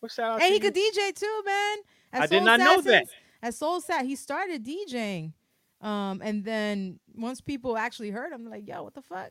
Well, 0.00 0.08
shout 0.08 0.32
out 0.32 0.42
And 0.42 0.42
to 0.42 0.46
he 0.48 0.54
you. 0.54 0.60
could 0.60 0.74
DJ 0.74 1.14
too, 1.14 1.42
man. 1.44 1.78
At 2.12 2.22
I 2.22 2.26
did 2.26 2.36
Soul 2.38 2.44
not 2.44 2.58
know 2.60 2.80
that. 2.82 3.04
At 3.42 3.54
Soul 3.54 3.80
Sat, 3.80 4.04
he 4.06 4.16
started 4.16 4.64
DJing. 4.64 5.32
Um, 5.80 6.20
and 6.22 6.44
then 6.44 6.98
once 7.14 7.40
people 7.40 7.76
actually 7.78 8.10
heard 8.10 8.32
him, 8.32 8.48
like, 8.50 8.68
yo, 8.68 8.82
what 8.82 8.94
the 8.94 9.02
fuck? 9.02 9.30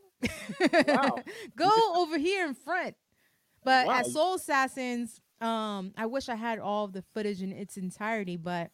Wow. 0.87 1.19
Go 1.55 1.69
over 1.95 2.17
here 2.17 2.47
in 2.47 2.55
front. 2.55 2.95
But 3.63 3.87
Wow. 3.87 3.99
at 3.99 4.05
Soul 4.07 4.35
Assassins, 4.35 5.21
um, 5.41 5.93
I 5.97 6.05
wish 6.05 6.29
I 6.29 6.35
had 6.35 6.59
all 6.59 6.85
of 6.85 6.93
the 6.93 7.01
footage 7.13 7.41
in 7.41 7.51
its 7.51 7.77
entirety, 7.77 8.37
but 8.37 8.71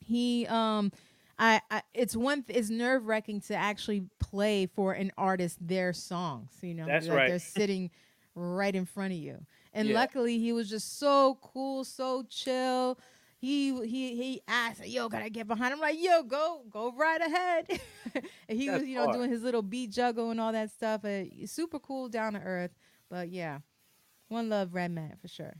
he 0.00 0.46
um 0.46 0.92
I, 1.38 1.60
I 1.70 1.82
it's 1.94 2.16
one 2.16 2.42
th- 2.42 2.58
it's 2.58 2.70
nerve 2.70 3.06
wracking 3.06 3.40
to 3.42 3.54
actually 3.54 4.04
play 4.18 4.66
for 4.66 4.92
an 4.92 5.12
artist 5.16 5.58
their 5.60 5.92
songs, 5.92 6.50
you 6.62 6.74
know. 6.74 6.86
That's 6.86 7.08
like 7.08 7.16
right. 7.16 7.26
They're 7.26 7.38
sitting 7.38 7.90
right 8.34 8.74
in 8.74 8.84
front 8.86 9.12
of 9.12 9.18
you. 9.18 9.44
And 9.72 9.88
Yeah. 9.88 9.94
luckily 9.94 10.38
he 10.38 10.52
was 10.52 10.68
just 10.68 10.98
so 10.98 11.38
cool, 11.42 11.84
so 11.84 12.24
chill. 12.28 12.98
He 13.40 13.72
he 13.86 14.16
he 14.16 14.40
asked, 14.48 14.86
"Yo, 14.86 15.08
can 15.08 15.22
I 15.22 15.28
get 15.28 15.46
behind?" 15.46 15.72
I'm 15.72 15.80
like, 15.80 15.96
"Yo, 16.00 16.22
go 16.22 16.62
go 16.70 16.92
right 16.96 17.20
ahead." 17.20 17.66
and 18.48 18.58
he 18.58 18.70
That's 18.70 18.80
was, 18.80 18.84
you 18.84 18.96
know, 18.96 19.06
hard. 19.06 19.12
doing 19.12 19.30
his 19.30 19.42
little 19.42 19.62
beat 19.62 19.90
juggle 19.90 20.30
and 20.30 20.40
all 20.40 20.52
that 20.52 20.70
stuff. 20.70 21.04
Uh, 21.04 21.24
super 21.46 21.78
cool, 21.78 22.08
down 22.08 22.32
to 22.34 22.40
earth. 22.40 22.72
But 23.08 23.28
yeah, 23.28 23.58
one 24.28 24.48
love, 24.48 24.74
Redman 24.74 25.16
for 25.20 25.28
sure. 25.28 25.56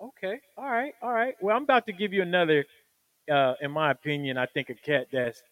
Okay. 0.00 0.40
All 0.56 0.70
right. 0.70 0.94
All 1.02 1.12
right. 1.12 1.34
Well, 1.40 1.56
I'm 1.56 1.64
about 1.64 1.86
to 1.86 1.92
give 1.92 2.12
you 2.12 2.22
another, 2.22 2.64
uh, 3.30 3.54
in 3.60 3.70
my 3.70 3.90
opinion, 3.90 4.38
I 4.38 4.46
think 4.46 4.70
a 4.70 4.74
cat 4.74 5.08
that's 5.12 5.42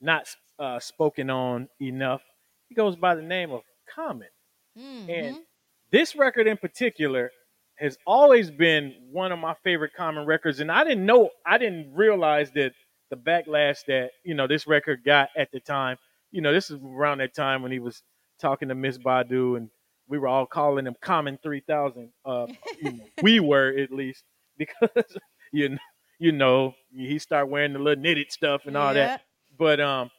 not 0.00 0.28
uh, 0.58 0.80
spoken 0.80 1.30
on 1.30 1.68
enough. 1.80 2.22
He 2.68 2.74
goes 2.74 2.96
by 2.96 3.14
the 3.14 3.22
name 3.22 3.52
of 3.52 3.62
Common. 3.94 4.28
Mhm. 4.78 5.08
And 5.10 5.36
this 5.90 6.16
record 6.16 6.46
in 6.46 6.56
particular 6.56 7.30
has 7.76 7.98
always 8.06 8.50
been 8.50 8.94
one 9.10 9.32
of 9.32 9.38
my 9.38 9.54
favorite 9.64 9.92
Common 9.94 10.26
records. 10.26 10.60
And 10.60 10.70
I 10.70 10.84
didn't 10.84 11.06
know, 11.06 11.30
I 11.46 11.58
didn't 11.58 11.94
realize 11.94 12.52
that 12.52 12.72
the 13.10 13.16
backlash 13.16 13.84
that, 13.86 14.12
you 14.24 14.34
know, 14.34 14.46
this 14.46 14.66
record 14.66 15.04
got 15.04 15.30
at 15.36 15.50
the 15.52 15.60
time, 15.60 15.98
you 16.30 16.40
know, 16.40 16.52
this 16.52 16.70
is 16.70 16.78
around 16.82 17.18
that 17.18 17.34
time 17.34 17.62
when 17.62 17.72
he 17.72 17.80
was 17.80 18.02
talking 18.40 18.68
to 18.68 18.74
Miss 18.74 18.98
Badu 18.98 19.56
and 19.56 19.70
we 20.08 20.18
were 20.18 20.28
all 20.28 20.46
calling 20.46 20.86
him 20.86 20.96
Common 21.00 21.38
3000. 21.42 22.10
Uh, 22.24 22.46
you 22.80 22.92
know, 22.92 23.04
we 23.22 23.40
were 23.40 23.68
at 23.78 23.92
least 23.92 24.24
because, 24.58 25.16
you 25.52 25.70
know, 25.70 25.78
you 26.18 26.30
know, 26.30 26.74
he 26.94 27.18
started 27.18 27.46
wearing 27.46 27.72
the 27.72 27.80
little 27.80 28.00
knitted 28.00 28.30
stuff 28.30 28.62
and 28.66 28.76
all 28.76 28.94
that. 28.94 29.22
But 29.58 29.80
um, 29.80 30.10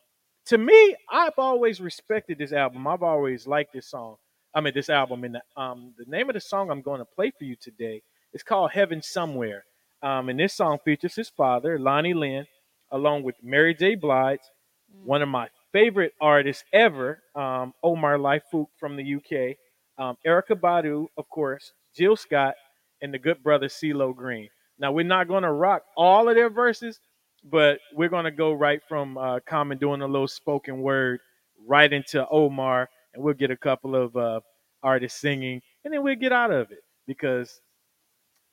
to 0.48 0.58
me, 0.58 0.96
I've 1.10 1.38
always 1.38 1.80
respected 1.80 2.38
this 2.38 2.52
album. 2.52 2.86
I've 2.88 3.04
always 3.04 3.48
liked 3.48 3.72
this 3.74 3.90
song. 3.90 4.18
I 4.54 4.60
mean, 4.60 4.74
this 4.74 4.90
album. 4.90 5.24
And 5.24 5.36
the, 5.36 5.62
um, 5.62 5.94
the 5.98 6.06
name 6.06 6.30
of 6.30 6.34
the 6.34 6.42
song 6.42 6.70
I'm 6.70 6.82
going 6.82 7.00
to 7.00 7.06
play 7.06 7.32
for 7.38 7.46
you 7.46 7.56
today 7.56 8.02
is 8.34 8.44
called 8.44 8.72
"Heaven 8.72 9.02
Somewhere." 9.02 9.64
Um, 10.02 10.28
and 10.28 10.38
this 10.38 10.54
song 10.54 10.80
features 10.84 11.16
his 11.16 11.30
father, 11.30 11.80
Lonnie 11.80 12.14
Lynn, 12.14 12.46
along 12.92 13.24
with 13.24 13.36
Mary 13.42 13.74
J. 13.74 13.96
Blige, 13.96 14.42
one 15.06 15.22
of 15.22 15.30
my 15.30 15.48
favorite 15.72 16.14
artists 16.20 16.66
ever, 16.74 17.24
um, 17.36 17.74
Omar 17.82 18.18
Lye-Fook 18.18 18.68
from 18.78 18.98
the 18.98 19.16
UK, 19.16 19.56
um, 19.98 20.18
Erykah 20.26 20.60
Badu, 20.60 21.08
of 21.18 21.30
course, 21.30 21.74
Jill 21.96 22.16
Scott, 22.16 22.56
and 23.02 23.14
the 23.14 23.20
good 23.20 23.44
brother 23.44 23.68
CeeLo 23.68 24.16
Green. 24.16 24.50
Now 24.80 24.92
we're 24.92 25.06
not 25.06 25.28
going 25.28 25.44
to 25.44 25.52
rock 25.52 25.84
all 25.96 26.30
of 26.30 26.36
their 26.36 26.50
verses, 26.50 27.00
but 27.44 27.80
we're 27.94 28.10
going 28.10 28.26
to 28.26 28.32
go 28.32 28.54
right 28.54 28.82
from 28.88 29.18
uh, 29.18 29.40
Common 29.48 29.78
doing 29.78 30.02
a 30.02 30.08
little 30.08 30.28
spoken 30.28 30.82
word 30.82 31.20
right 31.68 31.92
into 31.92 32.28
Omar, 32.30 32.90
and 33.14 33.24
we'll 33.24 33.34
get 33.34 33.52
a 33.52 33.58
couple 33.58 33.96
of 33.96 34.16
uh, 34.16 34.40
artists 34.82 35.22
singing, 35.22 35.62
and 35.84 35.94
then 35.94 36.04
we'll 36.04 36.16
get 36.16 36.32
out 36.32 36.52
of 36.52 36.72
it 36.72 36.80
because 37.06 37.62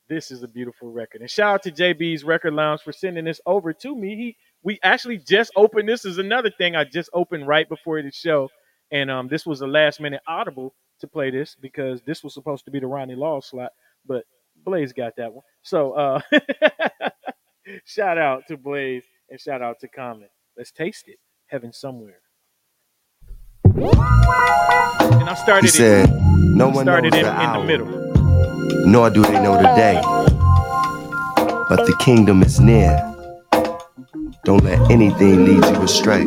this 0.09 0.29
is 0.29 0.43
a 0.43 0.47
beautiful 0.47 0.91
record. 0.91 1.21
And 1.21 1.29
shout 1.29 1.55
out 1.55 1.63
to 1.63 1.71
JB's 1.71 2.23
Record 2.23 2.53
Lounge 2.53 2.81
for 2.81 2.91
sending 2.91 3.25
this 3.25 3.39
over 3.45 3.71
to 3.73 3.95
me. 3.95 4.15
He 4.15 4.37
we 4.63 4.77
actually 4.83 5.17
just 5.17 5.51
opened 5.55 5.89
this 5.89 6.05
is 6.05 6.17
another 6.17 6.51
thing 6.51 6.75
I 6.75 6.83
just 6.83 7.09
opened 7.13 7.47
right 7.47 7.67
before 7.67 8.01
the 8.01 8.11
show, 8.11 8.49
and 8.91 9.09
um 9.11 9.27
this 9.27 9.45
was 9.45 9.61
a 9.61 9.67
last 9.67 9.99
minute 9.99 10.21
audible 10.27 10.73
to 10.99 11.07
play 11.07 11.31
this 11.31 11.55
because 11.59 12.01
this 12.03 12.23
was 12.23 12.33
supposed 12.33 12.65
to 12.65 12.71
be 12.71 12.79
the 12.79 12.87
Ronnie 12.87 13.15
Law 13.15 13.39
slot, 13.41 13.71
but 14.05 14.25
Blaze 14.63 14.93
got 14.93 15.15
that 15.17 15.33
one. 15.33 15.43
So 15.61 15.93
uh 15.93 16.21
shout 17.85 18.17
out 18.17 18.47
to 18.47 18.57
Blaze 18.57 19.05
and 19.29 19.39
shout 19.39 19.61
out 19.61 19.79
to 19.81 19.87
Common. 19.87 20.29
Let's 20.57 20.71
taste 20.71 21.07
it. 21.07 21.17
Heaven 21.47 21.73
somewhere. 21.73 22.19
And 25.01 25.29
I 25.29 25.33
started 25.35 25.63
He 25.63 25.69
said, 25.69 26.09
it. 26.09 26.13
No 26.13 26.67
one 26.69 26.85
knows 26.85 27.09
started 27.09 27.13
in, 27.15 27.23
the 27.23 27.29
in 27.29 27.35
the 27.35 27.41
hour, 27.41 27.63
middle. 27.63 27.87
nor 28.85 29.09
do 29.09 29.21
they 29.23 29.41
know 29.41 29.55
the 29.57 29.73
day. 29.75 29.99
But 31.69 31.85
the 31.85 31.95
kingdom 31.99 32.43
is 32.43 32.59
near. 32.59 32.97
Don't 34.45 34.63
let 34.63 34.79
anything 34.91 35.45
lead 35.45 35.63
you 35.65 35.81
astray. 35.83 36.25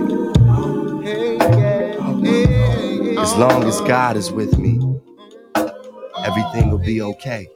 As 3.25 3.35
long 3.37 3.65
as 3.65 3.81
God 3.81 4.19
is 4.19 4.31
with 4.31 4.59
me, 4.59 4.79
everything 6.27 6.71
will 6.71 6.77
be 6.77 7.01
okay. 7.01 7.49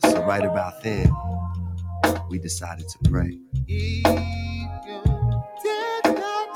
So, 0.00 0.24
right 0.24 0.46
about 0.46 0.82
then, 0.82 1.12
we 2.30 2.38
decided 2.38 2.88
to 2.88 2.98
pray. 3.10 3.38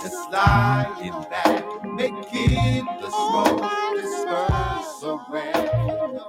Just 0.01 0.31
lying 0.33 1.13
back, 1.29 1.85
making 1.85 2.87
the 3.03 3.11
smoke 3.11 3.61
disperse 3.97 5.05
around. 5.05 6.21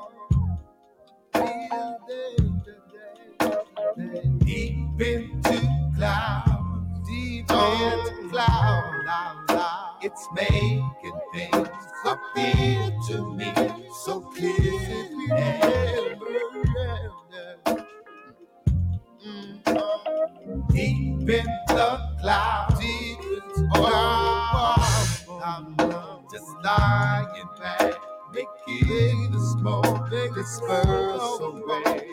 Deep 4.40 5.02
into 5.02 5.60
clouds, 5.98 7.08
deep 7.08 7.50
into 7.50 8.30
clouds, 8.30 8.95
it's 10.06 10.28
making 10.36 11.20
things 11.34 11.70
appear 12.06 12.92
to 13.08 13.34
me 13.34 13.52
so 14.06 14.22
clearly. 14.22 15.28
deep 20.70 21.30
in 21.30 21.46
the 21.70 22.00
clouds. 22.22 22.80
Clouds. 23.74 25.26
Oh, 25.28 25.42
I'm 25.44 25.76
just 26.32 26.46
lying 26.64 27.50
back, 27.60 27.94
making 28.32 29.32
the 29.32 29.40
smoke 29.58 30.10
disperse 30.36 31.40
away. 31.42 32.12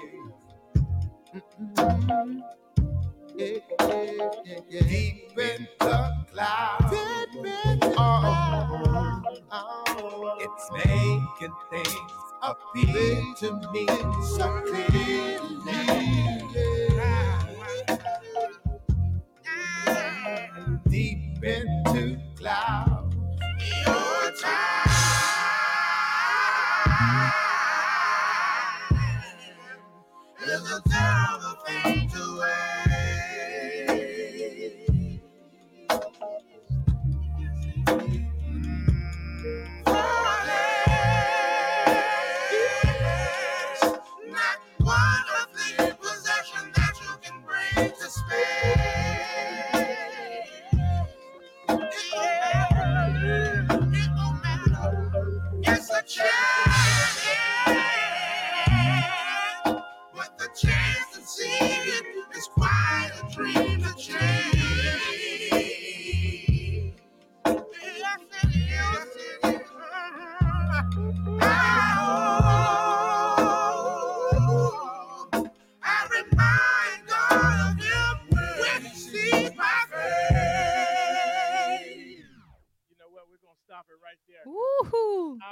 Yeah, 1.34 1.40
yeah, 1.68 1.99
yeah, 2.09 2.24
yeah. 2.38 2.61
Deep 4.70 5.38
in 5.38 5.68
the 5.80 6.11
clouds. 6.32 6.97
Oh, 7.99 9.22
it's 10.40 10.70
making 10.72 11.55
things 11.70 12.12
appear 12.43 13.22
to 13.38 13.53
me. 13.72 13.86
So 14.36 14.62
clearly. 14.66 15.80
Deep 20.88 21.45
into 21.45 21.71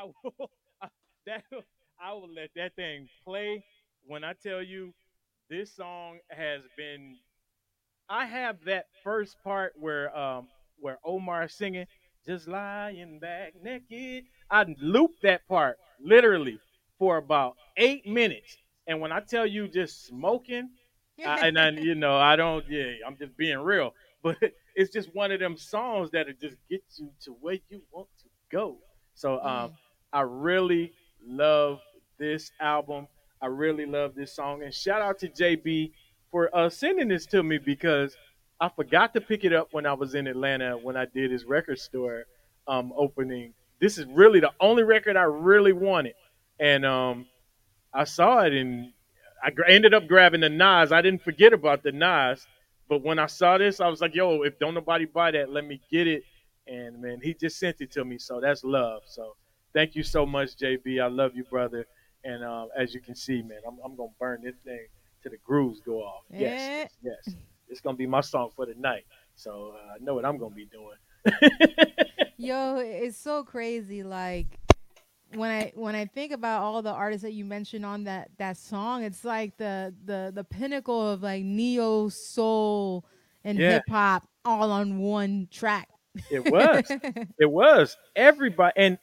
I 0.01 0.05
will. 0.25 0.51
that 1.27 1.45
I 2.03 2.13
will 2.13 2.33
let 2.35 2.51
that 2.57 2.75
thing 2.77 3.09
play. 3.25 3.63
When 4.07 4.25
I 4.25 4.33
tell 4.33 4.63
you, 4.63 4.93
this 5.49 5.75
song 5.75 6.19
has 6.31 6.63
been. 6.77 7.17
I 8.09 8.27
have 8.27 8.57
that 8.67 8.87
first 9.05 9.37
part 9.45 9.73
where 9.77 10.17
um 10.17 10.49
where 10.79 10.99
Omar 11.05 11.49
singing, 11.49 11.87
just 12.27 12.49
lying 12.49 13.19
back 13.21 13.53
naked. 13.63 14.25
I 14.51 14.67
looped 14.81 15.23
that 15.23 15.47
part 15.49 15.77
literally 16.03 16.59
for 16.99 17.19
about 17.19 17.57
eight 17.77 18.07
minutes, 18.07 18.57
and 18.87 19.01
when 19.01 19.13
I 19.13 19.21
tell 19.21 19.47
you, 19.47 19.69
just 19.69 20.07
smoking, 20.07 20.71
I, 21.25 21.47
and 21.49 21.59
I, 21.59 21.71
you 21.71 21.95
know, 21.95 22.17
I 22.17 22.37
don't. 22.37 22.65
Yeah, 22.69 22.93
I'm 23.07 23.17
just 23.19 23.37
being 23.37 23.59
real, 23.59 23.93
but 24.23 24.39
it's 24.75 24.93
just 24.93 25.15
one 25.15 25.31
of 25.31 25.41
them 25.41 25.57
songs 25.57 26.11
that'll 26.13 26.33
just 26.41 26.57
get 26.71 26.83
you 26.99 27.11
to 27.25 27.33
where 27.33 27.59
you 27.69 27.83
want 27.93 28.09
to 28.23 28.29
go. 28.51 28.79
So 29.15 29.41
um, 29.43 29.73
I 30.13 30.23
really 30.23 30.93
love 31.27 31.81
this 32.19 32.51
album. 32.61 33.07
I 33.43 33.47
really 33.47 33.87
love 33.87 34.15
this 34.15 34.35
song, 34.35 34.63
and 34.63 34.75
shout 34.75 35.01
out 35.01 35.19
to 35.21 35.29
JB 35.29 35.93
for 36.31 36.55
uh, 36.55 36.69
sending 36.69 37.09
this 37.09 37.27
to 37.27 37.43
me 37.43 37.59
because 37.59 38.17
I 38.61 38.69
forgot 38.69 39.15
to 39.15 39.21
pick 39.21 39.45
it 39.45 39.53
up 39.53 39.69
when 39.73 39.87
I 39.87 39.95
was 39.95 40.15
in 40.15 40.27
Atlanta 40.27 40.77
when 40.77 40.97
I 40.97 41.07
did 41.07 41.31
his 41.31 41.45
record 41.45 41.79
store 41.79 42.25
um, 42.69 42.93
opening. 42.97 43.55
This 43.81 43.97
is 43.97 44.07
really 44.07 44.41
the 44.41 44.53
only 44.61 44.83
record 44.83 45.17
I 45.17 45.23
really 45.23 45.73
wanted, 45.73 46.15
and 46.59 46.85
um, 46.85 47.27
I 47.95 48.05
saw 48.05 48.41
it 48.41 48.53
and 48.53 48.93
I 49.43 49.53
ended 49.69 49.95
up 49.95 50.07
grabbing 50.07 50.43
the 50.43 50.51
Nas. 50.51 50.93
I 50.93 51.01
didn't 51.01 51.23
forget 51.23 51.55
about 51.55 51.83
the 51.83 51.93
Nas, 51.93 52.47
but 52.89 53.03
when 53.03 53.19
I 53.19 53.27
saw 53.27 53.57
this, 53.57 53.81
I 53.81 53.89
was 53.89 54.03
like, 54.03 54.15
"Yo, 54.15 54.43
if 54.43 54.59
don't 54.59 54.75
nobody 54.75 55.07
buy 55.07 55.31
that, 55.31 55.51
let 55.51 55.65
me 55.65 55.81
get 55.91 56.07
it." 56.07 56.25
And 56.67 57.01
man, 57.01 57.21
he 57.23 57.33
just 57.33 57.59
sent 57.59 57.81
it 57.81 57.91
to 57.93 58.05
me, 58.05 58.19
so 58.19 58.41
that's 58.41 58.63
love. 58.65 59.03
So 59.07 59.37
thank 59.75 59.95
you 59.95 60.03
so 60.03 60.27
much, 60.27 60.57
JB. 60.57 61.03
I 61.03 61.07
love 61.09 61.35
you, 61.35 61.45
brother. 61.45 61.87
And 62.25 62.45
um, 62.45 62.69
as 62.77 62.95
you 62.95 63.01
can 63.01 63.15
see, 63.15 63.43
man, 63.43 63.61
I'm, 63.67 63.79
I'm 63.85 63.97
gonna 63.97 64.11
burn 64.19 64.43
this 64.43 64.57
thing 64.65 64.87
till 65.23 65.33
the 65.33 65.39
grooves 65.45 65.81
go 65.81 66.01
off. 66.03 66.25
Yes, 66.31 66.89
yes, 67.03 67.25
yes. 67.27 67.37
It's 67.69 67.81
gonna 67.81 67.97
be 67.97 68.07
my 68.07 68.21
song 68.21 68.51
for 68.55 68.67
the 68.67 68.75
night. 68.75 69.05
So 69.37 69.75
uh, 69.75 69.95
I 69.95 70.05
know 70.05 70.15
what 70.15 70.25
I'm 70.25 70.39
gonna 70.39 70.55
be 70.55 70.67
doing. 70.67 70.97
Yo, 72.37 72.77
it's 72.79 73.17
so 73.17 73.45
crazy. 73.45 74.03
Like 74.03 74.59
when 75.35 75.51
I 75.51 75.73
when 75.75 75.95
I 75.95 76.07
think 76.07 76.33
about 76.33 76.63
all 76.63 76.83
the 76.83 76.93
artists 76.93 77.23
that 77.23 77.33
you 77.33 77.45
mentioned 77.45 77.87
on 77.87 78.05
that 78.05 78.31
that 78.39 78.57
song, 78.57 79.05
it's 79.05 79.25
like 79.25 79.57
the 79.57 79.95
the 80.05 80.33
the 80.35 80.45
pinnacle 80.45 81.11
of 81.11 81.23
like 81.23 81.45
neo 81.45 82.09
soul 82.09 83.05
and 83.45 83.59
Yeah. 83.59 83.75
hip 83.75 83.85
hop 83.89 84.27
all 84.45 84.71
on 84.73 84.99
one 84.99 85.49
track. 85.51 85.89
It 86.31 86.51
was. 86.51 86.91
it 87.39 87.51
was. 87.51 87.97
Everybody 88.17 88.73
and 88.77 88.99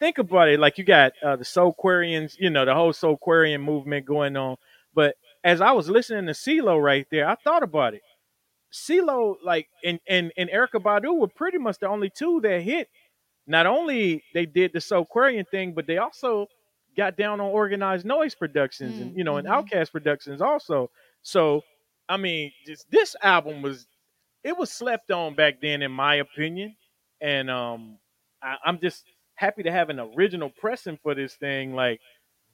think 0.00 0.18
about 0.18 0.48
it, 0.48 0.58
like 0.58 0.78
you 0.78 0.84
got 0.84 1.12
uh, 1.22 1.36
the 1.36 1.44
Soulquarians, 1.44 2.36
you 2.38 2.50
know, 2.50 2.64
the 2.64 2.74
whole 2.74 2.92
Soulquarian 2.92 3.62
movement 3.62 4.06
going 4.06 4.36
on. 4.36 4.56
But 4.94 5.14
as 5.44 5.60
I 5.60 5.72
was 5.72 5.88
listening 5.88 6.26
to 6.26 6.32
CeeLo 6.32 6.82
right 6.82 7.06
there, 7.10 7.28
I 7.28 7.36
thought 7.36 7.62
about 7.62 7.94
it. 7.94 8.02
CeeLo, 8.72 9.36
like, 9.44 9.68
and, 9.84 10.00
and, 10.08 10.32
and 10.36 10.50
Erykah 10.50 10.82
Badu 10.82 11.16
were 11.18 11.28
pretty 11.28 11.58
much 11.58 11.78
the 11.78 11.88
only 11.88 12.10
two 12.10 12.40
that 12.42 12.62
hit. 12.62 12.88
Not 13.46 13.66
only 13.66 14.24
they 14.34 14.46
did 14.46 14.72
the 14.72 14.78
Soulquarian 14.80 15.48
thing, 15.48 15.72
but 15.74 15.86
they 15.86 15.98
also 15.98 16.46
got 16.96 17.16
down 17.16 17.40
on 17.40 17.50
Organized 17.50 18.06
Noize 18.06 18.36
productions 18.36 19.00
and 19.00 19.16
you 19.16 19.24
know 19.24 19.36
and 19.36 19.48
OutKast 19.48 19.92
productions 19.92 20.40
also. 20.40 20.90
So 21.22 21.62
I 22.08 22.16
mean, 22.16 22.52
just 22.66 22.90
this 22.90 23.16
album 23.22 23.62
was 23.62 23.86
it 24.44 24.56
was 24.56 24.70
slept 24.70 25.10
on 25.10 25.34
back 25.34 25.60
then, 25.60 25.82
in 25.82 25.92
my 25.92 26.16
opinion. 26.16 26.76
And 27.20 27.50
um, 27.50 27.98
I, 28.42 28.56
I'm 28.64 28.78
just 28.80 29.04
happy 29.40 29.62
to 29.62 29.72
have 29.72 29.88
an 29.88 29.98
original 29.98 30.50
pressing 30.50 30.98
for 31.02 31.14
this 31.14 31.34
thing. 31.34 31.74
Like 31.74 32.00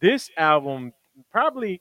this 0.00 0.30
album, 0.36 0.92
probably 1.32 1.80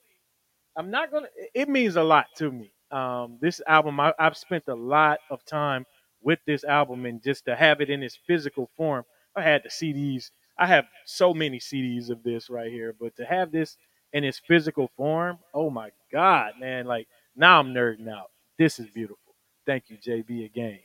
I'm 0.75 0.89
not 0.89 1.11
gonna. 1.11 1.27
It 1.53 1.69
means 1.69 1.95
a 1.95 2.03
lot 2.03 2.27
to 2.37 2.51
me. 2.51 2.71
Um, 2.91 3.37
this 3.39 3.61
album, 3.67 3.99
I, 3.99 4.13
I've 4.19 4.37
spent 4.37 4.67
a 4.67 4.75
lot 4.75 5.19
of 5.29 5.45
time 5.45 5.85
with 6.21 6.39
this 6.45 6.63
album, 6.63 7.05
and 7.05 7.21
just 7.21 7.45
to 7.45 7.55
have 7.55 7.81
it 7.81 7.89
in 7.89 8.03
its 8.03 8.17
physical 8.27 8.69
form. 8.75 9.05
I 9.35 9.41
had 9.43 9.63
the 9.63 9.69
CDs. 9.69 10.31
I 10.57 10.65
have 10.65 10.85
so 11.05 11.33
many 11.33 11.59
CDs 11.59 12.09
of 12.09 12.23
this 12.23 12.49
right 12.49 12.71
here, 12.71 12.95
but 12.99 13.15
to 13.17 13.25
have 13.25 13.51
this 13.51 13.77
in 14.13 14.23
its 14.23 14.39
physical 14.39 14.89
form, 14.97 15.37
oh 15.53 15.69
my 15.69 15.91
god, 16.11 16.53
man! 16.59 16.85
Like 16.85 17.07
now 17.35 17.59
I'm 17.59 17.73
nerding 17.73 18.09
out. 18.09 18.31
This 18.57 18.79
is 18.79 18.87
beautiful. 18.87 19.35
Thank 19.65 19.85
you, 19.89 19.97
JB, 19.97 20.45
again. 20.45 20.79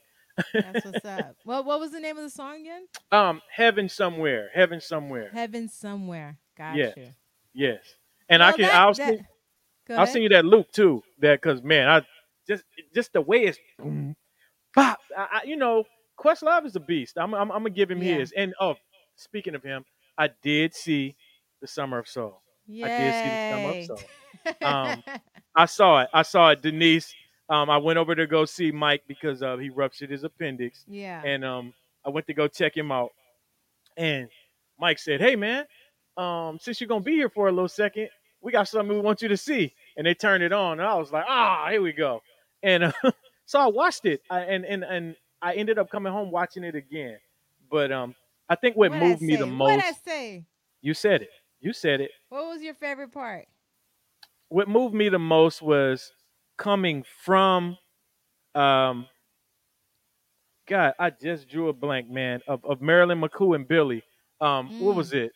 That's 0.55 0.85
what's 0.85 1.05
up. 1.05 1.37
What 1.45 1.65
what 1.65 1.81
was 1.81 1.93
the 1.93 2.01
name 2.01 2.17
of 2.17 2.23
the 2.25 2.31
song 2.31 2.61
again? 2.61 2.87
Um, 3.13 3.41
heaven 3.55 3.89
somewhere, 3.89 4.51
heaven 4.55 4.81
somewhere. 4.81 5.31
Heaven 5.33 5.69
somewhere. 5.69 6.39
Got 6.57 6.77
Yes. 6.77 6.95
you. 6.97 7.09
Yes, 7.53 7.81
and 8.29 8.43
I 8.43 8.53
can. 8.53 8.63
that- 8.63 8.75
I'll 8.75 8.95
that- 8.95 9.19
I'll 9.99 10.07
send 10.07 10.23
you 10.23 10.29
that 10.31 10.45
loop 10.45 10.71
too. 10.71 11.03
That 11.19 11.41
because 11.43 11.63
man, 11.63 11.89
I 11.89 12.03
just 12.47 12.63
just 12.95 13.13
the 13.13 13.21
way 13.21 13.45
it's 13.47 13.59
boom, 13.79 14.15
bop. 14.75 14.99
I, 15.17 15.29
I, 15.33 15.41
you 15.45 15.57
know, 15.57 15.85
Questlove 16.19 16.65
is 16.67 16.77
a 16.77 16.81
beast. 16.81 17.19
I'm, 17.19 17.35
I'm 17.35 17.51
I'm 17.51 17.59
gonna 17.63 17.71
give 17.71 17.91
him 17.91 18.01
Yeah. 18.03 18.17
his. 18.17 18.33
And 18.33 18.55
oh, 18.61 18.77
speaking 19.17 19.55
of 19.57 19.63
him, 19.65 19.85
I 20.17 20.31
did 20.43 20.75
see 20.75 21.17
the 21.61 21.67
Summer 21.67 21.99
of 21.99 22.07
Soul. 22.09 22.41
I 22.69 22.73
did 22.89 23.15
see 23.15 23.29
the 23.31 23.51
Summer 23.51 23.79
of 23.79 23.85
Soul. 23.87 24.01
Um, 24.63 25.03
I 25.55 25.67
saw 25.67 26.01
it. 26.03 26.09
I 26.15 26.23
saw 26.23 26.51
it. 26.51 26.63
Denise. 26.63 27.13
Um, 27.51 27.69
I 27.69 27.79
went 27.79 27.99
over 27.99 28.15
to 28.15 28.29
go 28.29 28.45
see 28.45 28.71
Mike 28.71 29.03
because 29.09 29.43
uh, 29.43 29.57
he 29.57 29.71
ruptured 29.71 30.09
his 30.09 30.23
appendix. 30.23 30.85
Yeah. 30.87 31.21
And 31.25 31.45
um, 31.45 31.75
I 32.07 32.11
went 32.11 32.29
to 32.29 32.35
go 32.35 32.47
check 32.47 32.77
him 32.77 32.93
out. 32.93 33.11
And 33.97 34.29
Mike 34.79 35.01
said, 35.01 35.21
"Hey 35.21 35.35
man, 35.35 35.65
um, 36.17 36.59
since 36.61 36.81
you're 36.81 36.89
gonna 36.89 37.01
be 37.03 37.13
here 37.13 37.29
for 37.29 37.49
a 37.49 37.53
little 37.53 37.69
second, 37.69 38.09
we 38.41 38.53
got 38.53 38.69
something 38.69 38.97
we 38.97 39.03
want 39.03 39.21
you 39.21 39.29
to 39.29 39.37
see." 39.37 39.75
And 39.97 40.07
they 40.07 40.15
turned 40.15 40.45
it 40.45 40.53
on, 40.53 40.79
and 40.79 40.89
I 40.89 40.95
was 40.95 41.11
like, 41.11 41.25
"Ah, 41.29 41.67
here 41.71 41.83
we 41.83 41.93
go." 41.93 42.23
And 42.63 42.85
uh, 42.85 42.93
so 43.47 43.59
I 43.59 43.67
watched 43.67 44.07
it, 44.07 44.23
I, 44.31 44.41
and 44.41 44.65
and 44.65 44.85
and 44.85 45.17
I 45.43 45.55
ended 45.55 45.79
up 45.79 45.91
coming 45.91 46.13
home 46.13 46.31
watching 46.31 46.63
it 46.63 46.77
again. 46.77 47.19
But 47.69 47.91
um, 47.91 48.15
I 48.49 48.55
think 48.55 48.77
what 48.77 48.91
What'd 48.91 49.07
moved 49.07 49.23
me 49.23 49.37
the 49.37 49.47
most. 49.47 49.71
What'd 49.71 49.85
I 49.85 49.93
say? 49.93 50.45
You 50.81 50.95
said 50.95 51.23
it. 51.23 51.31
You 51.61 51.73
said 51.73 52.01
it. 52.01 52.13
What 52.29 52.47
was 52.47 52.63
your 52.63 52.75
favorite 52.75 53.13
part? 53.13 53.47
What 54.49 54.69
moved 54.69 54.95
me 54.95 55.09
the 55.09 55.19
most 55.19 55.61
was 55.61 56.13
coming 56.61 57.05
from 57.25 57.77
Um, 58.55 59.07
God, 60.67 60.95
I 60.99 61.11
just 61.11 61.49
drew 61.49 61.69
a 61.69 61.73
blank, 61.73 62.09
man, 62.11 62.41
of, 62.47 62.65
of 62.65 62.81
Marilyn 62.81 63.21
McCoo 63.21 63.55
and 63.57 63.67
Billy. 63.67 64.03
Um, 64.41 64.71
what 64.79 64.95
Mm. 64.95 64.97
was 64.97 65.13
it? 65.13 65.33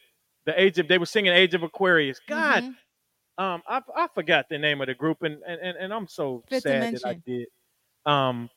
The 0.46 0.60
age 0.60 0.78
of 0.78 0.88
they 0.88 0.98
were 0.98 1.06
singing 1.06 1.32
Age 1.32 1.54
of 1.54 1.62
Aquarius. 1.62 2.20
God, 2.28 2.64
Mhm. 2.64 2.76
um, 3.38 3.62
I 3.66 3.82
I 3.96 4.08
forgot 4.08 4.48
the 4.48 4.58
name 4.58 4.80
of 4.80 4.86
the 4.88 4.94
group, 4.94 5.22
and 5.22 5.42
and, 5.46 5.60
and, 5.60 5.76
and 5.78 5.94
I'm 5.94 6.06
so 6.08 6.42
Fifth 6.48 6.62
sad 6.62 6.94
that 6.94 7.06
I 7.06 7.14
did. 7.26 7.48
Um, 8.06 8.50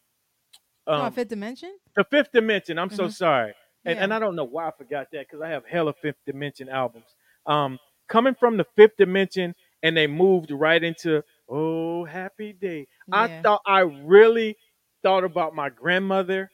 Oh, 0.88 1.06
um, 1.06 1.14
Fifth 1.14 1.30
Dimension. 1.30 1.78
the 1.96 2.04
Fifth 2.06 2.32
Dimension. 2.32 2.78
I'm 2.80 2.90
so 2.90 3.08
Mhm. 3.08 3.12
sorry, 3.14 3.54
and 3.86 4.00
and 4.00 4.14
I 4.14 4.20
don't 4.20 4.36
know 4.36 4.44
why 4.46 4.68
I 4.68 4.72
forgot 4.72 5.12
that 5.12 5.28
because 5.28 5.42
I 5.42 5.50
have 5.50 5.66
hella 5.66 5.94
Fifth 5.94 6.24
Dimension 6.26 6.70
albums. 6.70 7.16
Um, 7.46 7.80
coming 8.08 8.36
from 8.36 8.58
the 8.58 8.66
Fifth 8.76 8.98
Dimension, 8.98 9.56
and 9.84 9.98
they 9.98 10.08
moved 10.08 10.52
right 10.52 10.84
into 10.84 11.24
Oh 11.50 12.04
Happy 12.06 12.54
Day. 12.54 12.88
I 13.12 13.30
thought 13.44 13.62
I 13.66 13.80
really 13.82 14.58
thought 15.04 15.24
about 15.24 15.56
my 15.56 15.70
grandmother 15.70 16.50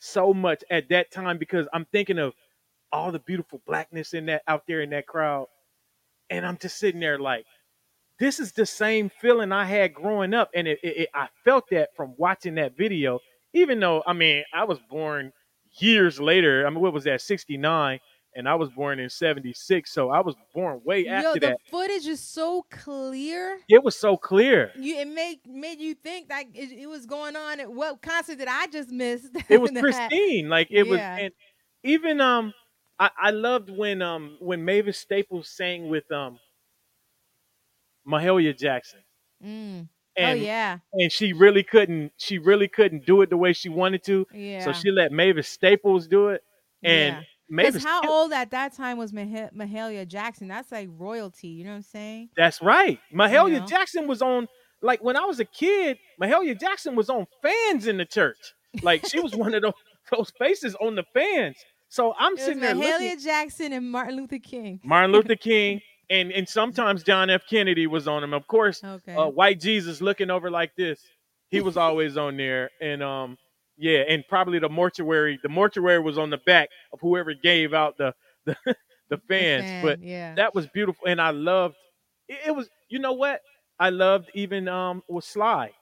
so 0.00 0.34
much 0.34 0.64
at 0.70 0.88
that 0.90 1.10
time 1.12 1.38
because 1.38 1.68
I'm 1.72 1.86
thinking 1.86 2.18
of 2.18 2.34
all 2.92 3.12
the 3.12 3.18
beautiful 3.20 3.62
blackness 3.66 4.14
in 4.14 4.26
that 4.26 4.42
out 4.48 4.64
there 4.68 4.82
in 4.82 4.90
that 4.90 5.06
crowd, 5.06 5.48
and 6.30 6.46
I'm 6.46 6.58
just 6.58 6.78
sitting 6.78 7.00
there 7.00 7.18
like, 7.18 7.46
this 8.18 8.40
is 8.40 8.52
the 8.52 8.66
same 8.66 9.08
feeling 9.10 9.52
I 9.52 9.64
had 9.64 9.94
growing 9.94 10.34
up, 10.34 10.50
and 10.54 10.68
it, 10.68 10.80
it, 10.82 10.96
it- 11.02 11.08
I 11.14 11.28
felt 11.44 11.70
that 11.70 11.90
from 11.96 12.14
watching 12.18 12.56
that 12.56 12.76
video. 12.76 13.20
Even 13.54 13.80
though 13.80 14.02
I 14.06 14.12
mean 14.14 14.44
I 14.54 14.64
was 14.64 14.78
born 14.90 15.32
years 15.78 16.20
later. 16.20 16.66
I 16.66 16.70
mean 16.70 16.80
what 16.80 16.92
was 16.92 17.04
that 17.04 17.20
69, 17.22 18.00
and 18.34 18.48
I 18.48 18.54
was 18.54 18.70
born 18.70 18.98
in 19.00 19.10
76, 19.10 19.92
so 19.92 20.10
I 20.10 20.20
was 20.20 20.34
born 20.54 20.80
way 20.84 21.04
Yo, 21.06 21.12
after 21.12 21.34
the 21.34 21.40
that. 21.40 21.56
The 21.64 21.70
footage 21.70 22.06
is 22.06 22.20
so 22.20 22.64
clear. 22.70 23.58
It 23.68 23.82
was 23.82 23.96
so 23.96 24.16
clear. 24.16 24.72
You 24.78 24.98
it 24.98 25.08
made 25.08 25.38
made 25.46 25.80
you 25.80 25.94
think 25.94 26.28
that 26.28 26.44
it, 26.54 26.70
it 26.72 26.86
was 26.88 27.06
going 27.06 27.36
on 27.36 27.60
at 27.60 27.70
what 27.72 28.02
concert 28.02 28.38
did 28.38 28.48
I 28.48 28.66
just 28.68 28.90
miss? 28.90 29.28
it 29.48 29.60
was 29.60 29.70
that- 29.72 29.80
pristine. 29.82 30.48
Like 30.48 30.68
it 30.70 30.84
was, 30.84 30.98
Yeah. 30.98 31.16
and 31.16 31.32
even 31.82 32.20
um, 32.20 32.52
I, 32.98 33.10
I 33.18 33.30
loved 33.30 33.70
when 33.70 34.02
um 34.02 34.36
when 34.40 34.64
Mavis 34.64 34.98
Staples 34.98 35.48
sang 35.48 35.88
with 35.88 36.10
um 36.12 36.38
Mahalia 38.06 38.56
Jackson, 38.56 39.00
Mm. 39.44 39.88
and 40.16 40.40
oh 40.40 40.42
yeah, 40.42 40.78
and 40.92 41.10
she 41.12 41.32
really 41.32 41.62
couldn't 41.62 42.12
she 42.18 42.38
really 42.38 42.68
couldn't 42.68 43.06
do 43.06 43.22
it 43.22 43.30
the 43.30 43.36
way 43.36 43.52
she 43.52 43.68
wanted 43.68 44.02
to, 44.04 44.26
yeah. 44.32 44.62
so 44.64 44.72
she 44.72 44.90
let 44.90 45.12
Mavis 45.12 45.48
Staples 45.48 46.06
do 46.08 46.28
it, 46.28 46.42
and 46.82 47.16
Yeah. 47.16 47.22
Mavis. 47.50 47.72
Because 47.82 47.84
how 47.84 48.08
old 48.08 48.32
at 48.32 48.50
that 48.52 48.72
time 48.74 48.96
was 48.96 49.12
Mah- 49.12 49.50
Mahalia 49.54 50.06
Jackson? 50.06 50.48
That's 50.48 50.70
like 50.72 50.88
royalty. 50.96 51.48
You 51.48 51.64
know 51.64 51.70
what 51.70 51.76
I'm 51.76 51.82
saying? 51.82 52.28
That's 52.36 52.62
right. 52.62 52.98
Mahalia 53.14 53.60
know? 53.60 53.66
Jackson 53.66 54.06
was 54.06 54.22
on 54.22 54.46
like 54.82 55.02
when 55.02 55.16
I 55.16 55.24
was 55.24 55.40
a 55.40 55.44
kid. 55.44 55.98
Mahalia 56.20 56.58
Jackson 56.58 56.94
was 56.96 57.10
on 57.10 57.26
fans 57.42 57.86
in 57.86 57.96
the 57.98 58.04
church. 58.06 58.38
Like 58.82 59.06
she 59.06 59.20
was 59.20 59.34
one 59.34 59.52
of 59.54 59.62
those 59.62 59.72
those 60.12 60.32
faces 60.38 60.74
on 60.80 60.94
the 60.94 61.04
fans. 61.12 61.56
So 61.88 62.14
I'm 62.18 62.34
It 62.34 62.40
sitting 62.40 62.60
there 62.60 62.74
looking. 62.74 62.92
Mahalia 62.92 63.22
Jackson 63.22 63.72
and 63.72 63.90
Martin 63.90 64.16
Luther 64.16 64.38
King. 64.38 64.80
Martin 64.84 65.10
Luther 65.12 65.34
King, 65.50 65.80
and 66.08 66.30
and 66.30 66.48
sometimes 66.48 67.02
John 67.02 67.30
F. 67.30 67.42
Kennedy 67.50 67.86
was 67.88 68.06
on 68.06 68.22
him. 68.22 68.32
Of 68.32 68.46
course, 68.46 68.82
Okay. 68.84 69.14
uh, 69.14 69.26
White 69.26 69.58
Jesus 69.60 70.00
looking 70.00 70.30
over 70.30 70.50
like 70.50 70.76
this. 70.76 71.02
He 71.48 71.60
was 71.60 71.76
always 71.76 72.16
on 72.16 72.36
there, 72.36 72.70
and 72.80 73.02
um, 73.02 73.36
yeah, 73.80 74.00
and 74.08 74.24
probably 74.28 74.58
the 74.58 74.68
mortuary. 74.68 75.38
The 75.42 75.48
mortuary 75.48 76.00
was 76.00 76.18
on 76.18 76.30
the 76.30 76.38
back 76.38 76.70
of 76.92 77.00
whoever 77.00 77.34
gave 77.34 77.74
out 77.74 77.96
the 77.98 78.14
the, 78.46 78.56
the 79.10 79.18
fans. 79.28 79.74
fan, 79.74 79.80
But 79.80 80.00
yeah. 80.00 80.36
that 80.36 80.54
was 80.54 80.66
beautiful, 80.68 81.06
and 81.06 81.20
I 81.20 81.30
loved. 81.30 81.76
It, 82.28 82.40
it 82.48 82.52
was, 82.52 82.68
you 82.88 82.98
know 83.00 83.12
what? 83.14 83.42
I 83.78 83.90
loved 83.90 84.30
even 84.34 84.68
um 84.68 85.02
with 85.08 85.24
Sly. 85.24 85.72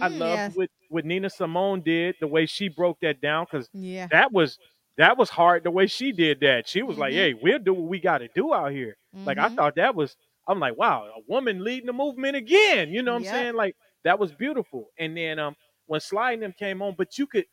I 0.00 0.08
Mm, 0.08 0.08
loved 0.08 0.44
yes. 0.44 0.54
what 0.54 0.70
what 0.88 1.04
Nina 1.04 1.30
Simone 1.30 1.82
did, 1.82 2.16
the 2.20 2.26
way 2.28 2.46
she 2.46 2.68
broke 2.68 3.00
that 3.00 3.20
down, 3.20 3.46
because 3.50 3.70
yeah. 3.72 4.10
that 4.10 4.32
was 4.32 4.58
that 4.96 5.16
was 5.16 5.30
hard 5.30 5.64
the 5.64 5.70
way 5.70 5.86
she 5.86 6.12
did 6.12 6.40
that. 6.40 6.68
She 6.68 6.82
was 6.82 6.98
like, 6.98 7.12
Mhm. 7.12 7.14
"Hey, 7.14 7.34
we'll 7.34 7.58
do 7.58 7.74
what 7.74 7.88
we 7.88 8.00
got 8.00 8.18
to 8.18 8.28
do 8.28 8.52
out 8.54 8.72
here." 8.72 8.96
Like 9.24 9.38
I 9.38 9.48
Mhm. 9.48 9.56
thought 9.56 9.76
that 9.76 9.94
was. 9.94 10.16
I'm 10.46 10.60
like, 10.60 10.76
wow, 10.76 11.04
a 11.06 11.20
woman 11.26 11.64
leading 11.64 11.86
the 11.86 11.94
movement 11.94 12.36
again. 12.36 12.90
You 12.90 13.02
know 13.02 13.12
what 13.12 13.18
I'm 13.18 13.24
saying? 13.24 13.54
Like 13.54 13.76
that 14.04 14.18
was 14.18 14.30
beautiful. 14.32 14.88
And 14.98 15.16
then 15.16 15.38
um, 15.38 15.56
when 15.86 16.00
Sly 16.00 16.32
and 16.32 16.42
them 16.42 16.54
came 16.58 16.82
on, 16.82 16.94
but 16.96 17.18
you 17.18 17.26
could. 17.26 17.44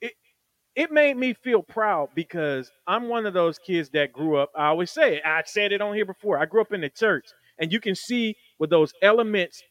It 0.00 0.12
it 0.74 0.90
made 0.90 1.16
me 1.16 1.34
feel 1.34 1.62
proud 1.62 2.10
because 2.14 2.70
I'm 2.86 3.08
one 3.08 3.26
of 3.26 3.34
those 3.34 3.58
kids 3.58 3.90
that 3.90 4.12
grew 4.12 4.36
up. 4.36 4.50
I 4.56 4.66
always 4.66 4.90
say 4.90 5.16
it. 5.16 5.22
I 5.24 5.42
said 5.46 5.72
it 5.72 5.82
on 5.82 5.94
here 5.94 6.06
before. 6.06 6.38
I 6.38 6.46
grew 6.46 6.60
up 6.62 6.72
in 6.72 6.80
the 6.80 6.90
church, 6.90 7.26
and 7.58 7.72
you 7.72 7.80
can 7.80 7.94
see 7.94 8.36
with 8.58 8.70
those 8.70 8.92
elements. 9.02 9.62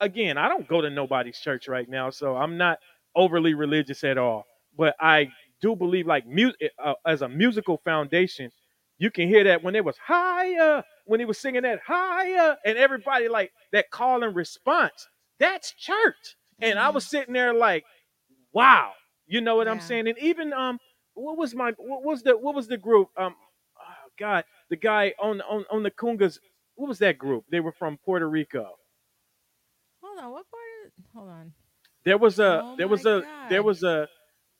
Again, 0.00 0.38
I 0.38 0.48
don't 0.48 0.68
go 0.68 0.80
to 0.80 0.90
nobody's 0.90 1.38
church 1.38 1.68
right 1.68 1.88
now, 1.88 2.10
so 2.10 2.36
I'm 2.36 2.58
not 2.58 2.78
overly 3.14 3.54
religious 3.54 4.04
at 4.04 4.18
all. 4.18 4.44
But 4.76 4.96
I 5.00 5.30
do 5.62 5.76
believe, 5.76 6.06
like 6.06 6.26
music, 6.26 6.72
uh, 6.82 6.94
as 7.06 7.22
a 7.22 7.28
musical 7.28 7.80
foundation, 7.84 8.50
you 8.98 9.10
can 9.10 9.28
hear 9.28 9.44
that 9.44 9.62
when 9.62 9.74
it 9.76 9.84
was 9.84 9.96
higher, 9.98 10.82
when 11.06 11.20
he 11.20 11.26
was 11.26 11.38
singing 11.38 11.62
that 11.62 11.80
higher, 11.86 12.56
and 12.64 12.78
everybody 12.78 13.28
like 13.28 13.52
that 13.72 13.90
call 13.90 14.22
and 14.22 14.34
response. 14.34 15.06
That's 15.38 15.72
church. 15.72 16.36
And 16.60 16.78
I 16.78 16.90
was 16.90 17.06
sitting 17.06 17.34
there 17.34 17.52
like, 17.54 17.84
wow, 18.52 18.92
you 19.26 19.40
know 19.40 19.56
what 19.56 19.68
I'm 19.68 19.80
saying? 19.80 20.08
And 20.08 20.18
even 20.18 20.52
um, 20.52 20.78
what 21.14 21.36
was 21.36 21.54
my 21.54 21.72
what 21.78 22.04
was 22.04 22.22
the 22.22 22.36
what 22.36 22.54
was 22.54 22.68
the 22.68 22.76
group? 22.78 23.08
Um, 23.16 23.34
oh 23.78 24.10
God, 24.18 24.44
the 24.70 24.76
guy 24.76 25.14
on 25.20 25.40
on 25.42 25.64
on 25.70 25.82
the 25.82 25.90
congas. 25.90 26.38
What 26.76 26.88
was 26.88 26.98
that 26.98 27.18
group? 27.18 27.44
They 27.50 27.60
were 27.60 27.72
from 27.72 27.98
Puerto 27.98 28.28
Rico. 28.28 28.76
Hold 30.02 30.18
on. 30.18 30.30
What 30.32 30.44
part? 30.50 30.62
Of, 30.86 31.04
hold 31.14 31.30
on. 31.30 31.52
There 32.04 32.18
was 32.18 32.38
a 32.38 32.62
Oh 32.62 32.74
there 32.76 32.88
was 32.88 33.06
a 33.06 33.24
there 33.48 33.62
was 33.62 33.82
a 33.82 34.08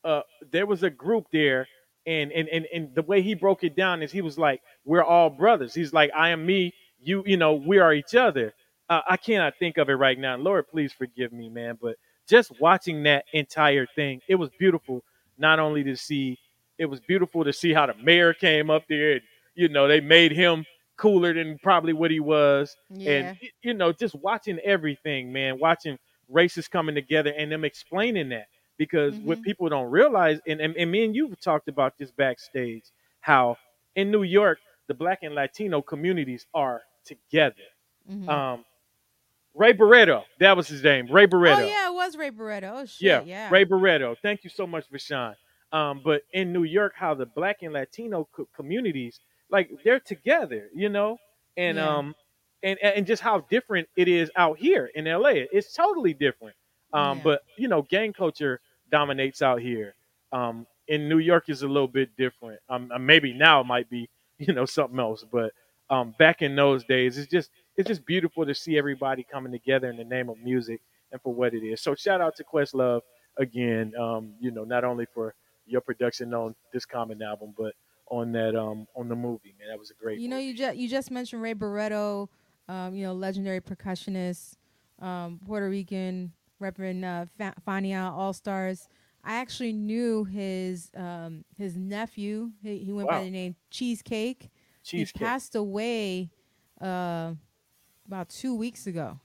uh 0.03 0.21
there 0.51 0.65
was 0.65 0.83
a 0.83 0.89
group 0.89 1.27
there 1.31 1.67
and, 2.05 2.31
and 2.31 2.47
and 2.49 2.65
and 2.73 2.95
the 2.95 3.01
way 3.01 3.21
he 3.21 3.35
broke 3.35 3.63
it 3.63 3.75
down 3.75 4.01
is 4.01 4.11
he 4.11 4.21
was 4.21 4.37
like 4.37 4.61
we're 4.85 5.03
all 5.03 5.29
brothers 5.29 5.73
he's 5.73 5.93
like 5.93 6.11
i 6.15 6.29
am 6.29 6.45
me 6.45 6.73
you 7.01 7.23
you 7.25 7.37
know 7.37 7.53
we 7.53 7.79
are 7.79 7.93
each 7.93 8.15
other 8.15 8.53
uh, 8.89 9.01
i 9.09 9.17
cannot 9.17 9.53
think 9.59 9.77
of 9.77 9.89
it 9.89 9.93
right 9.93 10.19
now 10.19 10.35
lord 10.35 10.67
please 10.67 10.91
forgive 10.93 11.31
me 11.33 11.49
man 11.49 11.77
but 11.81 11.95
just 12.27 12.51
watching 12.59 13.03
that 13.03 13.25
entire 13.33 13.85
thing 13.95 14.19
it 14.27 14.35
was 14.35 14.49
beautiful 14.59 15.03
not 15.37 15.59
only 15.59 15.83
to 15.83 15.95
see 15.95 16.37
it 16.77 16.85
was 16.85 16.99
beautiful 16.99 17.43
to 17.43 17.53
see 17.53 17.73
how 17.73 17.85
the 17.85 17.93
mayor 17.95 18.33
came 18.33 18.69
up 18.69 18.83
there 18.89 19.13
and 19.13 19.21
you 19.55 19.67
know 19.69 19.87
they 19.87 20.01
made 20.01 20.31
him 20.31 20.65
cooler 20.97 21.33
than 21.33 21.57
probably 21.59 21.93
what 21.93 22.09
he 22.11 22.19
was 22.19 22.75
Yeah. 22.89 23.29
and 23.29 23.37
you 23.61 23.73
know 23.73 23.91
just 23.91 24.15
watching 24.15 24.59
everything 24.59 25.31
man 25.31 25.59
watching 25.59 25.97
races 26.29 26.67
coming 26.67 26.95
together 26.95 27.33
and 27.37 27.51
them 27.51 27.63
explaining 27.65 28.29
that 28.29 28.47
because 28.77 29.17
what 29.19 29.39
Mhm. 29.39 29.43
people 29.43 29.69
don't 29.69 29.89
realize 29.91 30.39
and, 30.47 30.59
and, 30.59 30.75
and 30.75 30.91
me 30.91 31.05
and 31.05 31.15
you've 31.15 31.39
talked 31.39 31.67
about 31.67 31.97
this 31.97 32.11
backstage 32.11 32.83
how 33.21 33.57
in 33.95 34.09
new 34.11 34.23
york 34.23 34.59
the 34.87 34.93
black 34.93 35.19
and 35.23 35.35
latino 35.35 35.81
communities 35.81 36.45
are 36.53 36.81
together 37.03 37.63
Mhm. 38.09 38.29
um 38.29 38.65
ray 39.55 39.71
barretto 39.73 40.23
that 40.39 40.55
was 40.57 40.67
his 40.67 40.83
name 40.83 41.07
ray 41.11 41.25
barretto 41.25 41.63
Oh 41.63 41.67
yeah, 41.67 41.89
it 41.89 41.93
was 41.93 42.17
Ray 42.17 42.29
Barretto. 42.31 42.71
Oh 42.81 42.85
shit. 42.85 43.01
yeah, 43.01 43.21
Yeah. 43.23 43.49
Ray 43.49 43.65
Barretto. 43.65 44.15
Thank 44.21 44.43
you 44.43 44.49
so 44.49 44.67
much, 44.67 44.85
Vashawn. 44.91 45.33
Um, 45.71 46.01
but 46.03 46.21
in 46.33 46.53
New 46.53 46.63
York, 46.63 46.93
how 46.95 47.13
the 47.15 47.25
Black 47.25 47.63
and 47.63 47.73
Latino 47.73 48.27
co- 48.31 48.47
communities, 48.55 49.19
like 49.49 49.71
they're 49.83 49.99
together, 49.99 50.69
you 50.73 50.89
know, 50.89 51.17
and 51.57 51.77
Yeah. 51.77 51.87
um, 51.97 52.15
and 52.63 52.77
and 52.83 53.05
just 53.07 53.21
how 53.23 53.39
different 53.49 53.87
it 53.95 54.07
is 54.07 54.29
out 54.35 54.57
here 54.59 54.91
in 54.95 55.05
LA. 55.05 55.45
It's 55.51 55.73
totally 55.73 56.13
different. 56.13 56.55
Um, 56.93 57.17
Yeah. 57.17 57.23
but 57.23 57.41
you 57.57 57.67
know, 57.67 57.81
gang 57.81 58.13
culture 58.13 58.59
dominates 58.91 59.41
out 59.41 59.61
here. 59.61 59.95
Um, 60.31 60.67
in 60.87 61.09
New 61.09 61.17
York 61.19 61.49
is 61.49 61.63
a 61.63 61.67
little 61.67 61.87
bit 61.87 62.15
different. 62.17 62.59
Um, 62.69 62.91
uh, 62.93 62.99
maybe 62.99 63.33
now 63.33 63.61
it 63.61 63.65
might 63.65 63.89
be, 63.89 64.09
you 64.37 64.53
know, 64.53 64.65
something 64.65 64.99
else. 64.99 65.23
But 65.31 65.53
um, 65.89 66.15
back 66.17 66.41
in 66.41 66.55
those 66.55 66.83
days, 66.83 67.17
it's 67.17 67.29
just 67.29 67.51
it's 67.77 67.87
just 67.87 68.05
beautiful 68.05 68.45
to 68.45 68.55
see 68.55 68.77
everybody 68.77 69.25
coming 69.29 69.51
together 69.51 69.89
in 69.89 69.97
the 69.97 70.03
name 70.03 70.29
of 70.29 70.37
music 70.39 70.81
and 71.11 71.21
for 71.21 71.33
what 71.33 71.53
it 71.53 71.63
is. 71.63 71.81
So 71.81 71.95
shout 71.95 72.21
out 72.21 72.35
to 72.37 72.43
Questlove 72.43 73.01
again. 73.37 73.93
Um, 73.99 74.33
you 74.39 74.51
know, 74.51 74.63
not 74.63 74.83
only 74.83 75.05
for 75.13 75.33
your 75.67 75.81
production 75.81 76.33
on 76.33 76.55
this 76.73 76.85
common 76.85 77.21
album, 77.21 77.53
but 77.57 77.73
on 78.07 78.31
that 78.31 78.55
um 78.55 78.87
on 78.95 79.09
the 79.09 79.15
movie. 79.15 79.55
Man, 79.59 79.69
that 79.69 79.79
was 79.79 79.91
a 79.91 79.93
great. 79.95 80.19
You 80.19 80.27
know, 80.27 80.37
movie. 80.37 80.47
you 80.47 80.53
just 80.55 80.77
you 80.77 80.87
just 80.87 81.11
mentioned 81.11 81.41
Ray 81.41 81.53
Barretto, 81.53 82.29
um, 82.67 82.95
you 82.95 83.05
know, 83.05 83.13
legendary 83.13 83.61
percussionist, 83.61 84.55
um, 85.01 85.39
Puerto 85.45 85.69
Rican, 85.69 86.31
repping 86.61 87.03
uh, 87.03 87.25
Fa- 87.37 87.55
Fania 87.67 88.11
All 88.11 88.33
Stars. 88.33 88.87
I 89.23 89.35
actually 89.35 89.73
knew 89.73 90.23
his 90.23 90.91
um, 90.95 91.45
his 91.57 91.75
nephew. 91.75 92.51
He, 92.61 92.79
he 92.79 92.93
went 92.93 93.09
by 93.09 93.23
the 93.23 93.29
name 93.29 93.55
Cheesecake. 93.71 94.49
Cheesecake. 94.85 95.19
He 95.19 95.25
passed 95.25 95.55
away 95.55 96.29
uh, 96.81 97.33
about 98.07 98.29
two 98.29 98.55
weeks 98.55 98.87
ago. 98.87 99.19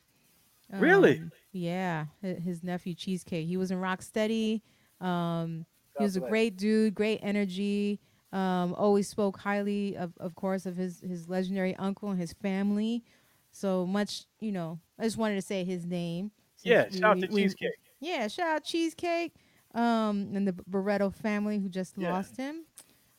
Really? 0.73 1.19
Um, 1.19 1.33
yeah, 1.53 2.05
his 2.23 2.63
nephew 2.63 2.95
Cheesecake. 2.95 3.47
He 3.49 3.57
was 3.57 3.71
in 3.73 3.79
Rocksteady. 3.79 4.63
Um, 5.01 5.67
he 5.99 6.05
was 6.05 6.17
a 6.17 6.21
great 6.21 6.57
dude, 6.57 6.95
great 6.95 7.19
energy. 7.23 7.99
Um, 8.33 8.75
always 8.75 9.09
spoke 9.09 9.37
highly 9.39 9.97
of, 9.97 10.13
of 10.19 10.37
course, 10.37 10.65
of 10.67 10.77
his 10.77 11.01
his 11.01 11.29
legendary 11.29 11.75
uncle 11.77 12.11
and 12.11 12.21
his 12.21 12.33
family. 12.35 13.03
So 13.51 13.85
much, 13.85 14.27
you 14.39 14.53
know. 14.53 14.79
I 14.99 15.03
just 15.03 15.17
wanted 15.17 15.35
to 15.35 15.43
say 15.43 15.65
his 15.65 15.85
name. 15.85 16.31
Yeah, 16.63 16.87
we- 16.91 16.99
shout 17.01 17.17
we- 17.17 17.27
to 17.27 17.33
we- 17.35 17.43
Cheesecake. 17.43 17.71
Yeah, 17.99 18.29
shout 18.29 18.47
out 18.47 18.65
Cheesecake, 18.65 19.35
um, 19.75 20.31
and 20.35 20.47
the 20.47 20.53
Barretto 20.53 21.13
family 21.13 21.59
who 21.59 21.69
just 21.69 21.99
Yeah. 21.99 22.13
lost 22.13 22.37
him. 22.37 22.65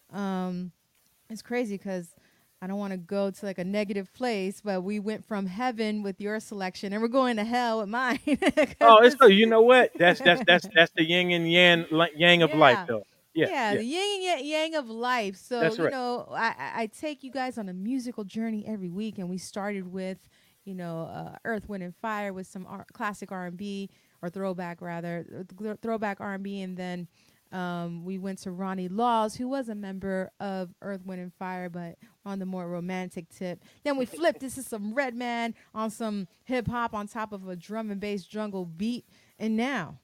Um, 0.10 0.72
it's 1.30 1.42
crazy 1.42 1.76
because 1.78 2.16
I 2.62 2.68
don't 2.68 2.78
want 2.78 2.92
to 2.92 2.98
go 2.98 3.32
to 3.32 3.46
like 3.46 3.58
a 3.58 3.64
negative 3.64 4.14
place, 4.14 4.62
but 4.64 4.82
we 4.84 5.00
went 5.00 5.26
from 5.26 5.48
heaven 5.48 6.04
with 6.04 6.22
your 6.22 6.40
selection, 6.40 6.94
and 6.94 7.02
we're 7.02 7.08
going 7.08 7.38
to 7.38 7.44
hell 7.44 7.80
with 7.80 7.90
mine. 7.90 8.20
Oh, 8.82 9.00
it's 9.04 9.18
so 9.18 9.26
you 9.28 9.46
know 9.48 9.62
what? 9.62 9.92
That's 9.98 10.20
that's 10.22 10.42
that's 10.48 10.68
that's 10.76 10.92
the 10.96 11.04
yin 11.04 11.32
and 11.32 11.52
yang 11.52 11.86
yang 12.16 12.42
of 12.44 12.52
Yeah. 12.52 12.58
life, 12.58 12.88
though. 12.88 13.04
Yeah, 13.34 13.48
yeah, 13.50 13.72
yeah. 13.72 13.76
the 13.78 13.84
yin 13.84 14.14
and 14.16 14.24
yang- 14.24 14.46
yang 14.46 14.76
of 14.76 14.90
life. 14.90 15.38
So 15.38 15.72
you 15.72 15.90
know, 15.90 16.28
I, 16.32 16.54
I- 16.76 16.88
take 16.88 17.24
you 17.24 17.32
guys 17.32 17.58
on 17.58 17.68
a 17.70 17.74
musical 17.74 18.24
journey 18.24 18.66
every 18.68 18.90
week, 18.90 19.18
and 19.18 19.30
we 19.30 19.38
started 19.38 19.92
with 19.92 20.20
you 20.66 20.76
know 20.76 21.04
uh, 21.12 21.38
Earth, 21.46 21.68
Wind, 21.68 21.84
and 21.84 21.96
Fire 21.96 22.32
with 22.34 22.46
some 22.48 22.68
R- 22.68 22.86
classic 22.94 23.32
R 23.32 23.48
and 23.48 23.58
B 23.58 23.90
or 24.22 24.30
throwback 24.30 24.82
rather, 24.82 25.26
th- 25.58 25.78
throwback 25.82 26.20
R 26.22 26.34
and 26.36 26.44
B, 26.44 26.62
and 26.62 26.78
then 26.78 27.08
um, 27.52 28.06
we 28.06 28.18
went 28.20 28.40
to 28.44 28.52
Ronnie 28.52 28.88
Laws, 28.88 29.36
who 29.36 29.48
was 29.48 29.68
a 29.70 29.76
member 29.76 30.30
of 30.40 30.70
Earth, 30.82 31.04
Wind, 31.06 31.22
and 31.22 31.34
Fire, 31.34 31.70
but 31.70 31.96
on 32.26 32.40
the 32.40 32.46
more 32.46 32.68
romantic 32.68 33.30
tip. 33.30 33.64
Then 33.84 33.98
we 33.98 34.06
flip. 34.06 34.40
this 34.40 34.58
is 34.58 34.68
some 34.68 34.94
Redman 34.94 35.56
on 35.74 35.90
some 35.90 36.28
hip 36.44 36.68
hop 36.68 36.94
on 36.94 37.08
top 37.08 37.34
of 37.34 37.48
a 37.48 37.56
drum 37.56 37.92
and 37.92 38.00
bass 38.00 38.24
jungle 38.24 38.66
beat, 38.66 39.06
and 39.40 39.56
now 39.56 40.00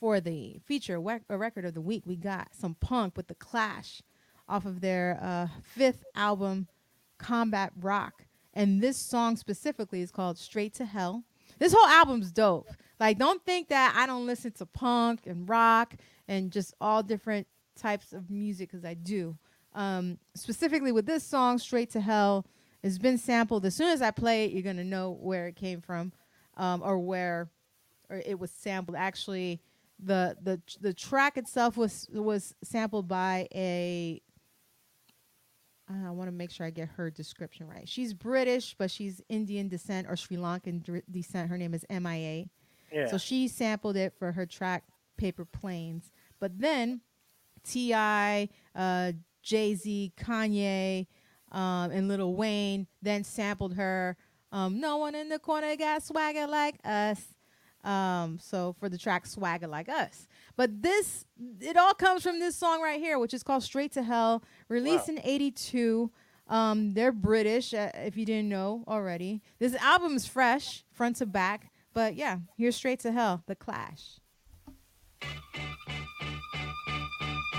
for 0.00 0.20
the 0.20 0.60
feature 0.64 0.98
wec- 0.98 1.22
uh, 1.30 1.36
record 1.36 1.64
of 1.64 1.74
the 1.74 1.80
week, 1.80 2.02
we 2.06 2.16
got 2.16 2.54
some 2.54 2.74
punk 2.74 3.16
with 3.16 3.28
the 3.28 3.34
Clash 3.34 4.02
off 4.48 4.66
of 4.66 4.80
their 4.80 5.18
uh, 5.22 5.48
fifth 5.62 6.04
album, 6.14 6.68
Combat 7.18 7.72
Rock. 7.80 8.26
And 8.54 8.80
this 8.80 8.96
song 8.96 9.36
specifically 9.36 10.00
is 10.00 10.10
called 10.10 10.38
Straight 10.38 10.74
to 10.74 10.84
Hell. 10.84 11.24
This 11.58 11.72
whole 11.72 11.88
album's 11.88 12.30
dope. 12.30 12.68
Like, 13.00 13.18
don't 13.18 13.44
think 13.44 13.68
that 13.68 13.94
I 13.96 14.06
don't 14.06 14.26
listen 14.26 14.52
to 14.52 14.66
punk 14.66 15.26
and 15.26 15.48
rock 15.48 15.94
and 16.28 16.50
just 16.50 16.74
all 16.80 17.02
different 17.02 17.46
types 17.76 18.12
of 18.12 18.30
music 18.30 18.70
because 18.70 18.84
I 18.84 18.94
do. 18.94 19.36
Um, 19.76 20.18
specifically 20.34 20.90
with 20.90 21.06
this 21.06 21.22
song, 21.22 21.58
Straight 21.58 21.90
to 21.90 22.00
Hell, 22.00 22.46
it's 22.82 22.98
been 22.98 23.18
sampled. 23.18 23.64
As 23.66 23.74
soon 23.74 23.88
as 23.88 24.00
I 24.00 24.10
play 24.10 24.46
it, 24.46 24.52
you're 24.52 24.62
going 24.62 24.78
to 24.78 24.84
know 24.84 25.18
where 25.20 25.46
it 25.46 25.54
came 25.54 25.80
from 25.80 26.12
um, 26.56 26.82
or 26.82 26.98
where 26.98 27.50
or 28.08 28.22
it 28.24 28.38
was 28.38 28.50
sampled. 28.50 28.96
Actually, 28.96 29.60
the 29.98 30.36
the 30.42 30.60
the 30.80 30.94
track 30.94 31.36
itself 31.36 31.76
was 31.76 32.08
was 32.12 32.54
sampled 32.64 33.06
by 33.06 33.48
a. 33.54 34.20
I 35.88 36.10
want 36.10 36.26
to 36.26 36.32
make 36.32 36.50
sure 36.50 36.66
I 36.66 36.70
get 36.70 36.88
her 36.96 37.10
description 37.10 37.68
right. 37.68 37.88
She's 37.88 38.12
British, 38.12 38.74
but 38.76 38.90
she's 38.90 39.22
Indian 39.28 39.68
descent 39.68 40.08
or 40.10 40.16
Sri 40.16 40.36
Lankan 40.36 41.02
descent. 41.08 41.48
Her 41.48 41.56
name 41.56 41.74
is 41.74 41.86
MIA. 41.88 42.46
yeah. 42.92 43.06
So 43.06 43.18
she 43.18 43.46
sampled 43.46 43.96
it 43.96 44.12
for 44.18 44.32
her 44.32 44.46
track 44.46 44.82
Paper 45.16 45.44
Planes. 45.44 46.10
But 46.40 46.58
then 46.58 47.02
T.I., 47.62 48.48
uh, 48.74 49.12
Jay 49.46 49.76
Z, 49.76 50.12
Kanye, 50.18 51.06
um, 51.52 51.92
and 51.92 52.08
Lil 52.08 52.34
Wayne 52.34 52.88
then 53.00 53.22
sampled 53.22 53.74
her. 53.74 54.16
Um, 54.50 54.80
no 54.80 54.96
one 54.96 55.14
in 55.14 55.28
the 55.28 55.38
corner 55.38 55.74
got 55.76 56.02
swagger 56.02 56.46
like 56.46 56.76
us. 56.84 57.22
Um, 57.84 58.40
so 58.42 58.74
for 58.80 58.88
the 58.88 58.98
track 58.98 59.26
Swagger 59.26 59.68
Like 59.68 59.88
Us. 59.88 60.26
But 60.56 60.82
this, 60.82 61.24
it 61.60 61.76
all 61.76 61.94
comes 61.94 62.24
from 62.24 62.40
this 62.40 62.56
song 62.56 62.82
right 62.82 62.98
here, 62.98 63.16
which 63.16 63.32
is 63.32 63.44
called 63.44 63.62
Straight 63.62 63.92
to 63.92 64.02
Hell, 64.02 64.42
released 64.68 65.08
in 65.08 65.20
82. 65.22 66.10
Um, 66.48 66.94
they're 66.94 67.12
British, 67.12 67.72
uh, 67.72 67.92
if 67.94 68.16
you 68.16 68.26
didn't 68.26 68.48
know 68.48 68.82
already. 68.88 69.40
This 69.60 69.76
album 69.76 70.16
is 70.16 70.26
fresh, 70.26 70.84
front 70.90 71.16
to 71.16 71.26
back. 71.26 71.70
But 71.94 72.16
yeah, 72.16 72.38
here's 72.56 72.74
Straight 72.74 72.98
to 73.00 73.12
Hell, 73.12 73.44
The 73.46 73.54
Clash. 73.54 74.18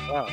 Wow. 0.10 0.28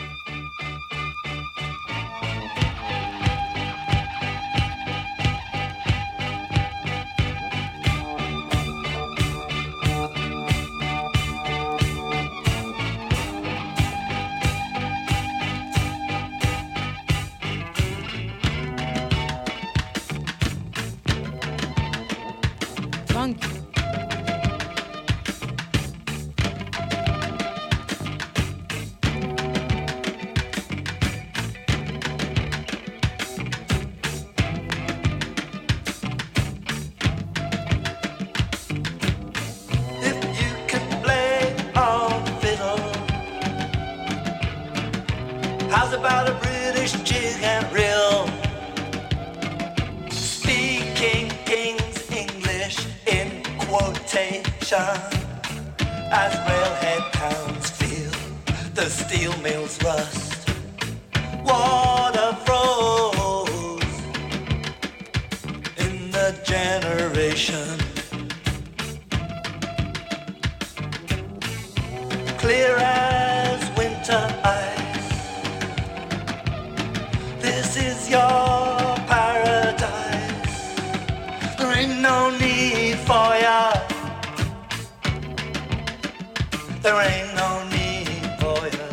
English 52.65 52.87
in 53.07 53.43
quotation, 53.59 54.97
as 56.11 56.33
railhead 56.49 57.13
towns 57.13 57.71
feel 57.71 58.11
the 58.75 58.89
steel 58.89 59.37
mills 59.43 59.83
rust. 59.83 60.49
Water 61.45 62.04
There 86.85 87.01
ain't 87.01 87.35
no 87.35 87.67
need 87.71 88.09
for 88.39 88.61
ya. 88.69 88.89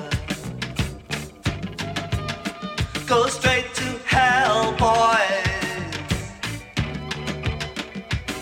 Go 3.05 3.27
straight 3.27 3.73
to 3.73 3.99
hell, 4.05 4.71
boys. 4.79 5.51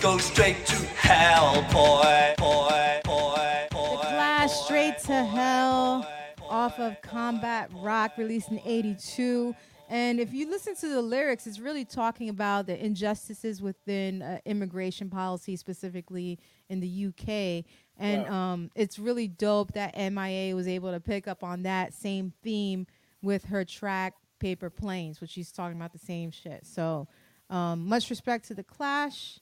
Go 0.00 0.18
straight 0.18 0.64
to 0.66 0.76
hell, 0.76 1.62
boy, 1.72 2.34
boy, 2.38 3.00
boy, 3.04 3.66
boy. 3.72 3.96
The 3.96 4.06
Clash, 4.06 4.56
boy, 4.56 4.64
Straight 4.66 4.98
to 5.06 5.24
Hell, 5.24 6.06
boy, 6.38 6.46
off 6.48 6.78
of 6.78 7.02
Combat 7.02 7.72
Rock, 7.74 8.18
released 8.18 8.52
in 8.52 8.60
82. 8.64 9.52
And 9.88 10.20
if 10.20 10.32
you 10.32 10.48
listen 10.48 10.76
to 10.76 10.88
the 10.88 11.02
lyrics, 11.02 11.48
it's 11.48 11.58
really 11.58 11.84
talking 11.84 12.28
about 12.28 12.66
the 12.66 12.82
injustices 12.82 13.60
within 13.60 14.22
uh, 14.22 14.38
immigration 14.44 15.10
policy, 15.10 15.56
specifically 15.56 16.38
in 16.68 16.78
the 16.78 17.06
UK. 17.08 17.64
And 18.00 18.26
um, 18.28 18.70
it's 18.74 18.98
really 18.98 19.28
dope 19.28 19.72
that 19.72 19.94
MIA 19.96 20.56
was 20.56 20.66
able 20.66 20.90
to 20.90 21.00
pick 21.00 21.28
up 21.28 21.44
on 21.44 21.62
that 21.64 21.92
same 21.92 22.32
theme 22.42 22.86
with 23.22 23.44
her 23.44 23.64
track 23.64 24.14
Paper 24.38 24.70
Planes, 24.70 25.20
which 25.20 25.30
she's 25.30 25.52
talking 25.52 25.76
about 25.76 25.92
the 25.92 25.98
same 25.98 26.30
shit. 26.30 26.66
So 26.66 27.06
um, 27.50 27.86
much 27.86 28.08
respect 28.08 28.48
to 28.48 28.54
the 28.54 28.64
Clash. 28.64 29.38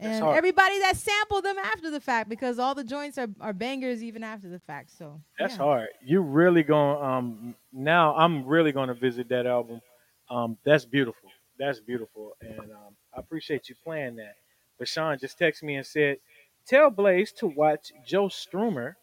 And 0.00 0.24
everybody 0.24 0.80
that 0.80 0.96
sampled 0.96 1.44
them 1.44 1.58
after 1.58 1.88
the 1.88 2.00
fact 2.00 2.28
because 2.28 2.58
all 2.58 2.74
the 2.74 2.82
joints 2.82 3.18
are, 3.18 3.28
are 3.40 3.52
bangers 3.52 4.02
even 4.02 4.24
after 4.24 4.48
the 4.48 4.58
fact. 4.58 4.90
So 4.98 5.20
That's 5.38 5.54
yeah. 5.54 5.58
hard. 5.62 5.88
You 6.04 6.22
really 6.22 6.64
going 6.64 7.00
um 7.04 7.54
now 7.72 8.16
I'm 8.16 8.44
really 8.44 8.72
gonna 8.72 8.94
visit 8.94 9.28
that 9.28 9.46
album. 9.46 9.80
Um 10.28 10.58
that's 10.64 10.84
beautiful. 10.84 11.30
That's 11.56 11.78
beautiful. 11.78 12.32
And 12.40 12.72
um 12.72 12.96
I 13.16 13.20
appreciate 13.20 13.68
you 13.68 13.76
playing 13.84 14.16
that. 14.16 14.34
But 14.76 14.88
Sean 14.88 15.16
just 15.20 15.38
texted 15.38 15.62
me 15.62 15.76
and 15.76 15.86
said, 15.86 16.16
Tell 16.66 16.90
Blaze 16.90 17.32
to 17.34 17.46
watch 17.46 17.92
Joe 18.06 18.26
Strummer 18.28 18.94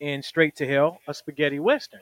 in 0.00 0.22
Straight 0.22 0.56
to 0.56 0.66
Hell, 0.66 0.98
a 1.06 1.14
spaghetti 1.14 1.58
western. 1.60 2.00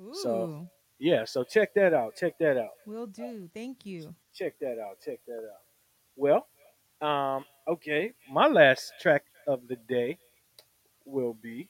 Ooh, 0.00 0.14
So- 0.14 0.68
Yeah, 0.98 1.24
so 1.24 1.42
check 1.44 1.74
that 1.74 1.92
out. 1.94 2.14
Check 2.16 2.38
that 2.38 2.56
out. 2.56 2.74
will 2.86 3.06
do. 3.06 3.48
Thank 3.52 3.84
you. 3.84 4.14
Check 4.34 4.58
that 4.60 4.78
out. 4.78 5.00
Check 5.04 5.18
that 5.26 5.38
out. 5.52 5.62
Well, 6.16 6.46
um, 7.00 7.44
okay, 7.66 8.12
my 8.30 8.46
last 8.46 8.92
track 9.00 9.24
of 9.48 9.66
the 9.66 9.76
day 9.76 10.18
will 11.04 11.34
be 11.34 11.68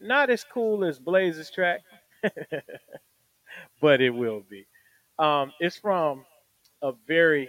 not 0.00 0.28
as 0.30 0.44
cool 0.44 0.84
as 0.84 0.98
Blaze's 0.98 1.50
track, 1.50 1.80
but 3.80 4.00
it 4.00 4.10
will 4.10 4.40
be. 4.48 4.66
Um, 5.18 5.52
it's 5.60 5.76
from 5.76 6.24
a 6.82 6.92
very 7.06 7.48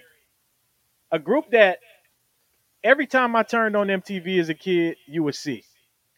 a 1.12 1.20
group 1.20 1.50
that 1.52 1.80
every 2.84 3.08
time 3.08 3.36
I 3.36 3.44
turned 3.44 3.76
on 3.76 3.88
MTV 3.88 4.40
as 4.40 4.50
a 4.50 4.54
kid, 4.54 4.98
you 5.08 5.24
would 5.24 5.36
see 5.36 5.64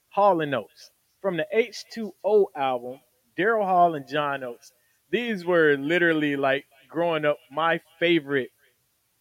Hall 0.10 0.42
and 0.42 0.54
Oates 0.54 0.92
from 1.22 1.38
the 1.38 1.48
H2O 1.54 2.46
album, 2.56 3.00
Daryl 3.38 3.64
Hall 3.66 3.96
and 3.96 4.08
John 4.08 4.44
Oates. 4.44 4.72
These 5.12 5.46
were 5.46 5.78
literally 5.78 6.36
like 6.36 6.66
growing 6.90 7.26
up 7.26 7.38
my 7.52 7.80
favorite. 8.00 8.50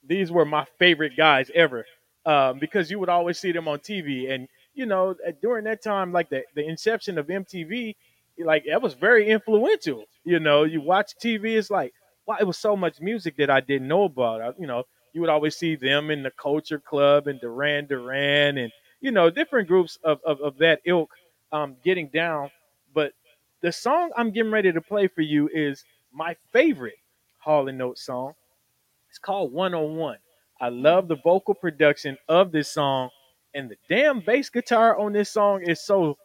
These 0.07 0.31
were 0.31 0.45
my 0.45 0.67
favorite 0.79 1.17
guys 1.17 1.51
ever 1.55 1.85
um, 2.27 2.59
because 2.59 2.91
you 2.91 2.99
would 2.99 3.09
always 3.09 3.39
see 3.39 3.53
them 3.53 3.69
on 3.69 3.79
TV. 3.79 4.31
And 4.31 4.49
you 4.75 4.87
know, 4.87 5.15
during 5.41 5.65
that 5.65 5.83
time, 5.83 6.13
like 6.13 6.31
the 6.31 6.43
the 6.55 6.67
inception 6.67 7.19
of 7.19 7.27
MTV, 7.27 7.95
like 8.39 8.65
that 8.69 8.83
was 8.83 8.95
very 8.95 9.29
influential. 9.29 10.05
You 10.25 10.41
know, 10.41 10.65
you 10.65 10.81
watch 10.81 11.13
TV, 11.23 11.57
it's 11.57 11.71
like 11.71 11.93
wow, 12.27 12.37
it 12.41 12.47
was 12.47 12.59
so 12.59 12.75
much 12.77 13.01
music 13.01 13.37
that 13.37 13.51
I 13.51 13.61
didn't 13.61 13.89
know 13.89 14.05
about. 14.05 14.41
I, 14.41 14.53
you 14.59 14.67
know, 14.67 14.85
you 15.15 15.23
would 15.23 15.31
always 15.31 15.57
see 15.57 15.77
them 15.77 16.11
in 16.11 16.25
the 16.25 16.33
Culture 16.33 16.81
Club 16.81 17.29
and 17.29 17.41
Duran 17.41 17.87
Duran 17.87 18.59
and 18.59 18.73
you 19.01 19.13
know 19.13 19.31
different 19.31 19.69
groups 19.69 19.99
of 20.05 20.21
of, 20.25 20.41
of 20.43 20.59
that 20.59 20.83
ilk 20.87 21.11
um, 21.53 21.77
getting 21.85 22.09
down. 22.09 22.51
But 22.95 23.15
the 23.63 23.73
song 23.73 24.13
I'm 24.17 24.33
getting 24.33 24.53
ready 24.53 24.73
to 24.73 24.83
play 24.83 25.09
for 25.09 25.23
you 25.23 25.51
is 25.55 25.85
my 26.13 26.37
favorite 26.53 26.97
Hall 27.39 27.69
and 27.69 27.83
Oates 27.83 28.05
song. 28.07 28.35
It's 29.11 29.19
called 29.19 29.53
One 29.53 29.75
on 29.75 29.97
One. 29.97 30.19
I 30.61 30.69
love 30.71 31.09
the 31.09 31.17
vocal 31.17 31.55
production 31.55 32.19
of 32.29 32.53
this 32.53 32.73
song, 32.73 33.11
and 33.55 33.71
the 33.71 33.77
damn 33.89 34.21
bass 34.21 34.51
guitar 34.51 34.99
on 34.99 35.13
this 35.13 35.31
song 35.31 35.63
is 35.63 35.81
so 35.85 36.17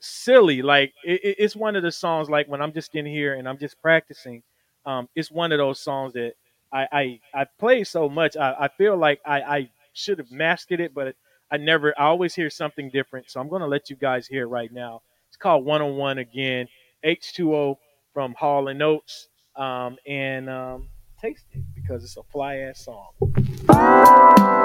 silly. 0.00 0.62
Like 0.62 0.94
it- 1.04 1.36
it's 1.38 1.56
one 1.56 1.76
of 1.76 1.82
the 1.82 1.92
songs 1.92 2.30
like 2.30 2.48
when 2.48 2.62
I'm 2.62 2.72
just 2.72 2.94
in 2.94 3.06
here 3.06 3.34
and 3.34 3.48
I'm 3.48 3.58
just 3.58 3.80
practicing. 3.82 4.42
Um, 4.86 5.08
it's 5.16 5.30
one 5.30 5.52
of 5.52 5.58
those 5.58 5.80
songs 5.80 6.12
that 6.14 6.34
I 6.76 6.88
I, 6.92 7.20
I 7.42 7.46
play 7.58 7.84
so 7.84 8.08
much. 8.08 8.36
I, 8.36 8.54
I 8.60 8.68
feel 8.68 8.96
like 8.96 9.20
I, 9.24 9.40
I 9.40 9.70
should 9.92 10.18
have 10.18 10.30
mastered 10.30 10.80
it, 10.80 10.94
but 10.94 11.14
I 11.50 11.56
never. 11.56 11.94
I 11.98 12.04
always 12.04 12.34
hear 12.34 12.50
something 12.50 12.90
different. 12.90 13.30
So 13.30 13.40
I'm 13.40 13.48
gonna 13.48 13.66
let 13.66 13.90
you 13.90 13.96
guys 13.96 14.26
hear 14.26 14.48
right 14.48 14.72
now. 14.72 15.02
It's 15.28 15.36
called 15.36 15.64
One 15.64 15.82
on 15.82 15.96
One 15.96 16.18
again. 16.18 16.68
H2O 17.04 17.76
from 18.12 18.34
Hall 18.34 18.68
and 18.68 18.82
Oates. 18.82 19.28
Um, 19.54 19.96
and 20.06 20.50
um, 20.50 20.88
taste 21.20 21.44
it 21.52 21.62
because 21.74 22.04
it's 22.04 22.16
a 22.16 22.22
fly 22.24 22.56
ass 22.56 22.84
song. 22.84 24.62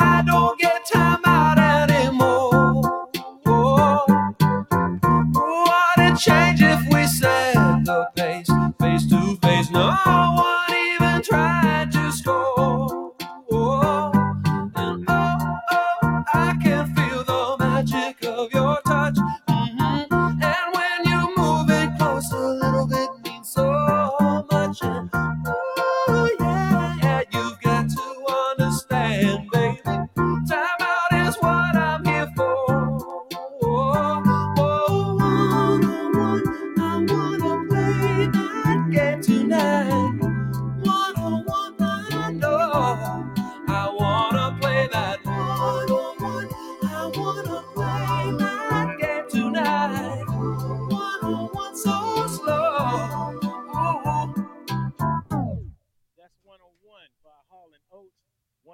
I 0.00 0.22
don't 0.22 0.37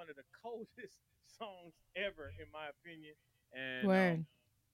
One 0.05 0.11
of 0.11 0.17
the 0.17 0.23
coldest 0.43 0.99
songs 1.39 1.73
ever, 1.95 2.31
in 2.39 2.45
my 2.53 2.67
opinion. 2.69 3.13
And 3.53 3.87
um, 4.19 4.25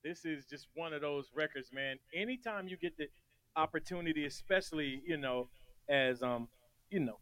this 0.04 0.26
is 0.26 0.46
just 0.46 0.68
one 0.76 0.92
of 0.92 1.00
those 1.00 1.28
records, 1.34 1.70
man. 1.72 1.98
Anytime 2.14 2.68
you 2.68 2.76
get 2.76 2.98
the 2.98 3.08
opportunity, 3.56 4.26
especially 4.26 5.02
you 5.06 5.16
know, 5.16 5.48
as 5.88 6.22
um, 6.22 6.50
you 6.90 7.00
know, 7.00 7.18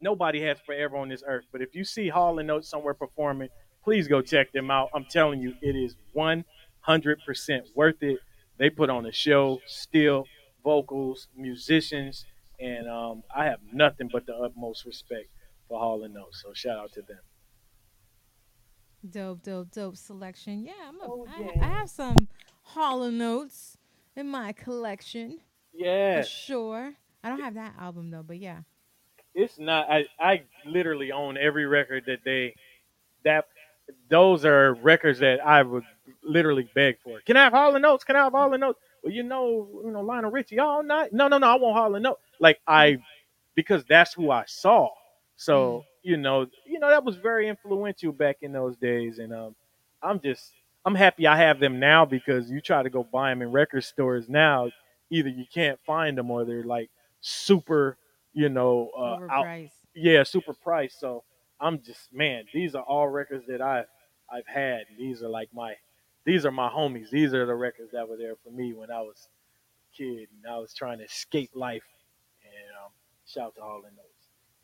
nobody 0.00 0.40
has 0.42 0.58
forever 0.66 0.96
on 0.96 1.08
this 1.08 1.22
earth. 1.24 1.44
But 1.52 1.62
if 1.62 1.72
you 1.72 1.84
see 1.84 2.08
Hall 2.08 2.40
and 2.40 2.50
Oates 2.50 2.68
somewhere 2.68 2.94
performing, 2.94 3.48
please 3.84 4.08
go 4.08 4.22
check 4.22 4.50
them 4.50 4.68
out. 4.68 4.88
I'm 4.92 5.04
telling 5.04 5.40
you, 5.40 5.54
it 5.62 5.76
is 5.76 5.94
100% 6.16 6.44
worth 7.76 8.02
it. 8.02 8.18
They 8.58 8.70
put 8.70 8.90
on 8.90 9.06
a 9.06 9.12
show, 9.12 9.60
still 9.68 10.24
vocals, 10.64 11.28
musicians, 11.36 12.24
and 12.58 12.88
um, 12.88 13.22
I 13.34 13.44
have 13.44 13.60
nothing 13.72 14.08
but 14.12 14.26
the 14.26 14.34
utmost 14.34 14.84
respect 14.84 15.28
for 15.70 15.78
Hall 15.78 16.02
and 16.02 16.14
Oates. 16.18 16.42
So 16.42 16.52
shout 16.52 16.76
out 16.78 16.92
to 16.92 17.02
them. 17.02 17.20
Dope, 19.08 19.42
dope, 19.42 19.70
dope 19.70 19.96
selection. 19.96 20.64
Yeah, 20.66 20.72
I'm 20.86 21.00
a, 21.00 21.04
Oh, 21.04 21.26
yeah. 21.38 21.64
I 21.64 21.68
have 21.68 21.88
some 21.88 22.16
Hall 22.62 23.02
and 23.04 23.22
Oates 23.22 23.78
in 24.14 24.28
my 24.28 24.52
collection 24.52 25.38
Yeah. 25.72 26.20
for 26.20 26.28
sure. 26.28 26.94
I 27.24 27.28
don't 27.30 27.40
have 27.40 27.54
that 27.54 27.74
album 27.78 28.10
though, 28.10 28.22
but 28.22 28.38
yeah. 28.38 28.60
it's 29.34 29.58
not. 29.58 29.88
I 29.90 30.06
I 30.18 30.42
literally 30.66 31.12
own 31.12 31.38
every 31.38 31.66
record 31.66 32.04
that 32.06 32.20
they 32.24 32.54
that 33.24 33.46
those 34.08 34.44
are 34.44 34.74
records 34.74 35.18
that 35.20 35.40
I 35.44 35.62
would 35.62 35.84
literally 36.22 36.68
beg 36.74 36.98
for. 37.00 37.20
Can 37.20 37.36
I 37.36 37.44
have 37.44 37.52
Hall 37.52 37.74
and 37.76 37.84
Oates? 37.86 38.04
Can 38.04 38.16
I 38.16 38.24
have 38.24 38.32
Hall 38.32 38.52
and 38.52 38.64
Oates? 38.64 38.78
Well, 39.02 39.12
you 39.12 39.22
know, 39.22 39.80
you 39.84 39.90
know, 39.90 40.00
Lionel 40.02 40.30
Richie 40.30 40.58
all 40.58 40.82
night. 40.82 41.12
No, 41.12 41.28
no, 41.28 41.38
no. 41.38 41.46
I 41.46 41.56
want 41.56 41.76
Hall 41.76 41.94
and 41.94 42.06
Oates. 42.06 42.20
Like 42.38 42.60
I, 42.66 42.98
because 43.54 43.84
that's 43.88 44.12
who 44.14 44.30
I 44.30 44.44
saw. 44.46 44.88
So 45.40 45.84
you 46.02 46.18
know, 46.18 46.46
you 46.66 46.78
know 46.78 46.90
that 46.90 47.02
was 47.02 47.16
very 47.16 47.48
influential 47.48 48.12
back 48.12 48.38
in 48.42 48.52
those 48.52 48.76
days, 48.76 49.18
and 49.18 49.32
um, 49.32 49.54
I'm 50.02 50.20
just 50.20 50.52
I'm 50.84 50.94
happy 50.94 51.26
I 51.26 51.36
have 51.38 51.60
them 51.60 51.80
now 51.80 52.04
because 52.04 52.50
you 52.50 52.60
try 52.60 52.82
to 52.82 52.90
go 52.90 53.04
buy 53.04 53.30
them 53.30 53.40
in 53.40 53.50
record 53.50 53.84
stores 53.84 54.28
now, 54.28 54.70
either 55.10 55.30
you 55.30 55.46
can't 55.52 55.78
find 55.86 56.18
them 56.18 56.30
or 56.30 56.44
they're 56.44 56.62
like 56.64 56.90
super, 57.22 57.96
you 58.34 58.50
know, 58.50 58.90
uh, 58.94 59.16
out, 59.30 59.46
yeah, 59.94 60.24
super 60.24 60.52
priced. 60.52 61.00
So 61.00 61.24
I'm 61.58 61.80
just 61.82 62.12
man, 62.12 62.44
these 62.52 62.74
are 62.74 62.82
all 62.82 63.08
records 63.08 63.46
that 63.48 63.62
I've 63.62 63.86
I've 64.30 64.46
had. 64.46 64.82
These 64.98 65.22
are 65.22 65.28
like 65.30 65.48
my 65.54 65.74
these 66.26 66.44
are 66.44 66.52
my 66.52 66.68
homies. 66.68 67.08
These 67.08 67.32
are 67.32 67.46
the 67.46 67.54
records 67.54 67.92
that 67.92 68.06
were 68.06 68.18
there 68.18 68.36
for 68.44 68.50
me 68.50 68.74
when 68.74 68.90
I 68.90 69.00
was 69.00 69.26
a 69.92 69.96
kid 69.96 70.28
and 70.36 70.52
I 70.52 70.58
was 70.58 70.74
trying 70.74 70.98
to 70.98 71.04
escape 71.04 71.50
life. 71.54 71.84
And 72.44 72.84
um, 72.84 72.92
shout 73.26 73.46
out 73.46 73.54
to 73.56 73.62
Hall 73.62 73.82
and 73.86 73.96
Oates. 73.98 74.09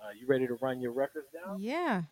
Uh, 0.01 0.09
you 0.19 0.27
ready 0.27 0.47
to 0.47 0.55
run 0.55 0.81
your 0.81 0.93
records 0.93 1.27
down? 1.33 1.61
Yeah, 1.61 2.03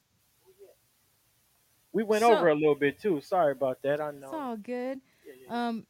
We 1.92 2.02
went 2.02 2.22
So- 2.22 2.34
over 2.36 2.48
a 2.48 2.54
little 2.54 2.74
bit 2.74 2.98
too. 2.98 3.20
Sorry 3.20 3.52
about 3.52 3.82
that. 3.82 4.00
I 4.00 4.10
know. 4.10 4.26
it's 4.26 4.34
all 4.34 4.56
good. 4.56 5.00
Yeah, 5.24 5.32
yeah. 5.46 5.68
Um, 5.68 5.86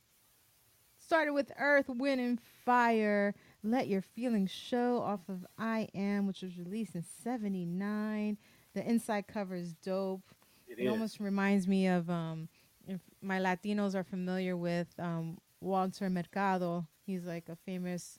started 0.99 1.33
with 1.33 1.51
Earth, 1.59 1.89
Wind, 1.89 2.21
and 2.21 2.39
Fire. 2.65 3.35
Let 3.63 3.89
Your 3.89 4.03
Feelings 4.03 4.51
Show 4.51 4.99
off 5.01 5.27
of 5.31 5.47
I 5.57 5.89
Am, 5.95 6.27
which 6.27 6.43
was 6.43 6.59
released 6.59 6.95
in 6.95 7.03
79. 7.03 8.37
The 8.75 8.87
inside 8.87 9.27
cover 9.27 9.55
is 9.55 9.73
dope. 9.75 10.21
it 10.69 10.79
It 10.79 10.85
is. 10.85 10.91
almost 10.91 11.21
reminds 11.21 11.67
me 11.67 11.87
of 11.87 12.11
um, 12.11 12.49
if 12.87 13.01
my 13.23 13.39
Latinos 13.39 13.95
are 13.95 14.05
familiar 14.05 14.57
with 14.59 14.89
um, 14.99 15.39
Walter 15.63 16.11
Mercado. 16.11 16.87
He's 17.07 17.25
like 17.25 17.49
a 17.49 17.57
famous 17.57 18.19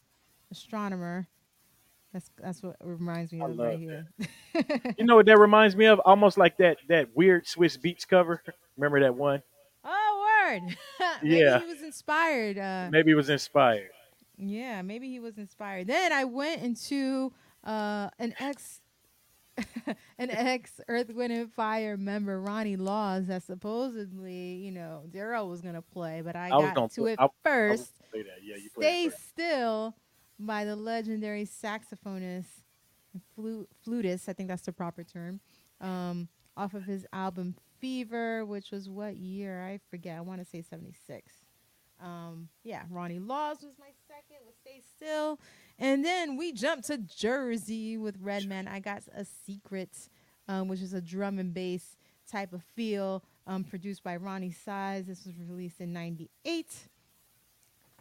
astronomer. 0.50 1.28
That's 2.16 2.32
that's 2.42 2.64
what 2.64 2.78
reminds 2.82 3.34
me 3.34 3.42
I 3.42 3.46
of 3.50 3.58
right 3.60 3.78
here. 3.78 4.08
You 4.98 5.04
know 5.04 5.18
what 5.18 5.26
that 5.26 5.38
reminds 5.38 5.76
me 5.76 5.84
of? 5.88 6.00
Almost 6.06 6.38
like 6.38 6.56
that 6.60 6.78
that 6.88 7.10
weird 7.14 7.44
Swizz 7.46 7.78
Beatz 7.78 8.08
cover. 8.08 8.42
Remember 8.78 9.02
that 9.02 9.14
one? 9.14 9.44
oh, 9.84 10.46
word! 10.50 10.78
maybe 11.22 11.36
Yeah. 11.36 11.60
he 11.60 11.66
was 11.66 11.82
inspired. 11.82 12.58
Uh, 12.58 12.88
Maybe 12.90 13.12
he 13.12 13.16
was 13.16 13.30
inspired. 13.30 13.90
Yeah, 14.38 14.82
maybe 14.82 15.10
he 15.10 15.20
was 15.20 15.38
inspired. 15.38 15.88
Then 15.88 16.14
I 16.14 16.24
went 16.24 16.62
into 16.62 17.34
uh, 17.66 18.10
an 18.18 18.34
ex 18.40 18.80
an 20.18 20.30
ex 20.32 20.80
Earth, 20.88 21.14
Wind, 21.14 21.34
and 21.34 21.52
Fire 21.52 21.98
member, 21.98 22.40
Ronnie 22.40 22.78
Laws, 22.78 23.28
that 23.28 23.44
supposedly, 23.44 24.54
you 24.56 24.72
know, 24.72 25.04
Daryl 25.12 25.50
was 25.50 25.62
gonna 25.62 25.82
play, 25.82 26.22
but 26.24 26.38
I, 26.38 26.46
I 26.48 26.50
got 26.50 26.76
gonna 26.76 26.88
play- 26.88 27.14
it 27.14 27.20
I- 27.20 27.26
I 27.26 27.30
first. 27.44 27.92
play 28.12 28.22
that. 28.24 28.40
Yeah, 28.42 28.56
you 28.56 28.70
Stay. 28.78 29.10
Still 29.10 29.96
by 30.40 30.66
the 30.66 30.76
legendary 30.76 31.46
saxophonist, 31.46 32.64
flu- 33.36 33.68
flutist, 33.84 34.28
I 34.30 34.34
think 34.34 34.50
that's 34.50 34.64
the 34.64 34.74
proper 34.74 35.04
term, 35.04 35.40
um, 35.82 36.28
off 36.58 36.74
of 36.74 36.84
his 36.84 37.06
album 37.14 37.56
Fever, 37.80 38.46
which 38.46 38.72
was 38.72 38.90
what 38.90 39.18
year? 39.18 39.64
I 39.64 39.80
forget. 39.90 40.18
I 40.18 40.22
want 40.22 40.40
to 40.40 40.46
say 40.46 40.62
76. 40.62 41.32
Um, 42.02 42.50
yeah, 42.64 42.84
Ronnie 42.90 43.20
Laws 43.20 43.58
was 43.62 43.76
my 43.80 43.92
second 44.08 44.46
with 44.46 44.56
Stay 44.62 44.82
Still. 44.96 45.40
And 45.78 46.04
then 46.04 46.38
we 46.38 46.52
jumped 46.52 46.88
to 46.88 46.98
Jersey 46.98 47.98
with 47.98 48.18
Redman. 48.22 48.68
I 48.68 48.80
got 48.80 49.04
a 49.14 49.26
secret, 49.26 49.92
um, 50.48 50.68
which 50.68 50.82
is 50.82 50.94
a 50.94 51.02
drum 51.02 51.38
and 51.38 51.54
bass 51.54 51.98
type 52.30 52.54
of 52.54 52.64
feel, 52.64 53.24
um, 53.46 53.64
produced 53.64 54.04
by 54.04 54.18
Roni 54.18 54.56
Size. 54.56 55.08
This 55.08 55.26
was 55.26 55.36
released 55.38 55.82
in 55.82 55.94
98. 55.94 56.88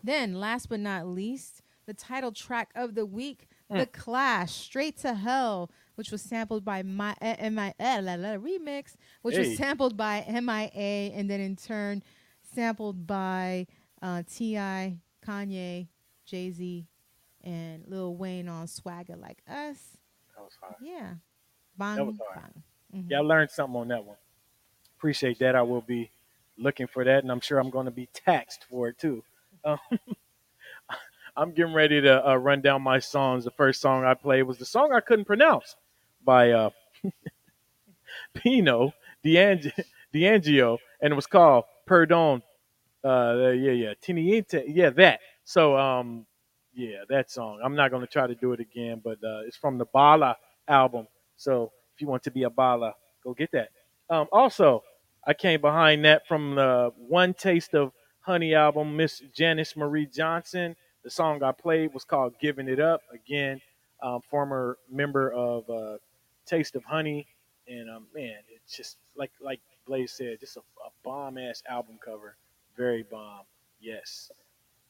Then, 0.03 0.35
last 0.35 0.69
but 0.69 0.81
not 0.81 1.07
least, 1.07 1.63
the 1.87 1.95
title 1.95 2.33
track 2.33 2.71
of 2.75 2.95
the 2.95 3.07
week, 3.07 3.49
The 3.71 3.87
Clash, 3.87 4.53
Straight 4.53 4.97
to 4.99 5.15
Hell, 5.15 5.71
which 5.97 6.11
was 6.11 6.23
sampled 6.23 6.65
by 6.65 6.83
my 6.83 7.15
MI 7.21 7.73
la, 7.79 8.15
la, 8.15 8.37
remix, 8.37 8.95
which 9.23 9.35
Hey. 9.37 9.49
was 9.49 9.57
sampled 9.57 9.97
by 9.97 10.25
MIA, 10.29 11.13
and 11.13 11.29
then 11.31 11.41
in 11.41 11.57
turn 11.57 12.03
sampled 12.55 13.07
by 13.07 13.67
uh, 14.03 14.23
T.I., 14.31 14.99
Kanye, 15.27 15.89
Jay 16.27 16.51
Z, 16.51 16.87
and 17.43 17.85
Lil 17.87 18.17
Wayne 18.17 18.49
on 18.49 18.67
Swagger 18.67 19.17
Like 19.17 19.43
Us. 19.49 19.97
That 20.37 20.43
was 20.45 20.53
hard. 20.61 20.75
Yeah, 20.81 21.15
bang, 21.77 21.97
That 21.97 22.05
was 22.05 22.19
hard. 22.33 22.53
Mhm. 22.95 23.11
Yeah, 23.11 23.19
I 23.19 23.23
learned 23.23 23.51
something 23.51 23.77
on 23.81 23.89
that 23.89 24.05
one. 24.05 24.17
Appreciate 24.97 25.39
that. 25.41 25.55
I 25.57 25.63
will 25.63 25.81
be 25.81 26.11
looking 26.57 26.87
for 26.87 27.05
that, 27.05 27.23
and 27.25 27.33
I'm 27.33 27.41
sure 27.41 27.59
I'm 27.59 27.71
going 27.71 27.87
to 27.87 27.91
be 27.91 28.07
taxed 28.07 28.65
for 28.71 28.89
it 28.89 28.99
too. 28.99 29.23
Um, 29.65 29.79
I'm 31.37 31.53
getting 31.53 31.75
ready 31.75 32.01
to 32.01 32.29
uh, 32.29 32.37
run 32.37 32.61
down 32.61 32.83
my 32.83 33.01
songs. 33.01 33.45
The 33.45 33.51
first 33.51 33.81
song 33.81 34.05
I 34.05 34.15
played 34.15 34.45
was 34.45 34.59
the 34.59 34.65
song 34.65 34.93
I 34.93 35.01
couldn't 35.01 35.25
pronounce 35.25 35.75
by 36.25 36.53
uh, 36.53 36.71
Pino 38.35 38.95
D'Ang- 39.25 39.73
D'Angiò, 40.13 40.79
and 41.01 41.13
it 41.13 41.17
was 41.17 41.27
called 41.27 41.65
Perdon. 41.89 42.43
Uh, 43.05 43.51
yeah, 43.57 43.73
yeah, 43.73 43.95
Tiniente, 44.03 44.65
yeah, 44.69 44.91
that. 44.91 45.21
So, 45.45 45.77
um, 45.77 46.25
yeah, 46.73 46.99
that 47.09 47.31
song. 47.31 47.61
I'm 47.63 47.75
not 47.75 47.91
going 47.91 48.01
to 48.01 48.11
try 48.11 48.27
to 48.27 48.35
do 48.35 48.53
it 48.53 48.61
again, 48.61 49.01
but 49.05 49.19
uh, 49.23 49.41
it's 49.47 49.57
from 49.57 49.77
the 49.77 49.85
Bala 49.87 50.37
album. 50.69 51.07
So, 51.37 51.73
if 51.95 52.01
you 52.01 52.07
want 52.07 52.23
to 52.25 52.31
be 52.31 52.45
a 52.45 52.51
Bala, 52.51 52.95
go 53.23 53.35
get 53.35 53.51
that. 53.53 53.71
Um, 54.09 54.27
also, 54.33 54.83
I 55.27 55.35
came 55.35 55.61
behind 55.61 56.05
that 56.05 56.27
from 56.27 56.55
the 56.55 56.93
One 56.97 57.35
Taste 57.35 57.75
of 57.75 57.93
Honey 58.21 58.55
album, 58.55 58.97
Miss 58.97 59.21
Janice 59.35 59.77
Marie 59.77 60.07
Johnson. 60.07 60.77
The 61.05 61.11
song 61.11 61.43
I 61.43 61.53
played 61.53 61.93
was 61.93 62.05
called 62.05 62.35
Giving 62.41 62.67
It 62.67 62.81
Up. 62.81 63.03
Again, 63.13 63.61
um, 64.03 64.23
former 64.23 64.79
member 64.91 65.31
of 65.33 65.69
uh, 65.69 65.99
Taste 66.47 66.77
of 66.77 66.85
Honey. 66.85 67.27
And 67.69 67.91
um, 67.91 68.07
man, 68.15 68.37
it's 68.49 68.75
just 68.75 68.97
like 69.15 69.31
like 69.41 69.61
Blaze 69.87 70.13
said, 70.13 70.41
just 70.41 70.57
a, 70.57 70.61
a 70.61 70.91
bomb 71.05 71.37
ass 71.37 71.63
album 71.69 71.99
cover. 72.03 72.37
Very 72.77 73.03
bomb. 73.03 73.43
Yes. 73.81 74.31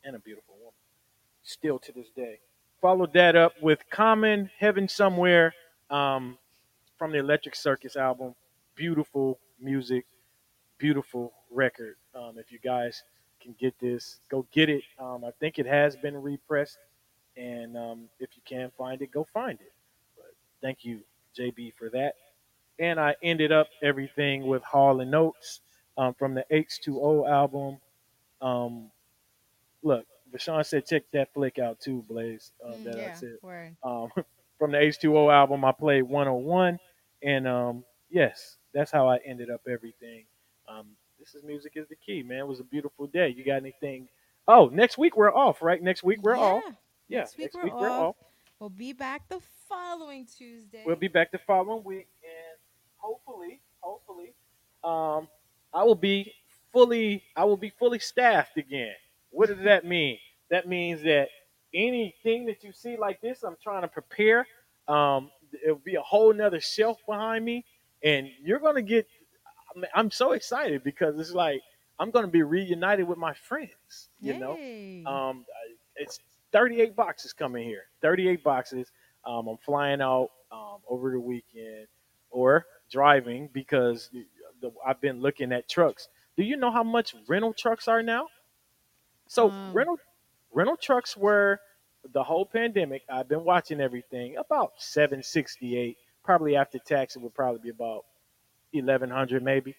And 0.04 0.14
a 0.14 0.20
beautiful 0.20 0.54
woman. 0.56 0.72
Still 1.42 1.78
to 1.80 1.92
this 1.92 2.10
day. 2.14 2.38
Followed 2.80 3.12
that 3.14 3.34
up 3.34 3.54
with 3.60 3.80
Common 3.90 4.50
Heaven 4.58 4.88
Somewhere 4.88 5.52
um, 5.90 6.38
from 6.96 7.10
the 7.10 7.18
Electric 7.18 7.56
Circus 7.56 7.96
album. 7.96 8.34
Beautiful 8.76 9.38
music, 9.60 10.04
beautiful 10.78 11.32
record. 11.50 11.96
Um, 12.14 12.34
if 12.38 12.52
you 12.52 12.58
guys 12.58 13.02
can 13.44 13.54
get 13.60 13.78
this, 13.80 14.20
go 14.30 14.46
get 14.52 14.68
it. 14.70 14.82
Um, 14.98 15.24
I 15.24 15.30
think 15.40 15.58
it 15.58 15.66
has 15.66 15.96
been 15.96 16.16
repressed, 16.20 16.78
and 17.36 17.76
um, 17.76 18.08
if 18.20 18.30
you 18.36 18.42
can 18.46 18.70
find 18.78 19.00
it, 19.02 19.10
go 19.12 19.26
find 19.34 19.60
it. 19.60 19.72
But 20.16 20.32
thank 20.62 20.84
you, 20.84 21.00
JB, 21.38 21.74
for 21.78 21.90
that. 21.90 22.14
And 22.78 22.98
I 22.98 23.14
ended 23.22 23.52
up 23.52 23.68
everything 23.82 24.46
with 24.46 24.62
Hall 24.64 25.00
and 25.00 25.14
Oates 25.14 25.60
um, 25.96 26.14
from 26.14 26.34
the 26.34 26.44
H2O 26.50 27.28
album. 27.30 27.78
Um, 28.42 28.90
look, 29.82 30.06
Vashawn 30.34 30.64
said 30.66 30.86
check 30.86 31.04
that 31.12 31.32
flick 31.34 31.58
out 31.58 31.80
too, 31.80 32.04
Blaze. 32.08 32.52
Um, 32.64 32.72
Mm, 32.78 32.84
that 32.84 33.00
I 33.00 33.12
said 33.14 33.36
word. 33.42 33.76
um, 33.84 34.08
from 34.58 34.72
the 34.72 34.78
H2O 34.78 35.32
album. 35.32 35.64
I 35.64 35.72
played 35.72 36.02
One 36.02 36.26
on 36.28 36.44
One, 36.44 36.78
and 37.22 37.46
um, 37.46 37.84
yes, 38.10 38.56
that's 38.72 38.90
how 38.90 39.08
I 39.08 39.18
ended 39.24 39.50
up 39.50 39.60
everything. 39.70 40.24
Um, 40.68 40.86
this 41.24 41.34
is 41.34 41.42
music 41.42 41.72
is 41.76 41.88
the 41.88 41.96
key, 41.96 42.22
man. 42.22 42.40
It 42.40 42.46
was 42.46 42.60
a 42.60 42.64
beautiful 42.64 43.06
day. 43.06 43.32
You 43.34 43.44
got 43.44 43.56
anything? 43.56 44.08
Oh, 44.46 44.66
next 44.66 44.98
week 44.98 45.16
we're 45.16 45.34
off, 45.34 45.62
right? 45.62 45.82
Next 45.82 46.02
week 46.02 46.18
we're 46.22 46.36
yeah. 46.36 46.42
off. 46.42 46.64
Yeah, 47.08 47.26
Next 47.38 47.38
week 47.38 47.74
we're 47.74 47.90
off. 47.90 48.08
off. 48.08 48.16
We'll 48.60 48.68
be 48.68 48.92
back 48.92 49.28
the 49.28 49.40
following 49.68 50.26
Tuesday. 50.26 50.82
We'll 50.84 50.96
be 50.96 51.08
back 51.08 51.32
the 51.32 51.38
following 51.38 51.82
week, 51.82 52.08
and 52.22 52.58
hopefully, 52.98 53.60
hopefully, 53.80 54.34
um, 54.82 55.28
I 55.72 55.82
will 55.84 55.94
be 55.94 56.30
fully, 56.72 57.22
I 57.36 57.44
will 57.44 57.56
be 57.56 57.70
fully 57.70 57.98
staffed 57.98 58.58
again. 58.58 58.92
What 59.30 59.48
does 59.48 59.64
that 59.64 59.86
mean? 59.86 60.18
That 60.50 60.68
means 60.68 61.02
that 61.02 61.28
anything 61.72 62.44
that 62.46 62.62
you 62.62 62.72
see 62.72 62.96
like 62.98 63.20
this, 63.22 63.42
I'm 63.42 63.56
trying 63.62 63.82
to 63.82 63.88
prepare. 63.88 64.46
Um, 64.88 65.30
it'll 65.62 65.76
be 65.76 65.94
a 65.94 66.02
whole 66.02 66.34
nother 66.34 66.60
shelf 66.60 66.98
behind 67.08 67.44
me, 67.46 67.64
and 68.02 68.28
you're 68.42 68.60
gonna 68.60 68.82
get. 68.82 69.06
I'm 69.94 70.10
so 70.10 70.32
excited 70.32 70.82
because 70.84 71.18
it's 71.18 71.32
like 71.32 71.60
I'm 71.98 72.10
gonna 72.10 72.28
be 72.28 72.42
reunited 72.42 73.06
with 73.08 73.18
my 73.18 73.34
friends. 73.34 74.08
You 74.20 74.34
know, 74.38 74.56
um, 75.06 75.44
it's 75.96 76.18
38 76.52 76.94
boxes 76.96 77.32
coming 77.32 77.64
here. 77.64 77.84
38 78.02 78.42
boxes. 78.44 78.90
Um, 79.24 79.48
I'm 79.48 79.56
flying 79.58 80.00
out 80.00 80.30
um, 80.52 80.78
over 80.88 81.10
the 81.10 81.20
weekend 81.20 81.86
or 82.30 82.66
driving 82.90 83.48
because 83.52 84.10
the, 84.12 84.26
the, 84.60 84.72
I've 84.86 85.00
been 85.00 85.20
looking 85.20 85.52
at 85.52 85.68
trucks. 85.68 86.08
Do 86.36 86.42
you 86.42 86.56
know 86.56 86.70
how 86.70 86.82
much 86.82 87.14
rental 87.28 87.52
trucks 87.54 87.88
are 87.88 88.02
now? 88.02 88.26
So 89.26 89.50
Um, 89.50 89.72
rental 89.72 89.98
rental 90.52 90.76
trucks 90.76 91.16
were 91.16 91.58
the 92.12 92.22
whole 92.22 92.44
pandemic. 92.44 93.02
I've 93.08 93.28
been 93.28 93.44
watching 93.44 93.80
everything 93.80 94.36
about 94.36 94.72
768. 94.78 95.96
Probably 96.22 96.56
after 96.56 96.78
tax, 96.78 97.16
it 97.16 97.22
would 97.22 97.34
probably 97.34 97.60
be 97.62 97.68
about 97.70 98.04
1100 98.74 99.42
maybe. 99.42 99.76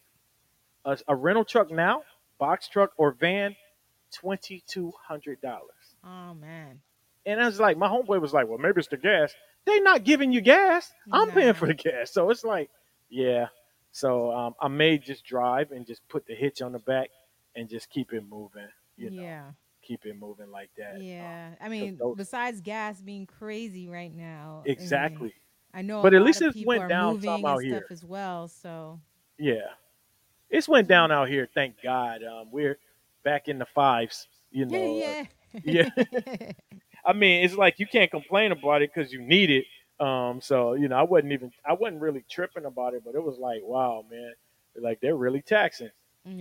A, 0.85 0.97
a 1.07 1.15
rental 1.15 1.43
truck 1.45 1.71
now, 1.71 2.03
box 2.37 2.67
truck 2.67 2.91
or 2.97 3.11
van, 3.11 3.55
twenty 4.13 4.63
two 4.67 4.93
hundred 5.07 5.41
dollars. 5.41 5.95
oh 6.03 6.33
man. 6.33 6.81
And 7.25 7.41
I 7.41 7.45
was 7.47 7.59
like, 7.59 7.75
my 7.75 7.87
homeboy 7.87 8.21
was 8.21 8.33
like, 8.33 8.47
well, 8.47 8.59
maybe 8.59 8.77
it's 8.77 8.87
the 8.87 8.97
gas. 8.97 9.33
They're 9.65 9.81
not 9.81 10.03
giving 10.03 10.31
you 10.31 10.41
gas. 10.41 10.91
I'm 11.11 11.31
paying 11.31 11.55
for 11.55 11.65
the 11.65 11.73
gas. 11.73 12.11
So 12.11 12.29
it's 12.29 12.43
like, 12.43 12.69
yeah. 13.09 13.47
So 13.91 14.31
um, 14.31 14.53
I 14.61 14.67
may 14.67 14.99
just 14.99 15.25
drive 15.25 15.71
and 15.71 15.87
just 15.87 16.07
put 16.07 16.27
the 16.27 16.35
hitch 16.35 16.61
on 16.61 16.73
the 16.73 16.77
back 16.79 17.09
and 17.55 17.67
just 17.67 17.89
keep 17.89 18.13
it 18.13 18.23
moving. 18.29 18.67
You 18.95 19.09
know, 19.09 19.23
yeah. 19.23 19.43
keep 19.81 20.05
it 20.05 20.15
moving 20.19 20.51
like 20.51 20.69
that. 20.77 21.01
Yeah. 21.01 21.55
I 21.59 21.67
mean, 21.67 21.97
those- 21.97 22.15
besides 22.15 22.61
gas 22.61 23.01
being 23.01 23.25
crazy 23.25 23.87
right 23.87 24.13
now. 24.13 24.61
I 24.63 24.67
mean, 24.67 24.71
Exactly. 24.73 25.33
I 25.75 25.81
know. 25.81 26.01
But 26.01 26.13
at 26.13 26.21
least 26.21 26.41
it 26.41 26.55
went 26.65 26.87
down 26.87 27.21
some 27.21 27.45
out 27.45 27.61
here. 27.61 27.85
as 27.91 28.03
well. 28.03 28.47
So 28.47 28.99
Yeah. 29.37 29.67
It's 30.49 30.69
went 30.69 30.87
down 30.87 31.11
out 31.11 31.27
here, 31.27 31.49
thank 31.53 31.75
God. 31.83 32.23
Um, 32.23 32.47
we're 32.51 32.77
back 33.23 33.47
in 33.47 33.59
the 33.59 33.65
fives, 33.65 34.27
you 34.51 34.65
know. 34.65 35.01
uh, 35.01 35.25
yeah. 35.63 35.89
yeah. 35.91 36.51
I 37.05 37.13
mean, 37.13 37.43
it's 37.43 37.55
like 37.55 37.79
you 37.79 37.87
can't 37.87 38.09
complain 38.09 38.51
about 38.51 38.81
it 38.81 38.91
because 38.93 39.11
you 39.11 39.21
need 39.21 39.49
it. 39.49 39.65
Um, 39.99 40.41
so 40.41 40.73
you 40.73 40.87
know, 40.87 40.95
I 40.97 41.03
wasn't 41.03 41.33
even 41.33 41.51
I 41.67 41.73
wasn't 41.73 42.01
really 42.01 42.23
tripping 42.29 42.65
about 42.65 42.93
it, 42.93 43.03
but 43.05 43.15
it 43.15 43.23
was 43.23 43.37
like, 43.37 43.61
wow, 43.63 44.03
man, 44.09 44.33
like 44.81 44.99
they're 45.01 45.15
really 45.15 45.41
taxing. 45.41 45.89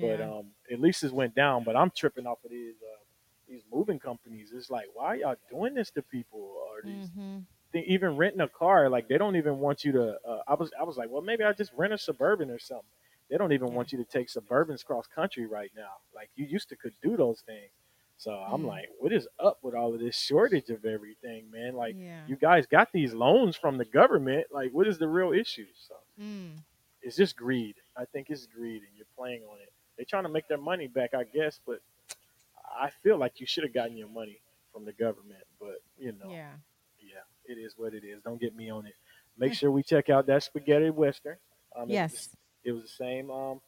But 0.00 0.20
um, 0.20 0.46
at 0.72 0.80
least 0.80 1.04
it 1.04 1.12
went 1.12 1.34
down. 1.34 1.64
But 1.64 1.76
I'm 1.76 1.90
tripping 1.96 2.26
off 2.26 2.38
of 2.44 2.50
these 2.50 2.74
uh, 2.82 3.02
these 3.48 3.62
moving 3.72 3.98
companies. 3.98 4.52
It's 4.54 4.70
like, 4.70 4.86
why 4.94 5.06
are 5.06 5.16
y'all 5.16 5.36
doing 5.50 5.74
this 5.74 5.90
to 5.92 6.02
people? 6.02 6.40
Or 6.40 6.82
these 6.84 7.08
hmm 7.14 7.38
even 7.80 8.16
renting 8.16 8.40
a 8.40 8.48
car, 8.48 8.88
like 8.88 9.08
they 9.08 9.18
don't 9.18 9.36
even 9.36 9.58
want 9.58 9.84
you 9.84 9.92
to. 9.92 10.16
Uh, 10.26 10.42
I 10.46 10.54
was 10.54 10.70
I 10.78 10.84
was 10.84 10.96
like, 10.96 11.10
well, 11.10 11.22
maybe 11.22 11.44
I 11.44 11.52
just 11.52 11.72
rent 11.76 11.92
a 11.92 11.98
suburban 11.98 12.50
or 12.50 12.58
something. 12.58 12.86
They 13.30 13.36
don't 13.38 13.52
even 13.52 13.72
want 13.72 13.90
you 13.92 13.98
to 13.98 14.04
take 14.04 14.28
suburbans 14.28 14.84
cross 14.84 15.06
country 15.06 15.46
right 15.46 15.70
now. 15.74 15.90
Like 16.14 16.30
you 16.36 16.44
used 16.46 16.68
to 16.70 16.76
could 16.76 16.94
do 17.02 17.16
those 17.16 17.40
things. 17.46 17.70
So 18.16 18.30
I'm 18.32 18.62
Mm. 18.62 18.66
like, 18.68 18.88
what 19.00 19.12
is 19.12 19.26
up 19.40 19.58
with 19.62 19.74
all 19.74 19.92
of 19.92 19.98
this 20.00 20.16
shortage 20.16 20.68
of 20.70 20.84
everything, 20.84 21.50
man? 21.50 21.74
Like 21.74 21.96
yeah. 21.98 22.26
you 22.28 22.36
guys 22.36 22.66
got 22.66 22.92
these 22.92 23.12
loans 23.12 23.56
from 23.56 23.76
the 23.76 23.84
government. 23.86 24.46
Like, 24.52 24.70
what 24.72 24.86
is 24.86 24.98
the 24.98 25.08
real 25.08 25.32
issue? 25.32 25.66
So 25.74 25.94
Mm. 26.20 26.58
it's 27.02 27.16
just 27.16 27.34
greed. 27.36 27.74
I 27.96 28.04
think 28.04 28.30
it's 28.30 28.46
greed, 28.46 28.82
and 28.82 28.90
you're 28.96 29.06
playing 29.16 29.42
on 29.44 29.58
it. 29.60 29.72
They're 29.96 30.06
trying 30.06 30.22
to 30.24 30.28
make 30.28 30.46
their 30.48 30.58
money 30.58 30.86
back, 30.86 31.12
I 31.14 31.24
guess, 31.24 31.58
but 31.66 31.80
I 32.80 32.90
feel 33.02 33.16
like 33.18 33.40
you 33.40 33.46
should 33.46 33.64
have 33.64 33.74
gotten 33.74 33.96
your 33.96 34.08
money 34.08 34.40
from 34.72 34.84
the 34.84 34.92
government. 34.92 35.44
But 35.58 35.82
you 35.98 36.12
know, 36.12 36.30
Yeah. 36.30 36.52
It 37.46 37.54
is 37.54 37.74
what 37.76 37.94
it 37.94 38.04
is. 38.04 38.22
Don't 38.24 38.40
get 38.40 38.54
me 38.56 38.70
on 38.70 38.86
it. 38.86 38.94
Make 39.38 39.52
sure 39.54 39.70
we 39.70 39.82
check 39.82 40.10
out 40.10 40.26
that 40.26 40.42
Spaghetti 40.42 40.90
Western. 40.90 41.36
Um, 41.76 41.88
Yes. 41.88 42.28
it 42.64 42.72
was 42.72 42.82
the 42.82 42.88
same 42.88 43.30
um, 43.30 43.60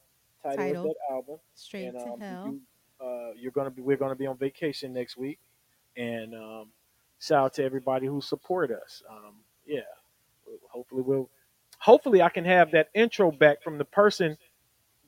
title, 0.42 0.56
Title. 0.56 0.86
as 0.86 0.94
that 0.94 1.14
album. 1.14 1.36
Straight 1.54 1.86
and, 1.86 1.98
to 1.98 2.12
um, 2.12 2.20
hell. 2.20 2.46
You, 2.46 2.60
uh, 3.06 3.30
you're 3.36 3.52
gonna 3.52 3.70
be. 3.70 3.82
We're 3.82 3.96
gonna 3.96 4.14
be 4.14 4.26
on 4.26 4.36
vacation 4.38 4.92
next 4.92 5.16
week, 5.16 5.38
and 5.96 6.34
um, 6.34 6.68
shout 7.20 7.44
out 7.44 7.54
to 7.54 7.64
everybody 7.64 8.06
who 8.06 8.20
support 8.20 8.70
us. 8.70 9.02
Um, 9.10 9.34
yeah, 9.66 9.80
hopefully 10.70 11.02
we'll. 11.02 11.28
Hopefully 11.78 12.22
I 12.22 12.30
can 12.30 12.44
have 12.46 12.70
that 12.70 12.88
intro 12.94 13.30
back 13.30 13.62
from 13.62 13.76
the 13.76 13.84
person 13.84 14.38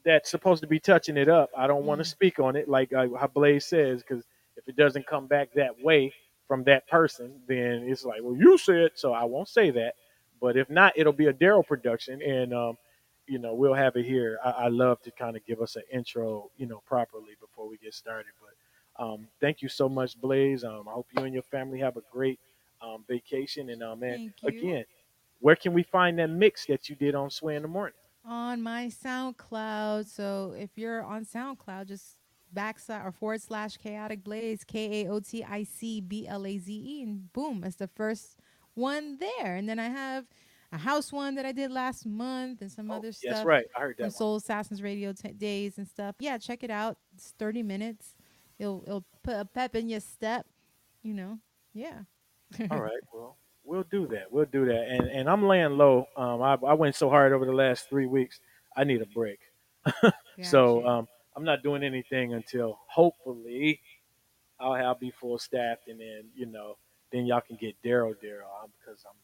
that's 0.05 0.31
supposed 0.31 0.61
to 0.63 0.67
be 0.69 0.79
touching 0.79 1.17
it 1.17 1.29
up. 1.29 1.51
I 1.57 1.67
don't 1.67 1.85
want 1.85 2.01
to 2.01 2.05
Mm. 2.05 2.11
speak 2.11 2.39
on 2.41 2.57
it 2.57 2.69
like 2.69 2.93
uh, 2.93 3.07
how 3.19 3.27
Blaze 3.27 3.65
says 3.65 4.03
because 4.03 4.25
if 4.57 4.69
it 4.69 4.77
doesn't 4.77 5.07
come 5.07 5.27
back 5.27 5.53
that 5.55 5.81
way 5.83 6.13
from 6.49 6.65
that 6.65 6.89
person, 6.89 7.41
then 7.47 7.85
it's 7.87 8.05
like, 8.05 8.21
well, 8.23 8.37
you 8.37 8.59
said 8.59 8.93
so. 8.95 9.13
I 9.13 9.25
won't 9.25 9.49
say 9.49 9.71
that. 9.71 9.95
But 10.41 10.57
if 10.57 10.71
not, 10.71 10.95
it'll 10.97 11.13
be 11.13 11.27
a 11.27 11.33
Daryl 11.33 11.67
production, 11.67 12.23
and 12.23 12.55
um, 12.55 12.79
you 13.27 13.39
know 13.39 13.55
we'll 13.55 13.75
have 13.75 13.97
it 13.97 14.07
here. 14.07 14.39
I, 14.45 14.51
I 14.51 14.69
love 14.69 15.03
to 15.03 15.11
kind 15.11 15.37
of 15.37 15.45
give 15.47 15.61
us 15.61 15.77
an 15.77 15.83
intro, 15.93 16.51
you 16.57 16.67
know, 16.67 16.83
properly 16.87 17.37
before 17.41 17.69
we 17.69 17.77
get 17.77 17.95
started. 17.95 18.33
But 18.41 19.05
um, 19.05 19.29
thank 19.41 19.63
you 19.63 19.69
so 19.69 19.89
much, 19.89 20.21
Blaze. 20.21 20.65
Um, 20.65 20.89
I 20.89 20.93
hope 20.93 21.07
you 21.17 21.25
and 21.25 21.35
your 21.35 21.43
family 21.43 21.79
have 21.81 21.97
a 21.97 22.03
great 22.11 22.39
um, 22.81 23.05
vacation. 23.09 23.71
And 23.71 23.83
uh, 23.83 23.97
man, 23.97 24.33
again, 24.45 24.85
where 25.41 25.57
can 25.57 25.73
we 25.73 25.83
find 25.83 26.19
that 26.19 26.31
mix 26.31 26.67
that 26.67 26.89
you 26.89 26.97
did 26.97 27.15
on 27.15 27.31
Sway 27.31 27.57
in 27.57 27.63
the 27.63 27.69
Morning? 27.69 27.95
on 28.29 28.63
my 28.63 28.87
SoundCloud. 28.87 30.07
So 30.07 30.55
if 30.57 30.71
you're 30.77 31.03
on 31.03 31.25
SoundCloud, 31.25 31.89
just 31.89 32.18
backslash 32.55 33.05
or 33.05 33.13
forward 33.13 33.43
slash 33.43 33.77
kaotic 33.77 34.23
blaze, 34.25 34.65
K 34.65 35.03
A 35.05 35.11
O 35.11 35.21
T 35.21 35.45
I 35.45 35.65
C 35.65 36.01
B 36.01 36.27
L 36.27 36.47
A 36.47 36.59
Z 36.59 36.73
E, 36.73 37.03
and 37.03 37.33
boom, 37.33 37.63
it's 37.65 37.77
the 37.77 37.89
first 37.89 38.37
one 38.75 39.19
there. 39.19 39.57
And 39.57 39.69
then 39.69 39.79
I 39.79 39.89
have 39.89 40.25
a 40.73 40.79
house 40.79 41.13
one 41.13 41.35
that 41.37 41.47
I 41.47 41.53
did 41.53 41.71
last 41.71 42.05
month 42.07 42.61
and 42.61 42.71
some 42.71 42.91
Oh, 42.91 42.97
other 42.97 43.13
stuff. 43.13 43.33
that's 43.33 43.47
right. 43.47 43.67
I 43.77 43.81
heard 43.81 43.97
that. 43.99 44.13
Soul 44.13 44.37
Assassins 44.37 44.83
Radio 44.83 45.13
t- 45.13 45.33
days 45.33 45.79
and 45.79 45.89
stuff. 45.89 46.17
Yeah, 46.19 46.37
check 46.39 46.63
it 46.63 46.71
out. 46.71 46.99
It's 47.15 47.33
30 47.39 47.63
minutes. 47.63 48.15
It'll 48.59 48.83
it'll 48.87 49.05
put 49.23 49.37
a 49.37 49.45
pep 49.45 49.75
in 49.77 49.89
your 49.89 50.01
step. 50.01 50.47
You 51.03 51.15
know. 51.15 51.39
Yeah. 51.73 52.01
All 52.71 52.81
right. 52.81 53.01
Well, 53.13 53.37
we'll 53.65 53.85
do 53.91 54.07
that. 54.09 54.31
We'll 54.31 54.47
do 54.47 54.67
that. 54.67 54.89
And 54.89 55.07
and 55.09 55.29
I'm 55.29 55.47
laying 55.47 55.79
low. 55.79 56.07
Um, 56.17 56.43
I, 56.43 56.55
I 56.67 56.75
went 56.75 56.95
so 56.97 57.09
hard 57.09 57.33
over 57.33 57.47
the 57.47 57.53
last 57.53 57.89
three 57.89 58.07
weeks. 58.07 58.41
I 58.77 58.85
need 58.85 59.01
a 59.03 59.07
break. 59.07 59.39
So 60.43 60.87
um, 60.87 61.09
I'm 61.39 61.45
not 61.45 61.63
doing 61.63 61.85
anything 61.85 62.35
until 62.35 62.81
hopefully 62.89 63.81
I'll 64.59 64.75
have 64.75 64.99
be 64.99 65.13
full 65.13 65.39
staffed, 65.39 65.87
and 65.87 66.01
then 66.01 66.25
you 66.35 66.47
know, 66.47 66.79
then 67.13 67.27
y'all 67.27 67.41
can 67.41 67.55
get 67.55 67.81
Daryl 67.81 68.13
Daryl 68.17 68.69
because 68.77 69.05
I'm 69.09 69.17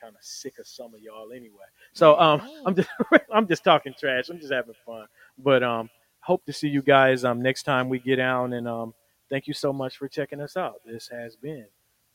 kind 0.00 0.14
of 0.14 0.22
sick 0.22 0.60
of 0.60 0.66
some 0.68 0.94
of 0.94 1.00
y'all 1.00 1.32
anyway. 1.32 1.64
So 1.92 2.16
um, 2.20 2.40
I'm 2.64 2.76
just 2.76 2.88
I'm 3.34 3.48
just 3.48 3.64
talking 3.64 3.94
trash. 3.98 4.28
I'm 4.28 4.38
just 4.38 4.52
having 4.52 4.76
fun. 4.86 5.06
But 5.38 5.64
um, 5.64 5.90
hope 6.20 6.46
to 6.46 6.52
see 6.52 6.68
you 6.68 6.82
guys 6.82 7.24
um 7.24 7.42
next 7.42 7.64
time 7.64 7.88
we 7.88 7.98
get 7.98 8.16
down, 8.16 8.52
and 8.52 8.68
um, 8.68 8.94
thank 9.28 9.48
you 9.48 9.54
so 9.54 9.72
much 9.72 9.96
for 9.96 10.06
checking 10.06 10.40
us 10.40 10.56
out. 10.56 10.82
This 10.86 11.08
has 11.08 11.34
been 11.34 11.66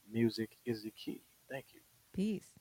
Music 0.10 0.50
is 0.66 0.84
the 0.84 0.92
Key. 0.92 1.24
Thank 1.50 1.66
you. 1.74 1.82
Peace. 2.14 2.61